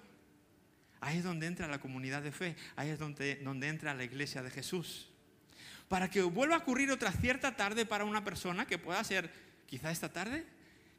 Ahí 1.01 1.19
es 1.19 1.25
donde 1.25 1.47
entra 1.47 1.67
la 1.67 1.81
comunidad 1.81 2.23
de 2.23 2.31
fe, 2.31 2.57
ahí 2.77 2.91
es 2.91 2.99
donde, 2.99 3.37
donde 3.37 3.69
entra 3.69 3.95
la 3.95 4.05
iglesia 4.05 4.43
de 4.43 4.51
Jesús. 4.51 5.09
Para 5.89 6.11
que 6.11 6.21
vuelva 6.21 6.57
a 6.57 6.59
ocurrir 6.59 6.91
otra 6.91 7.11
cierta 7.11 7.57
tarde 7.57 7.87
para 7.87 8.05
una 8.05 8.23
persona 8.23 8.67
que 8.67 8.77
pueda 8.79 9.03
ser 9.03 9.33
quizá 9.67 9.91
esta 9.91 10.13
tarde, 10.13 10.45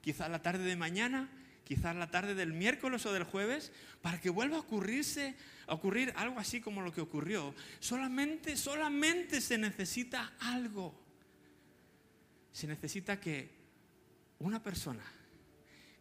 quizá 0.01 0.27
la 0.27 0.41
tarde 0.41 0.63
de 0.63 0.75
mañana, 0.75 1.29
quizás 1.63 1.95
la 1.95 2.11
tarde 2.11 2.35
del 2.35 2.53
miércoles 2.53 3.05
o 3.05 3.13
del 3.13 3.23
jueves, 3.23 3.71
para 4.01 4.19
que 4.19 4.29
vuelva 4.29 4.57
a 4.57 4.61
ocurrirse, 4.61 5.35
a 5.67 5.73
ocurrir 5.73 6.13
algo 6.15 6.39
así 6.39 6.61
como 6.61 6.81
lo 6.81 6.91
que 6.91 7.01
ocurrió. 7.01 7.53
Solamente, 7.79 8.57
solamente 8.57 9.41
se 9.41 9.57
necesita 9.57 10.33
algo. 10.39 10.93
Se 12.51 12.67
necesita 12.67 13.19
que 13.19 13.49
una 14.39 14.61
persona 14.61 15.03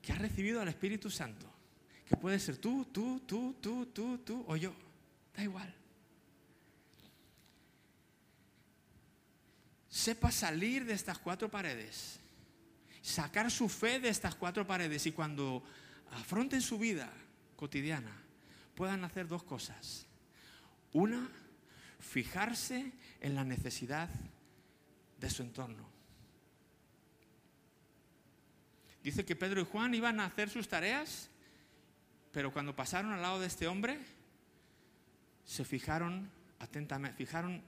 que 0.02 0.12
ha 0.12 0.16
recibido 0.16 0.60
al 0.60 0.68
Espíritu 0.68 1.10
Santo, 1.10 1.46
que 2.08 2.16
puede 2.16 2.38
ser 2.40 2.56
tú, 2.56 2.86
tú, 2.86 3.20
tú, 3.26 3.56
tú, 3.60 3.86
tú, 3.86 4.18
tú 4.18 4.44
o 4.48 4.56
yo, 4.56 4.74
da 5.36 5.42
igual. 5.42 5.72
Sepa 9.88 10.30
salir 10.30 10.84
de 10.84 10.94
estas 10.94 11.18
cuatro 11.18 11.50
paredes 11.50 12.20
sacar 13.02 13.50
su 13.50 13.68
fe 13.68 14.00
de 14.00 14.08
estas 14.08 14.34
cuatro 14.34 14.66
paredes 14.66 15.06
y 15.06 15.12
cuando 15.12 15.62
afronten 16.12 16.60
su 16.60 16.78
vida 16.78 17.10
cotidiana 17.56 18.12
puedan 18.74 19.04
hacer 19.04 19.28
dos 19.28 19.42
cosas. 19.42 20.06
Una, 20.92 21.28
fijarse 21.98 22.92
en 23.20 23.34
la 23.34 23.44
necesidad 23.44 24.08
de 25.18 25.30
su 25.30 25.42
entorno. 25.42 25.88
Dice 29.02 29.24
que 29.24 29.36
Pedro 29.36 29.60
y 29.60 29.64
Juan 29.64 29.94
iban 29.94 30.20
a 30.20 30.26
hacer 30.26 30.50
sus 30.50 30.68
tareas, 30.68 31.30
pero 32.32 32.52
cuando 32.52 32.76
pasaron 32.76 33.12
al 33.12 33.22
lado 33.22 33.40
de 33.40 33.46
este 33.46 33.66
hombre, 33.66 33.98
se 35.44 35.64
fijaron 35.64 36.30
atentamente, 36.58 37.16
fijaron 37.16 37.62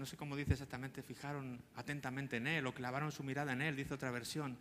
no 0.00 0.06
sé 0.06 0.16
cómo 0.16 0.34
dice 0.34 0.54
exactamente, 0.54 1.02
fijaron 1.02 1.62
atentamente 1.76 2.38
en 2.38 2.46
él 2.46 2.66
o 2.66 2.72
clavaron 2.72 3.12
su 3.12 3.22
mirada 3.22 3.52
en 3.52 3.60
él, 3.60 3.76
dice 3.76 3.92
otra 3.92 4.10
versión. 4.10 4.56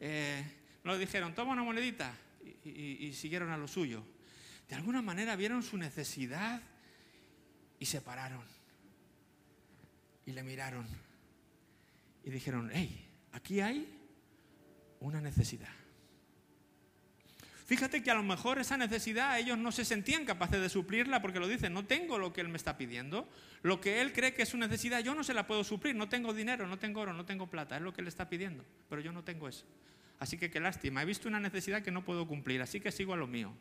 Eh, 0.00 0.44
no 0.84 0.98
dijeron, 0.98 1.34
toma 1.34 1.54
una 1.54 1.64
monedita 1.64 2.14
y, 2.62 3.06
y 3.06 3.14
siguieron 3.14 3.50
a 3.50 3.56
lo 3.56 3.66
suyo. 3.66 4.04
De 4.68 4.74
alguna 4.74 5.00
manera 5.00 5.34
vieron 5.34 5.62
su 5.62 5.78
necesidad 5.78 6.60
y 7.78 7.86
se 7.86 8.02
pararon 8.02 8.44
y 10.26 10.32
le 10.32 10.42
miraron 10.42 10.86
y 12.22 12.28
dijeron, 12.28 12.70
hey, 12.70 13.08
aquí 13.32 13.60
hay 13.60 13.88
una 15.00 15.22
necesidad. 15.22 15.72
Fíjate 17.66 18.00
que 18.00 18.12
a 18.12 18.14
lo 18.14 18.22
mejor 18.22 18.60
esa 18.60 18.76
necesidad 18.76 19.40
ellos 19.40 19.58
no 19.58 19.72
se 19.72 19.84
sentían 19.84 20.24
capaces 20.24 20.60
de 20.60 20.68
suplirla 20.68 21.20
porque 21.20 21.40
lo 21.40 21.48
dicen, 21.48 21.72
no 21.74 21.84
tengo 21.84 22.16
lo 22.16 22.32
que 22.32 22.40
él 22.40 22.48
me 22.48 22.56
está 22.56 22.76
pidiendo, 22.76 23.28
lo 23.66 23.80
que 23.80 24.00
él 24.00 24.12
cree 24.12 24.32
que 24.32 24.42
es 24.42 24.48
su 24.48 24.56
necesidad, 24.56 25.00
yo 25.00 25.12
no 25.16 25.24
se 25.24 25.34
la 25.34 25.44
puedo 25.44 25.64
suplir, 25.64 25.96
no 25.96 26.08
tengo 26.08 26.32
dinero, 26.32 26.68
no 26.68 26.78
tengo 26.78 27.00
oro, 27.00 27.12
no 27.12 27.24
tengo 27.24 27.48
plata, 27.48 27.76
es 27.76 27.82
lo 27.82 27.92
que 27.92 28.00
él 28.00 28.06
está 28.06 28.28
pidiendo, 28.28 28.64
pero 28.88 29.02
yo 29.02 29.10
no 29.10 29.24
tengo 29.24 29.48
eso. 29.48 29.64
Así 30.20 30.38
que 30.38 30.50
qué 30.50 30.60
lástima, 30.60 31.02
he 31.02 31.04
visto 31.04 31.26
una 31.26 31.40
necesidad 31.40 31.82
que 31.82 31.90
no 31.90 32.04
puedo 32.04 32.28
cumplir, 32.28 32.62
así 32.62 32.78
que 32.78 32.92
sigo 32.92 33.12
a 33.12 33.16
lo 33.16 33.26
mío. 33.26 33.52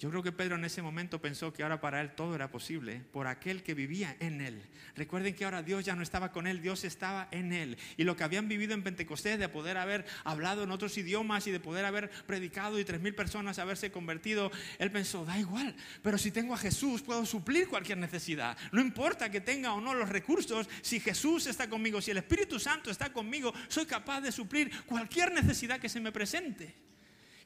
Yo 0.00 0.10
creo 0.10 0.24
que 0.24 0.32
Pedro 0.32 0.56
en 0.56 0.64
ese 0.64 0.82
momento 0.82 1.20
pensó 1.20 1.52
que 1.52 1.62
ahora 1.62 1.80
para 1.80 2.00
él 2.00 2.14
todo 2.16 2.34
era 2.34 2.50
posible 2.50 3.02
por 3.12 3.28
aquel 3.28 3.62
que 3.62 3.74
vivía 3.74 4.16
en 4.18 4.40
él. 4.40 4.60
Recuerden 4.96 5.34
que 5.34 5.44
ahora 5.44 5.62
Dios 5.62 5.84
ya 5.84 5.94
no 5.94 6.02
estaba 6.02 6.32
con 6.32 6.48
él, 6.48 6.60
Dios 6.60 6.82
estaba 6.82 7.28
en 7.30 7.52
él. 7.52 7.78
Y 7.96 8.02
lo 8.02 8.16
que 8.16 8.24
habían 8.24 8.48
vivido 8.48 8.74
en 8.74 8.82
Pentecostés, 8.82 9.38
de 9.38 9.48
poder 9.48 9.76
haber 9.76 10.04
hablado 10.24 10.64
en 10.64 10.72
otros 10.72 10.98
idiomas 10.98 11.46
y 11.46 11.52
de 11.52 11.60
poder 11.60 11.84
haber 11.84 12.10
predicado 12.26 12.80
y 12.80 12.84
tres 12.84 13.00
mil 13.00 13.14
personas 13.14 13.60
haberse 13.60 13.92
convertido, 13.92 14.50
él 14.80 14.90
pensó, 14.90 15.24
da 15.24 15.38
igual, 15.38 15.76
pero 16.02 16.18
si 16.18 16.32
tengo 16.32 16.54
a 16.54 16.58
Jesús 16.58 17.02
puedo 17.02 17.24
suplir 17.24 17.68
cualquier 17.68 17.98
necesidad. 17.98 18.58
No 18.72 18.80
importa 18.80 19.30
que 19.30 19.40
tenga 19.40 19.74
o 19.74 19.80
no 19.80 19.94
los 19.94 20.08
recursos, 20.08 20.68
si 20.82 20.98
Jesús 20.98 21.46
está 21.46 21.70
conmigo, 21.70 22.00
si 22.00 22.10
el 22.10 22.18
Espíritu 22.18 22.58
Santo 22.58 22.90
está 22.90 23.12
conmigo, 23.12 23.54
soy 23.68 23.86
capaz 23.86 24.20
de 24.22 24.32
suplir 24.32 24.72
cualquier 24.86 25.32
necesidad 25.32 25.78
que 25.78 25.88
se 25.88 26.00
me 26.00 26.10
presente. 26.10 26.74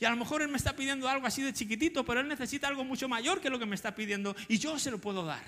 Y 0.01 0.05
a 0.05 0.11
lo 0.11 0.17
mejor 0.17 0.43
Él 0.43 0.49
me 0.49 0.57
está 0.57 0.77
pidiendo 0.77 1.09
algo 1.09 1.27
así 1.27 1.43
de 1.43 1.53
chiquitito, 1.53 2.05
pero 2.05 2.21
Él 2.21 2.29
necesita 2.29 2.69
algo 2.69 2.85
mucho 2.85 3.09
mayor 3.09 3.41
que 3.41 3.51
lo 3.51 3.59
que 3.59 3.67
me 3.67 3.75
está 3.75 3.95
pidiendo 3.95 4.35
y 4.49 4.59
yo 4.59 4.79
se 4.79 4.91
lo 4.91 4.99
puedo 4.99 5.25
dar. 5.25 5.43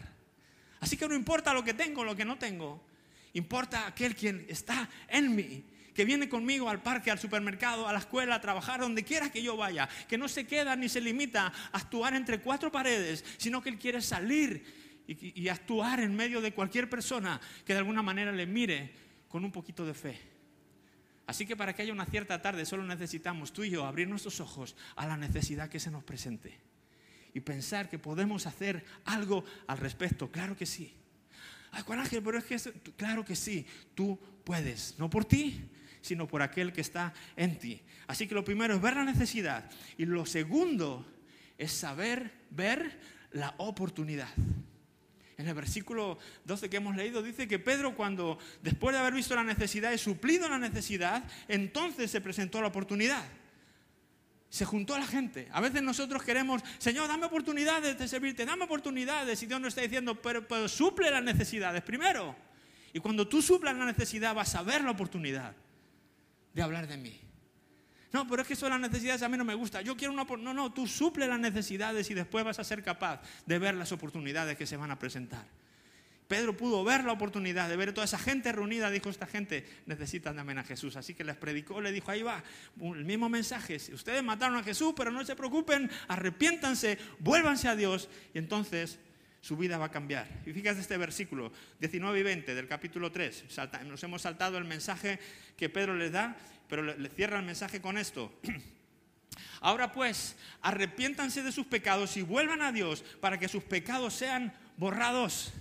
Así 0.81 0.97
que 0.97 1.07
no 1.07 1.15
importa 1.15 1.55
lo 1.55 1.63
que 1.63 1.75
tengo, 1.75 2.03
lo 2.05 2.17
que 2.17 2.25
no 2.25 2.37
tengo. 2.37 2.83
Importa 3.35 3.87
aquel 3.87 4.17
quien 4.17 4.45
está 4.49 4.89
en 5.07 5.37
mí, 5.37 5.63
que 5.95 6.05
viene 6.05 6.29
conmigo 6.29 6.69
al 6.69 6.83
parque, 6.83 7.13
al 7.13 7.19
supermercado, 7.19 7.87
a 7.87 7.93
la 7.93 8.01
escuela, 8.01 8.37
a 8.37 8.41
trabajar, 8.41 8.81
donde 8.81 9.05
quiera 9.05 9.31
que 9.31 9.43
yo 9.43 9.57
vaya, 9.57 9.89
que 10.09 10.19
no 10.19 10.27
se 10.27 10.47
queda 10.47 10.75
ni 10.75 10.89
se 10.89 11.01
limita 11.01 11.47
a 11.47 11.79
actuar 11.79 12.15
entre 12.15 12.41
cuatro 12.41 12.73
paredes, 12.73 13.25
sino 13.37 13.63
que 13.63 13.69
Él 13.69 13.79
quiere 13.79 14.01
salir 14.01 15.05
y, 15.07 15.43
y 15.43 15.49
actuar 15.49 16.01
en 16.01 16.17
medio 16.17 16.41
de 16.41 16.53
cualquier 16.53 16.91
persona 16.91 17.41
que 17.65 17.73
de 17.73 17.79
alguna 17.79 18.03
manera 18.03 18.33
le 18.33 18.47
mire 18.47 18.93
con 19.29 19.45
un 19.45 19.53
poquito 19.53 19.87
de 19.87 19.95
fe. 19.95 20.30
Así 21.31 21.47
que 21.47 21.55
para 21.55 21.73
que 21.73 21.83
haya 21.83 21.93
una 21.93 22.07
cierta 22.07 22.43
tarde 22.43 22.67
solo 22.67 22.83
necesitamos 22.85 23.53
tú 23.53 23.63
y 23.63 23.71
yo 23.71 23.87
abrir 23.87 24.09
nuestros 24.09 24.41
ojos 24.41 24.75
a 24.97 25.07
la 25.07 25.17
necesidad 25.17 25.69
que 25.69 25.79
se 25.79 25.89
nos 25.89 26.03
presente 26.03 26.59
y 27.33 27.39
pensar 27.39 27.89
que 27.89 28.01
podemos 28.01 28.49
hacer 28.49 28.85
algo 29.05 29.45
al 29.69 29.79
respecto. 29.79 30.33
Claro 30.33 30.57
que 30.57 30.67
sí. 30.67 30.93
Ay, 31.71 31.85
pero 31.87 32.37
es 32.37 32.45
que 32.45 32.73
claro 32.97 33.25
que 33.25 33.37
sí, 33.37 33.65
tú 33.95 34.19
puedes, 34.43 34.99
no 34.99 35.09
por 35.09 35.25
ti, 35.25 35.71
sino 36.01 36.27
por 36.27 36.43
aquel 36.43 36.73
que 36.73 36.81
está 36.81 37.15
en 37.37 37.61
ti. 37.61 37.81
Así 38.09 38.27
que 38.27 38.35
lo 38.35 38.43
primero 38.43 38.75
es 38.75 38.83
ver 38.83 38.97
la 38.97 39.05
necesidad 39.05 39.71
y 39.97 40.07
lo 40.07 40.27
segundo 40.27 41.07
es 41.57 41.71
saber 41.71 42.33
ver 42.51 42.99
la 43.31 43.55
oportunidad. 43.59 44.31
En 45.41 45.49
el 45.49 45.55
versículo 45.55 46.19
12 46.45 46.69
que 46.69 46.77
hemos 46.77 46.95
leído 46.95 47.23
dice 47.23 47.49
que 47.49 47.59
Pedro 47.59 47.97
cuando 47.97 48.39
después 48.63 48.93
de 48.93 49.01
haber 49.01 49.15
visto 49.15 49.35
la 49.35 49.43
necesidad 49.43 49.91
y 49.91 49.97
suplido 49.97 50.47
la 50.51 50.59
necesidad, 50.59 51.25
entonces 51.49 52.11
se 52.11 52.21
presentó 52.21 52.61
la 52.61 52.67
oportunidad. 52.67 53.25
Se 54.51 54.67
juntó 54.67 54.99
la 54.99 55.07
gente. 55.07 55.49
A 55.53 55.63
veces 55.63 55.83
nosotros 55.83 56.23
queremos, 56.23 56.63
Señor, 56.77 57.09
dame 57.09 57.25
oportunidades 57.25 57.99
de 57.99 58.07
servirte, 58.07 58.45
dame 58.45 58.65
oportunidades. 58.65 59.43
Y 59.43 59.47
Dios 59.47 59.61
nos 59.61 59.69
está 59.69 59.81
diciendo, 59.81 60.21
pero, 60.21 60.47
pero 60.47 60.69
suple 60.69 61.11
las 61.11 61.23
necesidades 61.23 61.83
primero. 61.83 62.37
Y 62.93 62.99
cuando 62.99 63.27
tú 63.27 63.41
suplas 63.41 63.75
la 63.75 63.87
necesidad, 63.87 64.35
vas 64.35 64.55
a 64.57 64.63
ver 64.63 64.85
la 64.85 64.91
oportunidad 64.91 65.55
de 66.53 66.63
hablar 66.63 66.87
de 66.87 66.99
mí. 66.99 67.19
No, 68.13 68.27
pero 68.27 68.43
es 68.43 68.49
que 68.49 68.55
eso 68.55 68.67
de 68.67 68.71
las 68.71 68.81
necesidades 68.81 69.23
a 69.23 69.29
mí 69.29 69.37
no 69.37 69.45
me 69.45 69.55
gusta. 69.55 69.83
Yo 69.83 69.97
quiero 69.97 70.13
una 70.13 70.25
No, 70.25 70.53
no, 70.55 70.73
tú 70.73 70.87
suple 70.87 71.29
las 71.29 71.39
necesidades 71.39 72.11
y 72.11 72.15
después 72.15 72.45
vas 72.45 72.59
a 72.59 72.65
ser 72.65 72.83
capaz 72.83 73.21
de 73.47 73.59
ver 73.59 73.75
las 73.75 73.93
oportunidades 73.93 74.57
que 74.57 74.67
se 74.67 74.77
van 74.77 74.91
a 74.91 74.99
presentar. 74.99 75.45
Pedro 76.31 76.57
pudo 76.57 76.85
ver 76.85 77.03
la 77.03 77.13
oportunidad 77.13 77.69
de 77.69 77.77
ver 77.77 77.93
toda 77.93 78.05
esa 78.05 78.19
gente 78.19 78.53
reunida. 78.53 78.89
Dijo, 78.89 79.11
esta 79.11 79.27
gente 79.27 79.67
necesita 79.87 80.33
también 80.33 80.59
a 80.59 80.65
Jesús. 80.65 80.95
Así 80.95 81.13
que 81.13 81.25
les 81.25 81.37
predicó, 81.37 81.81
le 81.81 81.91
dijo, 81.91 82.09
ahí 82.09 82.23
va, 82.23 82.43
el 82.81 83.05
mismo 83.05 83.29
mensaje. 83.29 83.79
Ustedes 83.93 84.23
mataron 84.23 84.57
a 84.57 84.63
Jesús, 84.63 84.95
pero 84.97 85.11
no 85.11 85.25
se 85.25 85.35
preocupen, 85.35 85.91
arrepiéntanse, 86.07 86.99
vuélvanse 87.19 87.67
a 87.67 87.75
Dios. 87.75 88.09
Y 88.33 88.39
entonces 88.39 89.01
su 89.41 89.57
vida 89.57 89.79
va 89.79 89.87
a 89.87 89.91
cambiar. 89.91 90.29
Y 90.47 90.53
fíjate 90.53 90.81
este 90.81 90.97
versículo 90.97 91.53
19 91.79 92.21
y 92.21 92.23
20 92.23 92.55
del 92.55 92.67
capítulo 92.67 93.11
3. 93.11 93.45
nos 93.87 94.03
hemos 94.03 94.23
saltado 94.23 94.59
el 94.59 94.65
mensaje 94.65 95.19
que 95.57 95.69
Pedro 95.69 95.95
les 95.95 96.13
da, 96.13 96.37
pero 96.69 96.83
le, 96.83 96.99
le 96.99 97.09
cierra 97.09 97.39
el 97.39 97.45
mensaje 97.45 97.81
con 97.81 97.99
esto. 97.99 98.39
Ahora 99.61 99.93
pues, 99.93 100.37
arrepiéntanse 100.63 101.43
de 101.43 101.53
sus 101.53 101.67
pecados 101.67 102.17
y 102.17 102.23
vuelvan 102.23 102.63
a 102.63 102.73
Dios 102.73 103.05
para 103.21 103.39
que 103.39 103.49
sus 103.49 103.63
pecados 103.63 104.15
sean 104.15 104.53
borrados. 104.77 105.53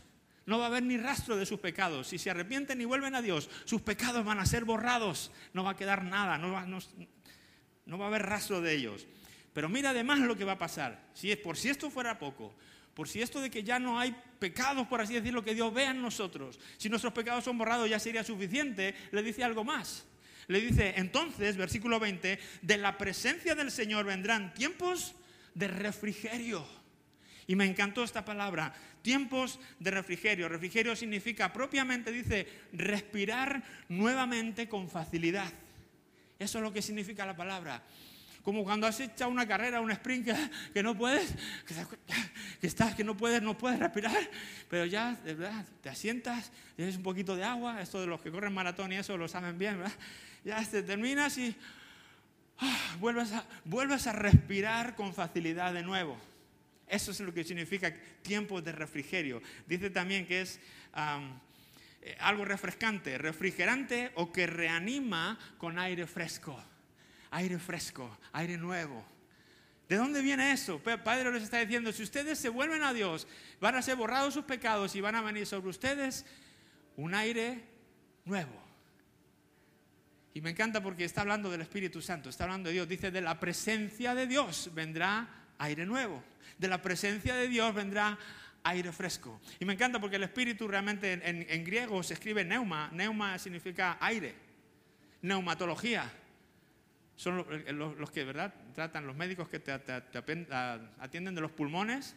No 0.45 0.57
va 0.57 0.65
a 0.65 0.67
haber 0.67 0.83
ni 0.83 0.97
rastro 0.97 1.37
de 1.37 1.45
sus 1.45 1.59
pecados. 1.59 2.07
Si 2.07 2.17
se 2.17 2.29
arrepienten 2.29 2.81
y 2.81 2.85
vuelven 2.85 3.13
a 3.13 3.21
Dios, 3.21 3.49
sus 3.65 3.81
pecados 3.81 4.25
van 4.25 4.39
a 4.39 4.45
ser 4.45 4.65
borrados. 4.65 5.31
No 5.53 5.63
va 5.63 5.71
a 5.71 5.75
quedar 5.75 6.03
nada, 6.03 6.37
no 6.37 6.51
va, 6.51 6.65
no 6.65 7.97
va 7.97 8.05
a 8.05 8.07
haber 8.07 8.23
rastro 8.23 8.59
de 8.59 8.73
ellos. 8.73 9.05
Pero 9.53 9.69
mira 9.69 9.91
además 9.91 10.19
lo 10.19 10.35
que 10.35 10.45
va 10.45 10.53
a 10.53 10.57
pasar. 10.57 11.09
Si 11.13 11.31
es 11.31 11.37
por 11.37 11.57
si 11.57 11.69
esto 11.69 11.91
fuera 11.91 12.17
poco, 12.17 12.55
por 12.93 13.07
si 13.07 13.21
esto 13.21 13.41
de 13.41 13.49
que 13.49 13.63
ya 13.63 13.79
no 13.79 13.99
hay 13.99 14.15
pecados, 14.39 14.87
por 14.87 15.01
así 15.01 15.13
decirlo, 15.13 15.43
que 15.43 15.55
Dios 15.55 15.73
vea 15.73 15.91
en 15.91 16.01
nosotros, 16.01 16.59
si 16.77 16.89
nuestros 16.89 17.13
pecados 17.13 17.43
son 17.43 17.57
borrados 17.57 17.89
ya 17.89 17.99
sería 17.99 18.23
suficiente, 18.23 18.95
le 19.11 19.23
dice 19.23 19.43
algo 19.43 19.63
más. 19.63 20.05
Le 20.47 20.61
dice, 20.61 20.95
entonces, 20.97 21.57
versículo 21.57 21.99
20, 21.99 22.39
de 22.63 22.77
la 22.77 22.97
presencia 22.97 23.53
del 23.53 23.69
Señor 23.69 24.05
vendrán 24.05 24.53
tiempos 24.53 25.13
de 25.53 25.67
refrigerio. 25.67 26.65
Y 27.45 27.55
me 27.55 27.65
encantó 27.65 28.03
esta 28.03 28.25
palabra, 28.25 28.73
tiempos 29.03 29.59
de 29.79 29.91
refrigerio. 29.91 30.49
Refrigerio 30.49 30.95
significa 30.95 31.53
propiamente, 31.53 32.11
dice, 32.11 32.47
respirar 32.73 33.63
nuevamente 33.89 34.67
con 34.67 34.89
facilidad. 34.89 35.53
Eso 36.39 36.57
es 36.57 36.63
lo 36.63 36.73
que 36.73 36.81
significa 36.81 37.25
la 37.25 37.35
palabra 37.35 37.83
como 38.49 38.63
cuando 38.63 38.87
has 38.87 38.99
echado 38.99 39.29
una 39.29 39.47
carrera, 39.47 39.79
un 39.79 39.91
sprint 39.91 40.27
que, 40.73 40.81
no 40.81 40.97
puedes, 40.97 41.35
que, 42.59 42.65
estás, 42.65 42.95
que 42.95 43.03
no 43.03 43.15
puedes, 43.15 43.43
no 43.43 43.55
puedes 43.55 43.77
respirar, 43.77 44.17
pero 44.67 44.87
ya, 44.87 45.13
de 45.23 45.35
verdad, 45.35 45.63
te 45.83 45.89
asientas, 45.89 46.51
tienes 46.75 46.95
un 46.95 47.03
poquito 47.03 47.35
de 47.35 47.43
agua, 47.43 47.79
esto 47.79 48.01
de 48.01 48.07
los 48.07 48.19
que 48.21 48.31
corren 48.31 48.51
maratón 48.51 48.91
y 48.91 48.95
eso 48.95 49.15
lo 49.17 49.27
saben 49.27 49.59
bien, 49.59 49.77
¿verdad? 49.77 49.93
Ya 50.43 50.65
te 50.65 50.81
terminas 50.81 51.37
y 51.37 51.55
ah, 52.57 52.95
vuelves, 52.99 53.33
a, 53.33 53.45
vuelves 53.65 54.07
a 54.07 54.13
respirar 54.13 54.95
con 54.95 55.13
facilidad 55.13 55.71
de 55.71 55.83
nuevo. 55.83 56.17
Eso 56.87 57.11
es 57.11 57.19
lo 57.19 57.31
que 57.31 57.43
significa 57.43 57.93
tiempo 58.23 58.63
de 58.63 58.71
refrigerio. 58.71 59.43
Dice 59.67 59.91
también 59.91 60.25
que 60.25 60.41
es 60.41 60.59
eh, 60.95 62.17
algo 62.19 62.45
refrescante, 62.45 63.15
refrigerante 63.19 64.11
o 64.15 64.31
que 64.31 64.47
reanima 64.47 65.37
con 65.59 65.77
aire 65.77 66.07
fresco 66.07 66.59
aire 67.31 67.59
fresco, 67.59 68.17
aire 68.33 68.57
nuevo. 68.57 69.05
¿De 69.87 69.95
dónde 69.95 70.21
viene 70.21 70.51
eso? 70.51 70.79
Padre 70.79 71.31
les 71.31 71.43
está 71.43 71.59
diciendo, 71.59 71.91
si 71.91 72.03
ustedes 72.03 72.37
se 72.37 72.49
vuelven 72.49 72.83
a 72.83 72.93
Dios, 72.93 73.27
van 73.59 73.75
a 73.75 73.81
ser 73.81 73.95
borrados 73.95 74.35
sus 74.35 74.45
pecados 74.45 74.95
y 74.95 75.01
van 75.01 75.15
a 75.15 75.21
venir 75.21 75.47
sobre 75.47 75.69
ustedes 75.69 76.25
un 76.95 77.15
aire 77.15 77.63
nuevo. 78.25 78.53
Y 80.35 80.41
me 80.41 80.51
encanta 80.51 80.81
porque 80.83 81.05
está 81.05 81.21
hablando 81.21 81.49
del 81.49 81.61
Espíritu 81.61 82.03
Santo, 82.03 82.29
está 82.29 82.43
hablando 82.43 82.69
de 82.69 82.73
Dios. 82.73 82.87
Dice, 82.87 83.09
de 83.09 83.21
la 83.21 83.39
presencia 83.39 84.13
de 84.13 84.27
Dios 84.27 84.69
vendrá 84.75 85.27
aire 85.57 85.87
nuevo. 85.87 86.23
De 86.59 86.67
la 86.67 86.83
presencia 86.83 87.33
de 87.33 87.47
Dios 87.47 87.73
vendrá 87.73 88.17
aire 88.61 88.91
fresco. 88.91 89.41
Y 89.59 89.65
me 89.65 89.73
encanta 89.73 89.99
porque 89.99 90.17
el 90.17 90.23
Espíritu 90.23 90.67
realmente 90.67 91.13
en, 91.13 91.47
en 91.49 91.63
griego 91.63 92.03
se 92.03 92.13
escribe 92.13 92.45
neuma. 92.45 92.91
Neuma 92.93 93.39
significa 93.39 93.97
aire. 93.99 94.35
Neumatología 95.23 96.09
son 97.19 97.45
eh, 97.51 97.73
los, 97.73 98.11
que, 98.11 98.23
¿verdad? 98.23 98.53
Tratan, 98.73 99.05
los 99.05 99.13
médicos 99.13 99.49
que 99.49 99.59
te, 99.59 99.73
atienden 99.73 101.35
de 101.35 101.41
los 101.41 101.51
pulmones, 101.51 102.15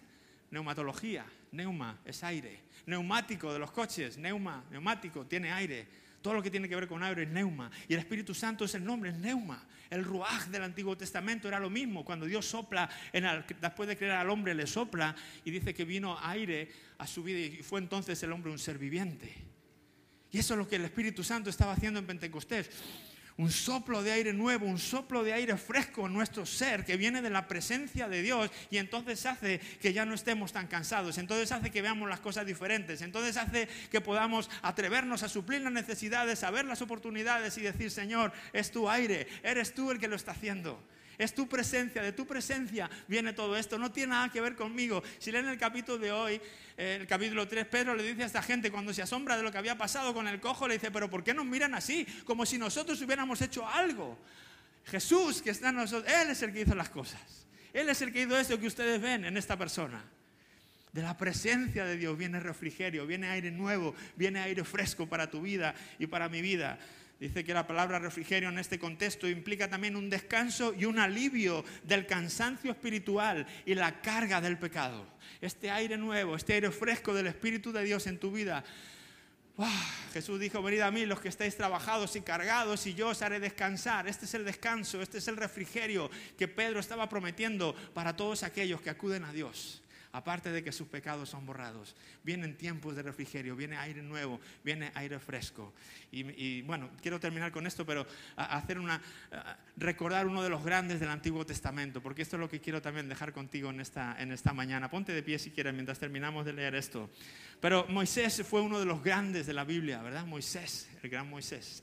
neumatología, 0.53 1.26
neuma, 1.50 1.98
es 2.05 2.22
aire. 2.22 2.61
Neumático 2.86 3.53
de 3.53 3.59
los 3.59 3.72
coches, 3.72 4.16
neuma, 4.16 4.62
neumático, 4.70 5.26
tiene 5.26 5.50
aire. 5.50 5.88
Todo 6.22 6.34
lo 6.34 6.42
que 6.42 6.53
tiene 6.53 6.68
que 6.68 6.76
ver 6.76 6.86
con 6.86 7.03
aire 7.03 7.24
es 7.24 7.28
neuma. 7.30 7.68
Y 7.88 7.94
el 7.94 7.98
Espíritu 7.98 8.32
Santo 8.32 8.64
es 8.64 8.76
el 8.76 8.84
nombre, 8.84 9.11
es 9.11 9.16
neuma. 9.16 9.66
El 9.90 10.05
ruaj 10.05 10.46
del 10.46 10.62
Antiguo 10.62 10.96
Testamento 10.96 11.48
era 11.48 11.59
lo 11.59 11.68
mismo. 11.68 12.05
Cuando 12.05 12.24
Dios 12.24 12.46
sopla, 12.46 12.88
después 13.61 13.88
de 13.88 13.96
crear 13.96 14.18
al 14.18 14.30
hombre, 14.30 14.55
le 14.55 14.68
sopla 14.68 15.16
y 15.44 15.50
dice 15.50 15.74
que 15.74 15.84
vino 15.84 16.16
aire 16.22 16.70
a 16.98 17.09
su 17.09 17.24
vida 17.24 17.40
y 17.40 17.62
fue 17.64 17.80
entonces 17.80 18.22
el 18.22 18.30
hombre 18.30 18.53
un 18.53 18.59
ser 18.61 18.78
viviente. 18.78 19.34
Y 20.30 20.38
eso 20.38 20.55
es 20.55 20.59
lo 20.59 20.68
que 20.68 20.76
el 20.76 20.84
Espíritu 20.84 21.24
Santo 21.24 21.50
estaba 21.50 21.72
haciendo 21.72 21.98
en 21.98 22.07
Pentecostés 22.07 22.70
un 23.39 23.51
soplo 23.51 24.03
de 24.03 24.12
aire 24.12 24.33
nuevo, 24.33 24.66
un 24.66 24.78
soplo 24.78 25.24
de 25.24 25.33
aire 25.33 25.57
fresco 25.57 26.07
en 26.07 26.12
nuestro 26.12 26.47
ser 26.47 26.85
que 26.85 26.97
viene 26.97 27.22
de 27.22 27.30
la 27.30 27.49
presencia 27.49 28.09
de 28.09 28.22
Dios 28.22 28.51
y 28.70 28.78
entonces 28.78 29.24
hace 29.26 29.59
que 29.80 29.93
ya 29.93 30.05
no 30.05 30.14
estemos 30.14 30.53
tan 30.53 30.66
cansados, 30.66 31.18
entonces 31.18 31.53
hace 31.53 31.70
que 31.70 31.83
veamos 31.83 32.09
las 32.09 32.20
cosas 32.20 32.47
diferentes, 32.47 33.03
entonces 33.03 33.37
hace 33.37 33.68
que 33.91 34.01
podamos 34.01 34.51
atrevernos 34.62 35.22
a 35.22 35.28
suplir 35.28 35.61
las 35.61 35.72
necesidades, 35.72 36.45
a 36.45 36.51
ver 36.51 36.64
las 36.64 36.83
oportunidades 36.83 37.57
y 37.59 37.62
decir, 37.62 37.91
Señor, 37.91 38.33
es 38.53 38.70
tu 38.70 38.89
aire, 38.89 39.26
eres 39.43 39.74
tú 39.74 39.91
el 39.91 39.99
que 39.99 40.09
lo 40.09 40.16
está 40.16 40.33
haciendo. 40.33 40.83
Es 41.22 41.34
tu 41.34 41.48
presencia, 41.48 42.02
de 42.02 42.12
tu 42.12 42.26
presencia 42.26 42.90
viene 43.06 43.32
todo 43.32 43.56
esto. 43.56 43.78
No 43.78 43.92
tiene 43.92 44.10
nada 44.10 44.28
que 44.28 44.40
ver 44.40 44.56
conmigo. 44.56 45.02
Si 45.18 45.30
leen 45.30 45.46
el 45.46 45.56
capítulo 45.56 45.98
de 45.98 46.10
hoy, 46.10 46.40
eh, 46.76 46.98
el 47.00 47.06
capítulo 47.06 47.46
3, 47.46 47.66
Pedro 47.66 47.94
le 47.94 48.02
dice 48.02 48.24
a 48.24 48.26
esta 48.26 48.42
gente 48.42 48.72
cuando 48.72 48.92
se 48.92 49.02
asombra 49.02 49.36
de 49.36 49.44
lo 49.44 49.52
que 49.52 49.58
había 49.58 49.78
pasado 49.78 50.12
con 50.12 50.26
el 50.26 50.40
cojo, 50.40 50.66
le 50.66 50.74
dice, 50.74 50.90
pero 50.90 51.08
¿por 51.08 51.22
qué 51.22 51.32
nos 51.32 51.46
miran 51.46 51.74
así? 51.74 52.04
Como 52.24 52.44
si 52.44 52.58
nosotros 52.58 53.00
hubiéramos 53.02 53.40
hecho 53.40 53.66
algo. 53.68 54.18
Jesús 54.86 55.42
que 55.42 55.50
está 55.50 55.68
en 55.68 55.76
nosotros, 55.76 56.12
Él 56.12 56.30
es 56.30 56.42
el 56.42 56.52
que 56.52 56.62
hizo 56.62 56.74
las 56.74 56.90
cosas. 56.90 57.20
Él 57.72 57.88
es 57.88 58.02
el 58.02 58.12
que 58.12 58.22
hizo 58.22 58.36
eso 58.36 58.58
que 58.58 58.66
ustedes 58.66 59.00
ven 59.00 59.24
en 59.24 59.36
esta 59.36 59.56
persona. 59.56 60.04
De 60.92 61.02
la 61.02 61.16
presencia 61.16 61.84
de 61.84 61.96
Dios 61.96 62.18
viene 62.18 62.40
refrigerio, 62.40 63.06
viene 63.06 63.28
aire 63.28 63.50
nuevo, 63.50 63.94
viene 64.16 64.40
aire 64.40 64.64
fresco 64.64 65.08
para 65.08 65.30
tu 65.30 65.40
vida 65.40 65.74
y 65.98 66.06
para 66.06 66.28
mi 66.28 66.42
vida. 66.42 66.78
Dice 67.22 67.44
que 67.44 67.54
la 67.54 67.68
palabra 67.68 68.00
refrigerio 68.00 68.48
en 68.48 68.58
este 68.58 68.80
contexto 68.80 69.28
implica 69.28 69.70
también 69.70 69.94
un 69.94 70.10
descanso 70.10 70.74
y 70.76 70.86
un 70.86 70.98
alivio 70.98 71.64
del 71.84 72.04
cansancio 72.04 72.72
espiritual 72.72 73.46
y 73.64 73.76
la 73.76 74.02
carga 74.02 74.40
del 74.40 74.58
pecado. 74.58 75.06
Este 75.40 75.70
aire 75.70 75.96
nuevo, 75.96 76.34
este 76.34 76.54
aire 76.54 76.72
fresco 76.72 77.14
del 77.14 77.28
Espíritu 77.28 77.70
de 77.70 77.84
Dios 77.84 78.08
en 78.08 78.18
tu 78.18 78.32
vida. 78.32 78.64
Jesús 80.12 80.40
dijo, 80.40 80.64
venid 80.64 80.80
a 80.80 80.90
mí 80.90 81.06
los 81.06 81.20
que 81.20 81.28
estáis 81.28 81.56
trabajados 81.56 82.16
y 82.16 82.22
cargados 82.22 82.88
y 82.88 82.94
yo 82.94 83.10
os 83.10 83.22
haré 83.22 83.38
descansar. 83.38 84.08
Este 84.08 84.24
es 84.24 84.34
el 84.34 84.44
descanso, 84.44 85.00
este 85.00 85.18
es 85.18 85.28
el 85.28 85.36
refrigerio 85.36 86.10
que 86.36 86.48
Pedro 86.48 86.80
estaba 86.80 87.08
prometiendo 87.08 87.76
para 87.94 88.16
todos 88.16 88.42
aquellos 88.42 88.80
que 88.80 88.90
acuden 88.90 89.22
a 89.22 89.32
Dios 89.32 89.82
aparte 90.12 90.50
de 90.50 90.62
que 90.62 90.72
sus 90.72 90.88
pecados 90.88 91.28
son 91.28 91.46
borrados. 91.46 91.96
Vienen 92.22 92.56
tiempos 92.56 92.94
de 92.94 93.02
refrigerio, 93.02 93.56
viene 93.56 93.76
aire 93.76 94.02
nuevo, 94.02 94.40
viene 94.62 94.92
aire 94.94 95.18
fresco. 95.18 95.72
Y, 96.10 96.62
bueno, 96.62 96.90
quiero 97.00 97.18
terminar 97.18 97.50
con 97.50 97.66
esto, 97.66 97.86
pero 97.86 98.06
hacer 98.36 98.78
una, 98.78 99.00
recordar 99.76 100.26
uno 100.26 100.42
de 100.42 100.50
los 100.50 100.62
grandes 100.64 101.00
del 101.00 101.08
Antiguo 101.08 101.46
Testamento, 101.46 102.02
porque 102.02 102.22
esto 102.22 102.36
es 102.36 102.40
lo 102.40 102.48
que 102.48 102.60
quiero 102.60 102.82
también 102.82 103.08
dejar 103.08 103.32
contigo 103.32 103.70
en 103.70 103.80
esta, 103.80 104.20
en 104.20 104.32
esta 104.32 104.52
mañana. 104.52 104.90
Ponte 104.90 105.12
de 105.12 105.22
pie 105.22 105.38
si 105.38 105.50
quieres 105.50 105.72
mientras 105.72 105.98
terminamos 105.98 106.44
de 106.44 106.52
leer 106.52 106.74
esto. 106.74 107.10
Pero 107.60 107.86
Moisés 107.88 108.42
fue 108.46 108.60
uno 108.60 108.78
de 108.78 108.84
los 108.84 109.02
grandes 109.02 109.46
de 109.46 109.54
la 109.54 109.64
Biblia, 109.64 110.02
¿verdad? 110.02 110.26
Moisés, 110.26 110.90
el 111.02 111.08
gran 111.08 111.30
Moisés. 111.30 111.82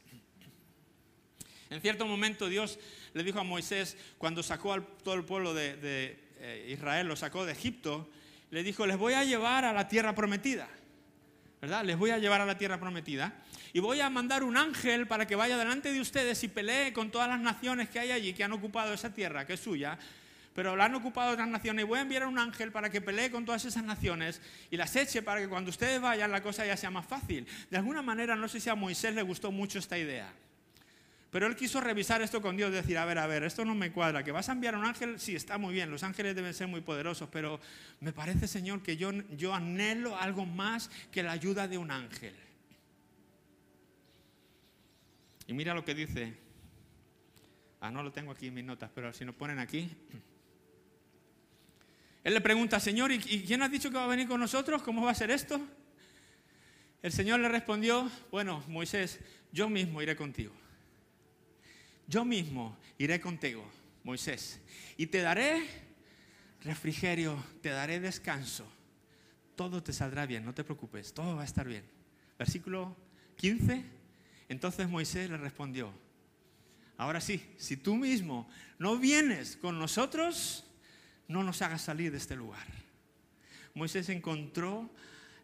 En 1.70 1.82
cierto 1.82 2.06
momento 2.08 2.50
Dios 2.50 2.80
le 3.14 3.24
dijo 3.24 3.40
a 3.40 3.44
Moisés, 3.44 3.96
cuando 4.18 4.42
sacó 4.42 4.74
a 4.74 4.82
todo 4.82 5.16
el 5.16 5.24
pueblo 5.24 5.54
de, 5.54 6.20
eh, 6.40 6.68
Israel, 6.70 7.08
lo 7.08 7.16
sacó 7.16 7.46
de 7.46 7.52
Egipto, 7.52 8.10
le 8.52 8.64
dijo, 8.64 8.86
les 8.88 8.98
voy 8.98 9.14
a 9.14 9.24
llevar 9.24 9.66
a 9.66 9.74
la 9.74 9.88
tierra 9.88 10.16
prometida. 10.16 10.68
¿Verdad? 11.62 11.84
Les 11.84 11.98
voy 11.98 12.12
a 12.12 12.18
llevar 12.18 12.42
a 12.42 12.46
la 12.46 12.58
tierra 12.58 12.80
prometida. 12.80 13.34
Y 13.74 13.80
voy 13.80 14.00
a 14.00 14.10
mandar 14.10 14.44
un 14.44 14.58
ángel 14.58 15.08
para 15.08 15.28
que 15.28 15.36
vaya 15.36 15.58
delante 15.58 15.92
de 15.92 16.00
ustedes 16.00 16.44
y 16.44 16.48
pelee 16.48 16.94
con 16.94 17.12
todas 17.12 17.28
las 17.28 17.40
naciones 17.40 17.90
que 17.90 18.00
hay 18.00 18.12
allí, 18.12 18.34
que 18.34 18.44
han 18.44 18.54
ocupado 18.54 18.94
esa 18.94 19.14
tierra, 19.14 19.46
que 19.46 19.54
es 19.54 19.60
suya. 19.60 20.00
Pero 20.56 20.76
la 20.76 20.86
han 20.86 20.96
ocupado 20.96 21.34
otras 21.34 21.48
naciones. 21.48 21.84
Y 21.84 21.88
voy 21.88 22.00
a 22.00 22.02
enviar 22.02 22.26
un 22.26 22.40
ángel 22.40 22.72
para 22.72 22.90
que 22.90 23.02
pelee 23.02 23.30
con 23.30 23.46
todas 23.46 23.66
esas 23.66 23.84
naciones 23.84 24.42
y 24.72 24.78
las 24.78 24.96
eche 24.96 25.22
para 25.22 25.42
que 25.42 25.50
cuando 25.50 25.70
ustedes 25.70 26.02
vayan 26.02 26.32
la 26.32 26.42
cosa 26.42 26.66
ya 26.66 26.78
sea 26.78 26.90
más 26.90 27.06
fácil. 27.06 27.46
De 27.70 27.78
alguna 27.78 28.02
manera, 28.02 28.36
no 28.36 28.48
sé 28.48 28.60
si 28.60 28.70
a 28.70 28.76
Moisés 28.76 29.14
le 29.14 29.22
gustó 29.22 29.52
mucho 29.52 29.80
esta 29.80 29.98
idea. 29.98 30.34
Pero 31.32 31.46
él 31.46 31.56
quiso 31.56 31.80
revisar 31.80 32.22
esto 32.24 32.42
con 32.42 32.58
Dios, 32.58 32.72
decir, 32.72 32.98
a 32.98 33.06
ver, 33.06 33.20
a 33.20 33.28
ver, 33.28 33.44
esto 33.44 33.64
no 33.64 33.76
me 33.76 33.92
cuadra, 33.92 34.24
que 34.24 34.32
vas 34.32 34.50
a 34.50 34.54
enviar 34.54 34.74
a 34.74 34.80
un 34.80 34.86
ángel, 34.86 35.20
sí, 35.20 35.36
está 35.36 35.60
muy 35.60 35.74
bien, 35.76 35.92
los 35.92 36.02
ángeles 36.02 36.36
deben 36.36 36.56
ser 36.56 36.68
muy 36.68 36.82
poderosos, 36.82 37.30
pero 37.32 37.60
me 38.00 38.12
parece, 38.12 38.48
Señor, 38.48 38.82
que 38.82 38.98
yo, 38.98 39.12
yo 39.38 39.54
anhelo 39.54 40.18
algo 40.18 40.46
más 40.46 40.90
que 41.12 41.22
la 41.22 41.32
ayuda 41.32 41.68
de 41.68 41.78
un 41.78 41.92
ángel. 41.92 42.36
Y 45.46 45.54
mira 45.54 45.76
lo 45.76 45.86
que 45.86 45.94
dice, 45.94 46.34
ah, 47.82 47.92
no 47.92 48.02
lo 48.02 48.12
tengo 48.12 48.32
aquí 48.32 48.48
en 48.48 48.56
mis 48.56 48.66
notas, 48.66 48.90
pero 48.94 49.14
si 49.14 49.24
nos 49.24 49.36
ponen 49.36 49.60
aquí. 49.60 49.88
Él 52.24 52.34
le 52.34 52.42
pregunta, 52.42 52.80
Señor, 52.80 53.12
¿y 53.12 53.20
quién 53.20 53.62
has 53.62 53.72
dicho 53.72 53.92
que 53.92 53.98
va 53.98 54.06
a 54.06 54.08
venir 54.08 54.28
con 54.28 54.40
nosotros? 54.40 54.82
¿Cómo 54.82 55.04
va 55.04 55.12
a 55.12 55.16
ser 55.16 55.30
esto? 55.30 55.62
El 57.04 57.12
Señor 57.12 57.40
le 57.40 57.50
respondió, 57.50 58.10
bueno, 58.32 58.64
Moisés, 58.68 59.20
yo 59.52 59.70
mismo 59.70 60.02
iré 60.02 60.16
contigo 60.16 60.54
yo 62.10 62.26
mismo 62.26 62.76
iré 62.98 63.22
contigo, 63.22 63.64
Moisés, 64.04 64.60
y 64.98 65.06
te 65.06 65.22
daré 65.22 65.64
refrigerio, 66.64 67.42
te 67.62 67.70
daré 67.70 68.00
descanso. 68.00 68.68
Todo 69.56 69.84
te 69.84 69.94
saldrá 69.94 70.26
bien, 70.26 70.44
no 70.44 70.54
te 70.56 70.64
preocupes, 70.64 71.14
todo 71.14 71.36
va 71.36 71.44
a 71.44 71.46
estar 71.46 71.68
bien. 71.68 71.84
Versículo 72.38 72.98
15. 73.36 73.86
Entonces 74.50 74.90
Moisés 74.90 75.30
le 75.30 75.38
respondió, 75.38 75.94
ahora 76.98 77.22
sí, 77.22 77.46
si 77.58 77.78
tú 77.78 77.96
mismo 77.96 78.50
no 78.80 78.98
vienes 78.98 79.56
con 79.58 79.78
nosotros, 79.78 80.66
no 81.28 81.44
nos 81.44 81.62
hagas 81.62 81.84
salir 81.84 82.12
de 82.12 82.18
este 82.18 82.36
lugar. 82.36 82.66
Moisés 83.76 84.10
encontró 84.10 84.90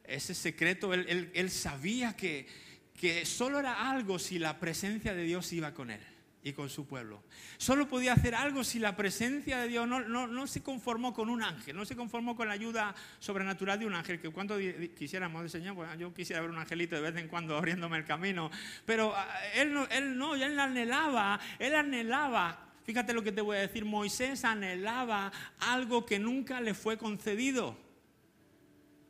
ese 0.04 0.34
secreto, 0.34 0.96
él, 0.96 1.52
sabía 1.52 2.16
que, 2.16 2.48
que 3.00 3.24
solo 3.26 3.60
era 3.60 3.92
algo 3.92 4.18
si 4.18 4.40
la 4.40 4.60
presencia 4.60 5.14
de 5.14 5.24
Dios 5.24 5.54
iba 5.54 5.72
con 5.76 5.92
él 5.92 6.15
y 6.46 6.54
con 6.54 6.70
su 6.70 6.86
pueblo. 6.86 7.24
Solo 7.58 7.90
podía 7.90 8.14
hacer 8.14 8.36
algo 8.36 8.64
si 8.64 8.78
la 8.78 8.96
presencia 8.96 9.60
de 9.62 9.68
Dios 9.68 9.88
no, 9.88 10.00
no, 10.28 10.48
se 10.48 10.62
conformó 10.62 11.12
con 11.12 11.28
un 11.30 11.42
ángel, 11.42 11.76
no 11.76 11.86
se 11.86 11.96
conformó 11.96 12.36
con 12.36 12.48
la 12.48 12.54
ayuda 12.54 12.94
sobrenatural 13.20 13.80
de 13.80 13.88
un 13.88 13.96
ángel, 13.96 14.22
que 14.22 14.30
cuando 14.30 14.58
quisiéramos 14.96 15.52
Señor, 15.52 15.74
bueno, 15.74 15.96
yo 15.96 16.14
quisiera 16.14 16.44
ver 16.44 16.52
un 16.52 16.60
angelito 16.60 16.96
de 16.96 17.02
vez 17.02 17.16
en 17.18 17.28
cuando 17.28 17.58
abriéndome 17.58 17.98
el 17.98 18.06
camino, 18.06 18.52
pero 18.86 19.14
ah, 19.16 19.28
él 19.56 19.74
no, 19.74 19.88
él 19.88 20.16
no, 20.18 20.36
él 20.36 20.60
anhelaba, 20.60 21.40
él 21.60 21.76
anhelaba 21.76 22.62
Fíjate 22.86 23.14
lo 23.14 23.24
que 23.24 23.32
te 23.32 23.42
voy 23.42 23.58
a 23.58 23.62
decir, 23.62 23.84
Moisés 23.84 24.46
anhelaba 24.46 25.32
algo 25.58 26.06
que 26.06 26.20
nunca 26.20 26.62
le 26.62 26.76
fue 26.76 27.00
concedido, 27.00 27.76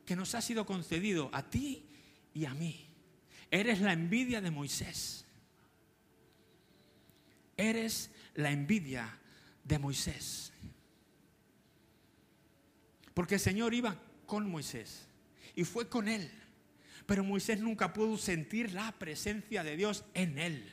que 0.06 0.16
nos 0.16 0.34
ha 0.34 0.40
sido 0.40 0.64
concedido 0.64 1.28
a 1.34 1.42
ti 1.42 1.84
y 2.32 2.46
a 2.46 2.54
mí. 2.54 2.88
Eres 3.50 3.82
la 3.82 3.92
envidia 3.92 4.40
de 4.40 4.50
Moisés. 4.50 5.25
Eres 7.56 8.10
la 8.34 8.50
envidia 8.50 9.18
de 9.64 9.78
Moisés. 9.78 10.52
Porque 13.14 13.34
el 13.34 13.40
Señor 13.40 13.74
iba 13.74 13.96
con 14.26 14.48
Moisés 14.48 15.08
y 15.54 15.64
fue 15.64 15.88
con 15.88 16.08
él. 16.08 16.30
Pero 17.06 17.24
Moisés 17.24 17.60
nunca 17.60 17.92
pudo 17.92 18.18
sentir 18.18 18.72
la 18.72 18.92
presencia 18.92 19.62
de 19.64 19.76
Dios 19.76 20.04
en 20.14 20.38
él. 20.38 20.72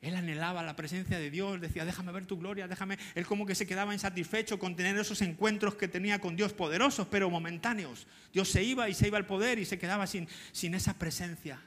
Él 0.00 0.14
anhelaba 0.14 0.62
la 0.62 0.76
presencia 0.76 1.18
de 1.18 1.30
Dios, 1.30 1.60
decía, 1.60 1.84
déjame 1.84 2.12
ver 2.12 2.24
tu 2.24 2.38
gloria, 2.38 2.68
déjame. 2.68 2.98
Él 3.14 3.26
como 3.26 3.44
que 3.44 3.54
se 3.54 3.66
quedaba 3.66 3.92
insatisfecho 3.92 4.58
con 4.58 4.76
tener 4.76 4.96
esos 4.96 5.20
encuentros 5.20 5.74
que 5.74 5.88
tenía 5.88 6.20
con 6.20 6.36
Dios 6.36 6.54
poderosos, 6.54 7.06
pero 7.08 7.28
momentáneos. 7.28 8.06
Dios 8.32 8.48
se 8.48 8.62
iba 8.62 8.88
y 8.88 8.94
se 8.94 9.08
iba 9.08 9.18
al 9.18 9.26
poder 9.26 9.58
y 9.58 9.66
se 9.66 9.78
quedaba 9.78 10.06
sin, 10.06 10.28
sin 10.52 10.74
esa 10.74 10.98
presencia 10.98 11.60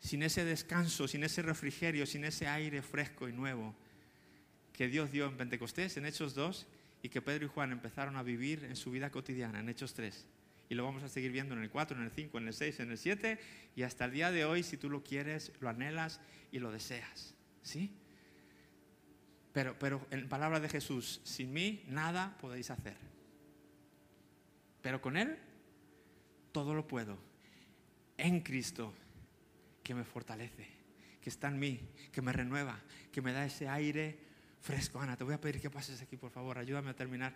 sin 0.00 0.22
ese 0.22 0.44
descanso, 0.44 1.06
sin 1.06 1.22
ese 1.22 1.42
refrigerio, 1.42 2.06
sin 2.06 2.24
ese 2.24 2.48
aire 2.48 2.82
fresco 2.82 3.28
y 3.28 3.32
nuevo 3.32 3.74
que 4.72 4.88
Dios 4.88 5.10
dio 5.10 5.26
en 5.26 5.36
Pentecostés, 5.36 5.98
en 5.98 6.06
Hechos 6.06 6.34
2, 6.34 6.66
y 7.02 7.10
que 7.10 7.20
Pedro 7.20 7.44
y 7.44 7.48
Juan 7.48 7.70
empezaron 7.70 8.16
a 8.16 8.22
vivir 8.22 8.64
en 8.64 8.76
su 8.76 8.90
vida 8.90 9.10
cotidiana, 9.10 9.60
en 9.60 9.68
Hechos 9.68 9.92
3. 9.92 10.26
Y 10.70 10.74
lo 10.74 10.84
vamos 10.84 11.02
a 11.02 11.08
seguir 11.10 11.32
viendo 11.32 11.54
en 11.54 11.62
el 11.62 11.68
4, 11.68 11.98
en 11.98 12.04
el 12.04 12.10
5, 12.10 12.38
en 12.38 12.48
el 12.48 12.54
6, 12.54 12.80
en 12.80 12.90
el 12.90 12.96
7, 12.96 13.38
y 13.76 13.82
hasta 13.82 14.06
el 14.06 14.12
día 14.12 14.30
de 14.30 14.46
hoy, 14.46 14.62
si 14.62 14.78
tú 14.78 14.88
lo 14.88 15.02
quieres, 15.02 15.52
lo 15.60 15.68
anhelas 15.68 16.20
y 16.50 16.60
lo 16.60 16.72
deseas. 16.72 17.34
¿Sí? 17.62 17.92
Pero, 19.52 19.78
pero 19.78 20.06
en 20.10 20.28
palabra 20.30 20.60
de 20.60 20.70
Jesús, 20.70 21.20
sin 21.24 21.52
mí 21.52 21.84
nada 21.86 22.38
podéis 22.40 22.70
hacer. 22.70 22.96
Pero 24.80 25.02
con 25.02 25.18
Él 25.18 25.36
todo 26.52 26.72
lo 26.72 26.86
puedo. 26.88 27.18
En 28.16 28.40
Cristo 28.40 28.94
que 29.82 29.94
me 29.94 30.04
fortalece, 30.04 30.66
que 31.20 31.30
está 31.30 31.48
en 31.48 31.58
mí, 31.58 31.80
que 32.12 32.22
me 32.22 32.32
renueva, 32.32 32.78
que 33.12 33.22
me 33.22 33.32
da 33.32 33.44
ese 33.44 33.68
aire 33.68 34.18
fresco. 34.60 35.00
Ana, 35.00 35.16
te 35.16 35.24
voy 35.24 35.34
a 35.34 35.40
pedir 35.40 35.60
que 35.60 35.70
pases 35.70 36.00
aquí, 36.02 36.16
por 36.16 36.30
favor, 36.30 36.58
ayúdame 36.58 36.90
a 36.90 36.94
terminar. 36.94 37.34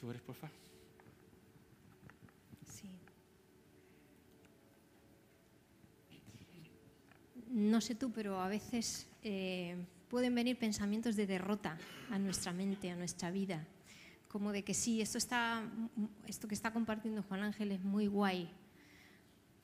¿Tú 0.00 0.10
eres, 0.10 0.22
por 0.22 0.34
favor? 0.34 0.54
Sí. 2.68 2.90
No 7.48 7.80
sé 7.80 7.94
tú, 7.94 8.12
pero 8.12 8.40
a 8.40 8.48
veces 8.48 9.06
eh, 9.22 9.76
pueden 10.08 10.34
venir 10.34 10.58
pensamientos 10.58 11.16
de 11.16 11.26
derrota 11.26 11.78
a 12.10 12.18
nuestra 12.18 12.52
mente, 12.52 12.90
a 12.90 12.96
nuestra 12.96 13.30
vida 13.30 13.66
como 14.34 14.50
de 14.50 14.64
que 14.64 14.74
sí, 14.74 15.00
esto, 15.00 15.16
está, 15.16 15.62
esto 16.26 16.48
que 16.48 16.56
está 16.56 16.72
compartiendo 16.72 17.22
Juan 17.22 17.44
Ángel 17.44 17.70
es 17.70 17.84
muy 17.84 18.08
guay, 18.08 18.50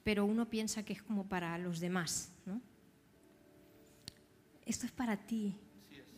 pero 0.05 0.25
uno 0.25 0.49
piensa 0.49 0.85
que 0.85 0.93
es 0.93 1.03
como 1.03 1.27
para 1.27 1.59
los 1.59 1.81
demás. 1.81 2.31
¿no? 2.47 2.61
Esto 4.65 4.87
es 4.87 4.93
para 4.93 5.17
ti, 5.17 5.57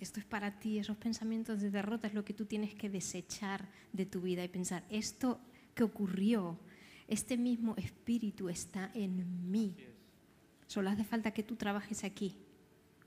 esto 0.00 0.20
es 0.20 0.26
para 0.26 0.60
ti, 0.60 0.78
esos 0.78 0.98
pensamientos 0.98 1.62
de 1.62 1.70
derrota 1.70 2.06
es 2.06 2.12
lo 2.12 2.26
que 2.26 2.34
tú 2.34 2.44
tienes 2.44 2.74
que 2.74 2.90
desechar 2.90 3.66
de 3.90 4.04
tu 4.04 4.20
vida 4.20 4.44
y 4.44 4.48
pensar, 4.48 4.84
esto 4.90 5.40
que 5.74 5.84
ocurrió, 5.84 6.58
este 7.08 7.38
mismo 7.38 7.74
espíritu 7.78 8.50
está 8.50 8.90
en 8.92 9.50
mí. 9.50 9.74
Solo 10.66 10.90
hace 10.90 11.04
falta 11.04 11.30
que 11.30 11.42
tú 11.42 11.56
trabajes 11.56 12.04
aquí, 12.04 12.36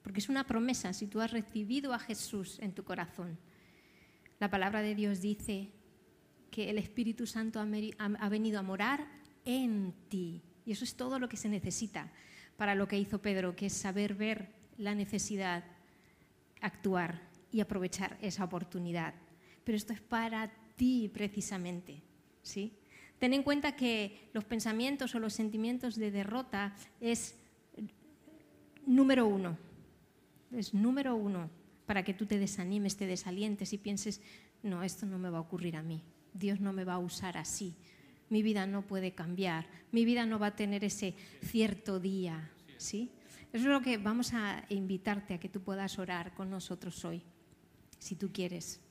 porque 0.02 0.22
es 0.22 0.28
una 0.28 0.48
promesa, 0.48 0.92
si 0.92 1.06
tú 1.06 1.22
has 1.22 1.30
recibido 1.30 1.94
a 1.94 2.00
Jesús 2.00 2.58
en 2.62 2.74
tu 2.74 2.84
corazón, 2.84 3.38
la 4.40 4.50
palabra 4.50 4.82
de 4.82 4.96
Dios 4.96 5.22
dice 5.22 5.70
que 6.52 6.70
el 6.70 6.78
Espíritu 6.78 7.28
Santo 7.28 7.60
ha 7.60 8.30
venido 8.30 8.60
a 8.60 8.64
morar 8.64 9.08
en 9.46 9.94
ti. 10.10 10.42
Y 10.66 10.72
eso 10.72 10.84
es 10.84 10.96
todo 10.96 11.20
lo 11.20 11.30
que 11.30 11.38
se 11.38 11.50
necesita 11.50 12.12
para 12.58 12.76
lo 12.76 12.88
que 12.88 13.00
hizo 13.00 13.22
Pedro, 13.22 13.56
que 13.56 13.68
es 13.68 13.74
saber 13.74 14.16
ver 14.16 14.50
la 14.78 14.96
necesidad, 14.96 15.64
actuar 16.62 17.22
y 17.52 17.60
aprovechar 17.60 18.18
esa 18.22 18.44
oportunidad. 18.44 19.14
Pero 19.64 19.76
esto 19.76 19.94
es 19.94 20.02
para 20.02 20.52
ti 20.76 21.10
precisamente, 21.14 22.02
¿sí? 22.42 22.74
Ten 23.20 23.34
en 23.34 23.44
cuenta 23.44 23.76
que 23.76 24.30
los 24.34 24.44
pensamientos 24.44 25.16
o 25.16 25.20
los 25.20 25.34
sentimientos 25.34 25.96
de 25.96 26.12
derrota 26.12 26.76
es 27.00 27.36
número 28.86 29.28
uno. 29.28 29.58
Es 30.52 30.74
número 30.74 31.16
uno 31.16 31.50
para 31.86 32.04
que 32.04 32.14
tú 32.14 32.26
te 32.26 32.40
desanimes, 32.40 32.98
te 32.98 33.06
desalientes 33.06 33.74
y 33.74 33.78
pienses, 33.78 34.22
no, 34.64 34.84
esto 34.84 35.06
no 35.06 35.20
me 35.20 35.30
va 35.30 35.38
a 35.38 35.42
ocurrir 35.42 35.76
a 35.76 35.84
mí, 35.84 36.02
Dios 36.34 36.60
no 36.60 36.74
me 36.74 36.84
va 36.84 36.94
a 36.96 37.00
usar 37.00 37.38
así, 37.38 37.76
mi 38.30 38.42
vida 38.42 38.66
no 38.66 38.86
puede 38.88 39.14
cambiar, 39.14 39.68
mi 39.92 40.06
vida 40.06 40.26
no 40.26 40.40
va 40.40 40.48
a 40.48 40.56
tener 40.56 40.84
ese 40.84 41.14
cierto 41.44 42.00
día, 42.00 42.52
¿sí? 42.78 43.12
Eso 43.54 43.66
es 43.66 43.72
lo 43.72 43.82
que 43.82 43.98
vamos 43.98 44.34
a 44.34 44.66
invitarte 44.70 45.34
a 45.34 45.40
que 45.40 45.48
tú 45.48 45.62
puedas 45.62 45.98
orar 46.00 46.34
con 46.34 46.50
nosotros 46.50 47.06
hoy, 47.06 47.22
si 48.00 48.16
tú 48.16 48.32
quieres. 48.32 48.82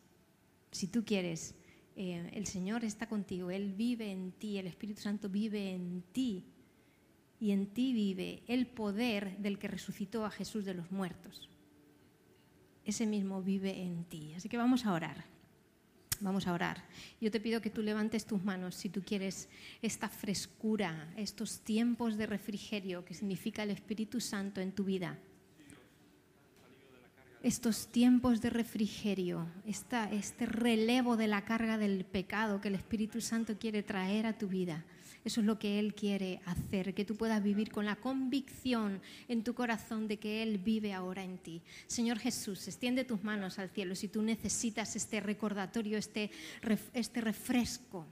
Si 0.70 0.88
tú 0.88 1.04
quieres, 1.04 1.54
eh, 1.96 2.30
el 2.32 2.46
Señor 2.46 2.84
está 2.84 3.08
contigo, 3.08 3.50
Él 3.50 3.74
vive 3.74 4.10
en 4.10 4.32
ti, 4.32 4.58
el 4.58 4.66
Espíritu 4.66 5.02
Santo 5.02 5.28
vive 5.28 5.72
en 5.72 6.02
ti 6.12 6.46
y 7.38 7.52
en 7.52 7.66
ti 7.66 7.92
vive 7.92 8.42
el 8.48 8.66
poder 8.66 9.36
del 9.38 9.58
que 9.58 9.68
resucitó 9.68 10.24
a 10.24 10.30
Jesús 10.30 10.64
de 10.64 10.74
los 10.74 10.90
muertos 10.90 11.53
ese 12.84 13.06
mismo 13.06 13.42
vive 13.42 13.82
en 13.82 14.04
ti. 14.04 14.34
Así 14.36 14.48
que 14.48 14.56
vamos 14.56 14.86
a 14.86 14.92
orar. 14.92 15.24
Vamos 16.20 16.46
a 16.46 16.52
orar. 16.52 16.84
Yo 17.20 17.30
te 17.30 17.40
pido 17.40 17.60
que 17.60 17.70
tú 17.70 17.82
levantes 17.82 18.24
tus 18.24 18.42
manos 18.42 18.74
si 18.74 18.88
tú 18.88 19.02
quieres 19.02 19.48
esta 19.82 20.08
frescura, 20.08 21.12
estos 21.16 21.60
tiempos 21.60 22.16
de 22.16 22.26
refrigerio 22.26 23.04
que 23.04 23.14
significa 23.14 23.62
el 23.62 23.70
Espíritu 23.70 24.20
Santo 24.20 24.60
en 24.60 24.72
tu 24.72 24.84
vida. 24.84 25.18
Estos 27.42 27.88
tiempos 27.88 28.40
de 28.40 28.48
refrigerio, 28.48 29.46
este 29.66 30.46
relevo 30.46 31.16
de 31.18 31.26
la 31.26 31.44
carga 31.44 31.76
del 31.76 32.06
pecado 32.06 32.60
que 32.60 32.68
el 32.68 32.74
Espíritu 32.74 33.20
Santo 33.20 33.58
quiere 33.58 33.82
traer 33.82 34.24
a 34.24 34.38
tu 34.38 34.48
vida. 34.48 34.82
Eso 35.24 35.40
es 35.40 35.46
lo 35.46 35.58
que 35.58 35.78
Él 35.78 35.94
quiere 35.94 36.40
hacer, 36.44 36.92
que 36.92 37.06
tú 37.06 37.16
puedas 37.16 37.42
vivir 37.42 37.70
con 37.70 37.86
la 37.86 37.96
convicción 37.96 39.00
en 39.26 39.42
tu 39.42 39.54
corazón 39.54 40.06
de 40.06 40.18
que 40.18 40.42
Él 40.42 40.58
vive 40.58 40.92
ahora 40.92 41.24
en 41.24 41.38
ti. 41.38 41.62
Señor 41.86 42.18
Jesús, 42.18 42.68
extiende 42.68 43.04
tus 43.04 43.24
manos 43.24 43.58
al 43.58 43.70
cielo 43.70 43.94
si 43.94 44.08
tú 44.08 44.20
necesitas 44.20 44.96
este 44.96 45.20
recordatorio, 45.20 45.96
este, 45.96 46.30
este 46.92 47.20
refresco. 47.22 48.06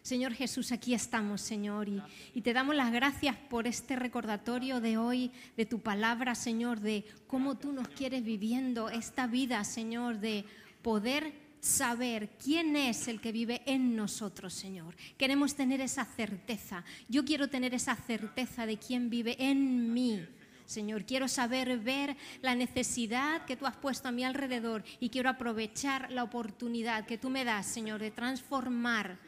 Señor 0.00 0.32
Jesús, 0.32 0.72
aquí 0.72 0.94
estamos, 0.94 1.42
Señor, 1.42 1.88
y, 1.88 2.02
y, 2.34 2.40
te 2.40 2.52
damos 2.52 2.74
las 2.74 2.90
gracias 2.90 3.36
por 3.36 3.68
este 3.68 3.94
recordatorio 3.94 4.80
de 4.80 4.96
hoy, 4.96 5.30
de 5.56 5.64
tu 5.64 5.78
palabra, 5.78 6.34
Señor, 6.34 6.80
de 6.80 7.04
cómo 7.28 7.56
tú 7.56 7.70
nos 7.70 7.86
quieres 7.86 8.24
viviendo 8.24 8.88
esta 8.88 9.28
vida, 9.28 9.62
Señor, 9.62 10.18
de 10.18 10.44
poder 10.82 11.41
saber 11.62 12.28
quién 12.42 12.74
es 12.74 13.06
el 13.06 13.20
que 13.20 13.32
vive 13.32 13.62
en 13.66 13.94
nosotros, 13.94 14.52
Señor. 14.52 14.96
Queremos 15.16 15.54
tener 15.54 15.80
esa 15.80 16.04
certeza. 16.04 16.84
Yo 17.08 17.24
quiero 17.24 17.48
tener 17.48 17.72
esa 17.72 17.94
certeza 17.94 18.66
de 18.66 18.78
quién 18.78 19.08
vive 19.08 19.36
en 19.38 19.94
mí. 19.94 20.26
Señor, 20.66 21.04
quiero 21.04 21.28
saber 21.28 21.78
ver 21.78 22.16
la 22.40 22.56
necesidad 22.56 23.44
que 23.44 23.56
tú 23.56 23.66
has 23.66 23.76
puesto 23.76 24.08
a 24.08 24.12
mi 24.12 24.24
alrededor 24.24 24.82
y 24.98 25.10
quiero 25.10 25.30
aprovechar 25.30 26.10
la 26.10 26.24
oportunidad 26.24 27.06
que 27.06 27.18
tú 27.18 27.30
me 27.30 27.44
das, 27.44 27.66
Señor, 27.66 28.00
de 28.00 28.10
transformar 28.10 29.18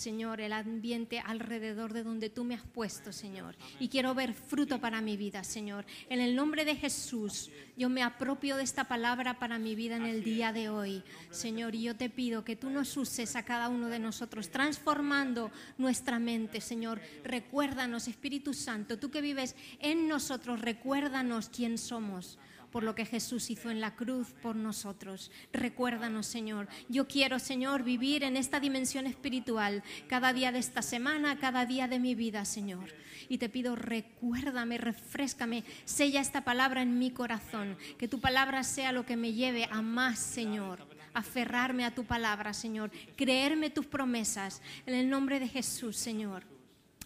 Señor, 0.00 0.40
el 0.40 0.54
ambiente 0.54 1.20
alrededor 1.20 1.92
de 1.92 2.02
donde 2.02 2.30
tú 2.30 2.42
me 2.42 2.54
has 2.54 2.62
puesto, 2.62 3.12
Señor. 3.12 3.54
Y 3.78 3.88
quiero 3.88 4.14
ver 4.14 4.32
fruto 4.32 4.80
para 4.80 5.02
mi 5.02 5.18
vida, 5.18 5.44
Señor. 5.44 5.84
En 6.08 6.20
el 6.20 6.34
nombre 6.34 6.64
de 6.64 6.74
Jesús, 6.74 7.50
yo 7.76 7.90
me 7.90 8.02
apropio 8.02 8.56
de 8.56 8.62
esta 8.62 8.84
palabra 8.84 9.38
para 9.38 9.58
mi 9.58 9.74
vida 9.74 9.96
en 9.96 10.06
el 10.06 10.24
día 10.24 10.54
de 10.54 10.70
hoy, 10.70 11.02
Señor. 11.30 11.74
Y 11.74 11.82
yo 11.82 11.96
te 11.96 12.08
pido 12.08 12.44
que 12.44 12.56
tú 12.56 12.70
nos 12.70 12.96
uses 12.96 13.36
a 13.36 13.44
cada 13.44 13.68
uno 13.68 13.88
de 13.88 13.98
nosotros, 13.98 14.50
transformando 14.50 15.50
nuestra 15.76 16.18
mente, 16.18 16.62
Señor. 16.62 16.98
Recuérdanos, 17.22 18.08
Espíritu 18.08 18.54
Santo, 18.54 18.98
tú 18.98 19.10
que 19.10 19.20
vives 19.20 19.54
en 19.80 20.08
nosotros, 20.08 20.62
recuérdanos 20.62 21.50
quién 21.50 21.76
somos 21.76 22.38
por 22.70 22.82
lo 22.82 22.94
que 22.94 23.04
Jesús 23.04 23.50
hizo 23.50 23.70
en 23.70 23.80
la 23.80 23.94
cruz 23.96 24.28
por 24.42 24.56
nosotros. 24.56 25.30
Recuérdanos, 25.52 26.26
Señor. 26.26 26.68
Yo 26.88 27.06
quiero, 27.08 27.38
Señor, 27.38 27.82
vivir 27.82 28.24
en 28.24 28.36
esta 28.36 28.60
dimensión 28.60 29.06
espiritual 29.06 29.82
cada 30.08 30.32
día 30.32 30.52
de 30.52 30.58
esta 30.58 30.82
semana, 30.82 31.38
cada 31.38 31.66
día 31.66 31.88
de 31.88 31.98
mi 31.98 32.14
vida, 32.14 32.44
Señor. 32.44 32.94
Y 33.28 33.38
te 33.38 33.48
pido, 33.48 33.76
recuérdame, 33.76 34.78
refrescame, 34.78 35.64
sella 35.84 36.20
esta 36.20 36.42
palabra 36.42 36.82
en 36.82 36.98
mi 36.98 37.10
corazón, 37.10 37.76
que 37.98 38.08
tu 38.08 38.20
palabra 38.20 38.64
sea 38.64 38.92
lo 38.92 39.06
que 39.06 39.16
me 39.16 39.32
lleve 39.32 39.68
a 39.70 39.82
más, 39.82 40.18
Señor 40.18 40.88
aferrarme 41.12 41.84
a 41.84 41.94
tu 41.94 42.04
palabra, 42.04 42.54
Señor, 42.54 42.90
creerme 43.16 43.68
tus 43.68 43.86
promesas. 43.86 44.62
En 44.86 44.94
el 44.94 45.10
nombre 45.10 45.40
de 45.40 45.48
Jesús, 45.48 45.96
Señor. 45.96 46.44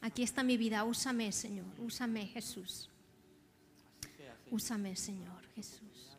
Aquí 0.03 0.23
está 0.23 0.43
mi 0.43 0.59
vida, 0.59 0.85
úsame, 0.85 1.33
Señor, 1.33 1.65
úsame, 1.79 2.27
Jesús. 2.27 2.91
Úsame, 4.55 4.95
Señor. 4.95 5.43
Jesús. 5.57 6.17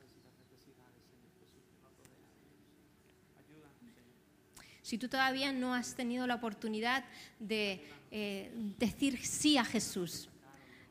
Si 4.81 4.97
tú 4.97 5.07
todavía 5.07 5.53
no 5.53 5.73
has 5.73 5.95
tenido 5.95 6.27
la 6.27 6.36
oportunidad 6.36 7.05
de 7.39 7.88
eh, 8.11 8.51
decir 8.77 9.25
sí 9.25 9.57
a 9.57 9.63
Jesús, 9.63 10.27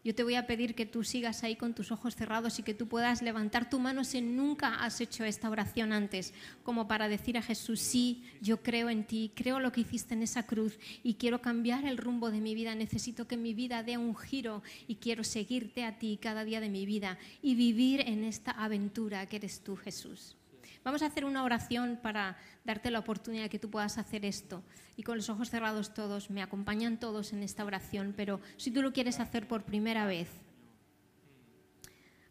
yo 0.05 0.15
te 0.15 0.23
voy 0.23 0.35
a 0.35 0.47
pedir 0.47 0.75
que 0.75 0.85
tú 0.85 1.03
sigas 1.03 1.43
ahí 1.43 1.57
con 1.57 1.75
tus 1.75 1.91
ojos 1.91 2.15
cerrados 2.15 2.59
y 2.59 2.63
que 2.63 2.75
tú 2.75 2.87
puedas 2.87 3.23
levantar 3.23 3.71
tu 3.71 3.81
mano 3.81 4.05
si 4.05 4.21
nunca 4.21 4.85
has 4.85 5.01
hecho 5.01 5.25
esta 5.25 5.49
oración 5.49 5.93
antes, 5.93 6.35
como 6.63 6.87
para 6.87 7.09
decir 7.09 7.39
a 7.39 7.43
Jesús, 7.43 7.81
sí, 7.81 8.23
yo 8.43 8.63
creo 8.63 8.91
en 8.91 9.05
ti, 9.05 9.33
creo 9.35 9.61
lo 9.61 9.73
que 9.73 9.81
hiciste 9.81 10.13
en 10.13 10.23
esa 10.23 10.47
cruz 10.47 10.79
y 11.03 11.15
quiero 11.15 11.41
cambiar 11.41 11.87
el 11.87 11.97
rumbo 11.97 12.31
de 12.31 12.43
mi 12.43 12.55
vida, 12.55 12.75
necesito 12.75 13.27
que 13.27 13.39
mi 13.39 13.55
vida 13.55 13.83
dé 13.83 13.97
un 13.97 14.15
giro 14.15 14.63
y 14.87 14.97
quiero 14.97 15.25
seguirte 15.25 15.85
a 15.85 15.99
ti 15.99 16.19
cada 16.21 16.45
día 16.45 16.61
de 16.61 16.69
mi 16.69 16.85
vida 16.85 17.19
y 17.41 17.55
vivir 17.55 18.03
en 18.03 18.25
esta 18.25 18.51
aventura 18.51 19.27
que 19.27 19.37
eres 19.37 19.61
tú, 19.61 19.75
Jesús. 19.75 20.37
Vamos 20.85 21.01
a 21.01 21.07
hacer 21.07 21.24
una 21.24 21.43
oración 21.45 21.99
para 22.03 22.37
darte 22.62 22.91
la 22.91 22.99
oportunidad 22.99 23.45
de 23.45 23.49
que 23.49 23.59
tú 23.59 23.70
puedas 23.70 23.97
hacer 23.97 24.26
esto. 24.26 24.62
Y 24.97 25.03
con 25.03 25.16
los 25.16 25.30
ojos 25.30 25.49
cerrados 25.49 25.95
todos, 25.95 26.28
me 26.28 26.43
acompañan 26.43 27.01
todos 27.01 27.32
en 27.32 27.43
esta 27.43 27.64
oración, 27.64 28.12
pero 28.14 28.41
si 28.59 28.70
tú 28.70 28.82
lo 28.82 28.93
quieres 28.93 29.18
hacer 29.18 29.49
por 29.49 29.64
primera 29.64 30.07
vez, 30.07 30.28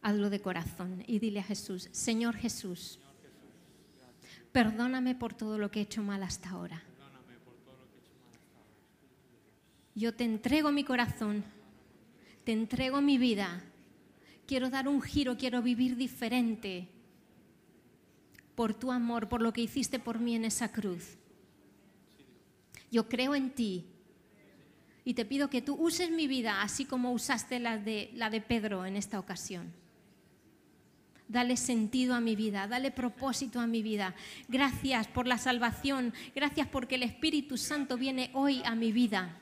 hazlo 0.03 0.29
de 0.29 0.39
corazón 0.39 1.03
y 1.07 1.17
dile 1.17 1.39
a 1.39 1.43
Jesús, 1.43 1.89
Señor 1.91 2.35
Jesús, 2.35 2.99
perdóname 4.51 5.15
por 5.15 5.33
todo 5.33 5.57
lo 5.57 5.71
que 5.71 5.79
he 5.79 5.83
hecho 5.83 6.03
mal 6.03 6.21
hasta 6.21 6.51
ahora. 6.51 6.83
Yo 9.95 10.13
te 10.13 10.25
entrego 10.25 10.71
mi 10.71 10.83
corazón, 10.83 11.43
te 12.43 12.51
entrego 12.51 13.01
mi 13.01 13.17
vida, 13.17 13.63
quiero 14.45 14.69
dar 14.69 14.87
un 14.87 15.01
giro, 15.01 15.37
quiero 15.37 15.63
vivir 15.63 15.95
diferente 15.95 16.92
por 18.55 18.73
tu 18.73 18.91
amor, 18.91 19.29
por 19.29 19.41
lo 19.41 19.53
que 19.53 19.61
hiciste 19.61 19.99
por 19.99 20.19
mí 20.19 20.35
en 20.35 20.45
esa 20.45 20.71
cruz. 20.71 21.17
Yo 22.91 23.09
creo 23.09 23.35
en 23.35 23.51
ti 23.51 23.85
y 25.05 25.15
te 25.15 25.25
pido 25.25 25.49
que 25.49 25.61
tú 25.61 25.75
uses 25.75 26.11
mi 26.11 26.27
vida 26.27 26.61
así 26.61 26.85
como 26.85 27.11
usaste 27.11 27.59
la 27.59 27.77
de, 27.77 28.11
la 28.13 28.29
de 28.29 28.41
Pedro 28.41 28.85
en 28.85 28.95
esta 28.95 29.19
ocasión. 29.19 29.73
Dale 31.27 31.57
sentido 31.57 32.13
a 32.13 32.21
mi 32.21 32.35
vida, 32.35 32.67
dale 32.67 32.91
propósito 32.91 33.59
a 33.59 33.67
mi 33.67 33.81
vida. 33.81 34.13
Gracias 34.47 35.07
por 35.07 35.25
la 35.25 35.37
salvación, 35.37 36.13
gracias 36.35 36.67
porque 36.67 36.95
el 36.95 37.03
Espíritu 37.03 37.57
Santo 37.57 37.97
viene 37.97 38.29
hoy 38.33 38.61
a 38.65 38.75
mi 38.75 38.91
vida. 38.91 39.39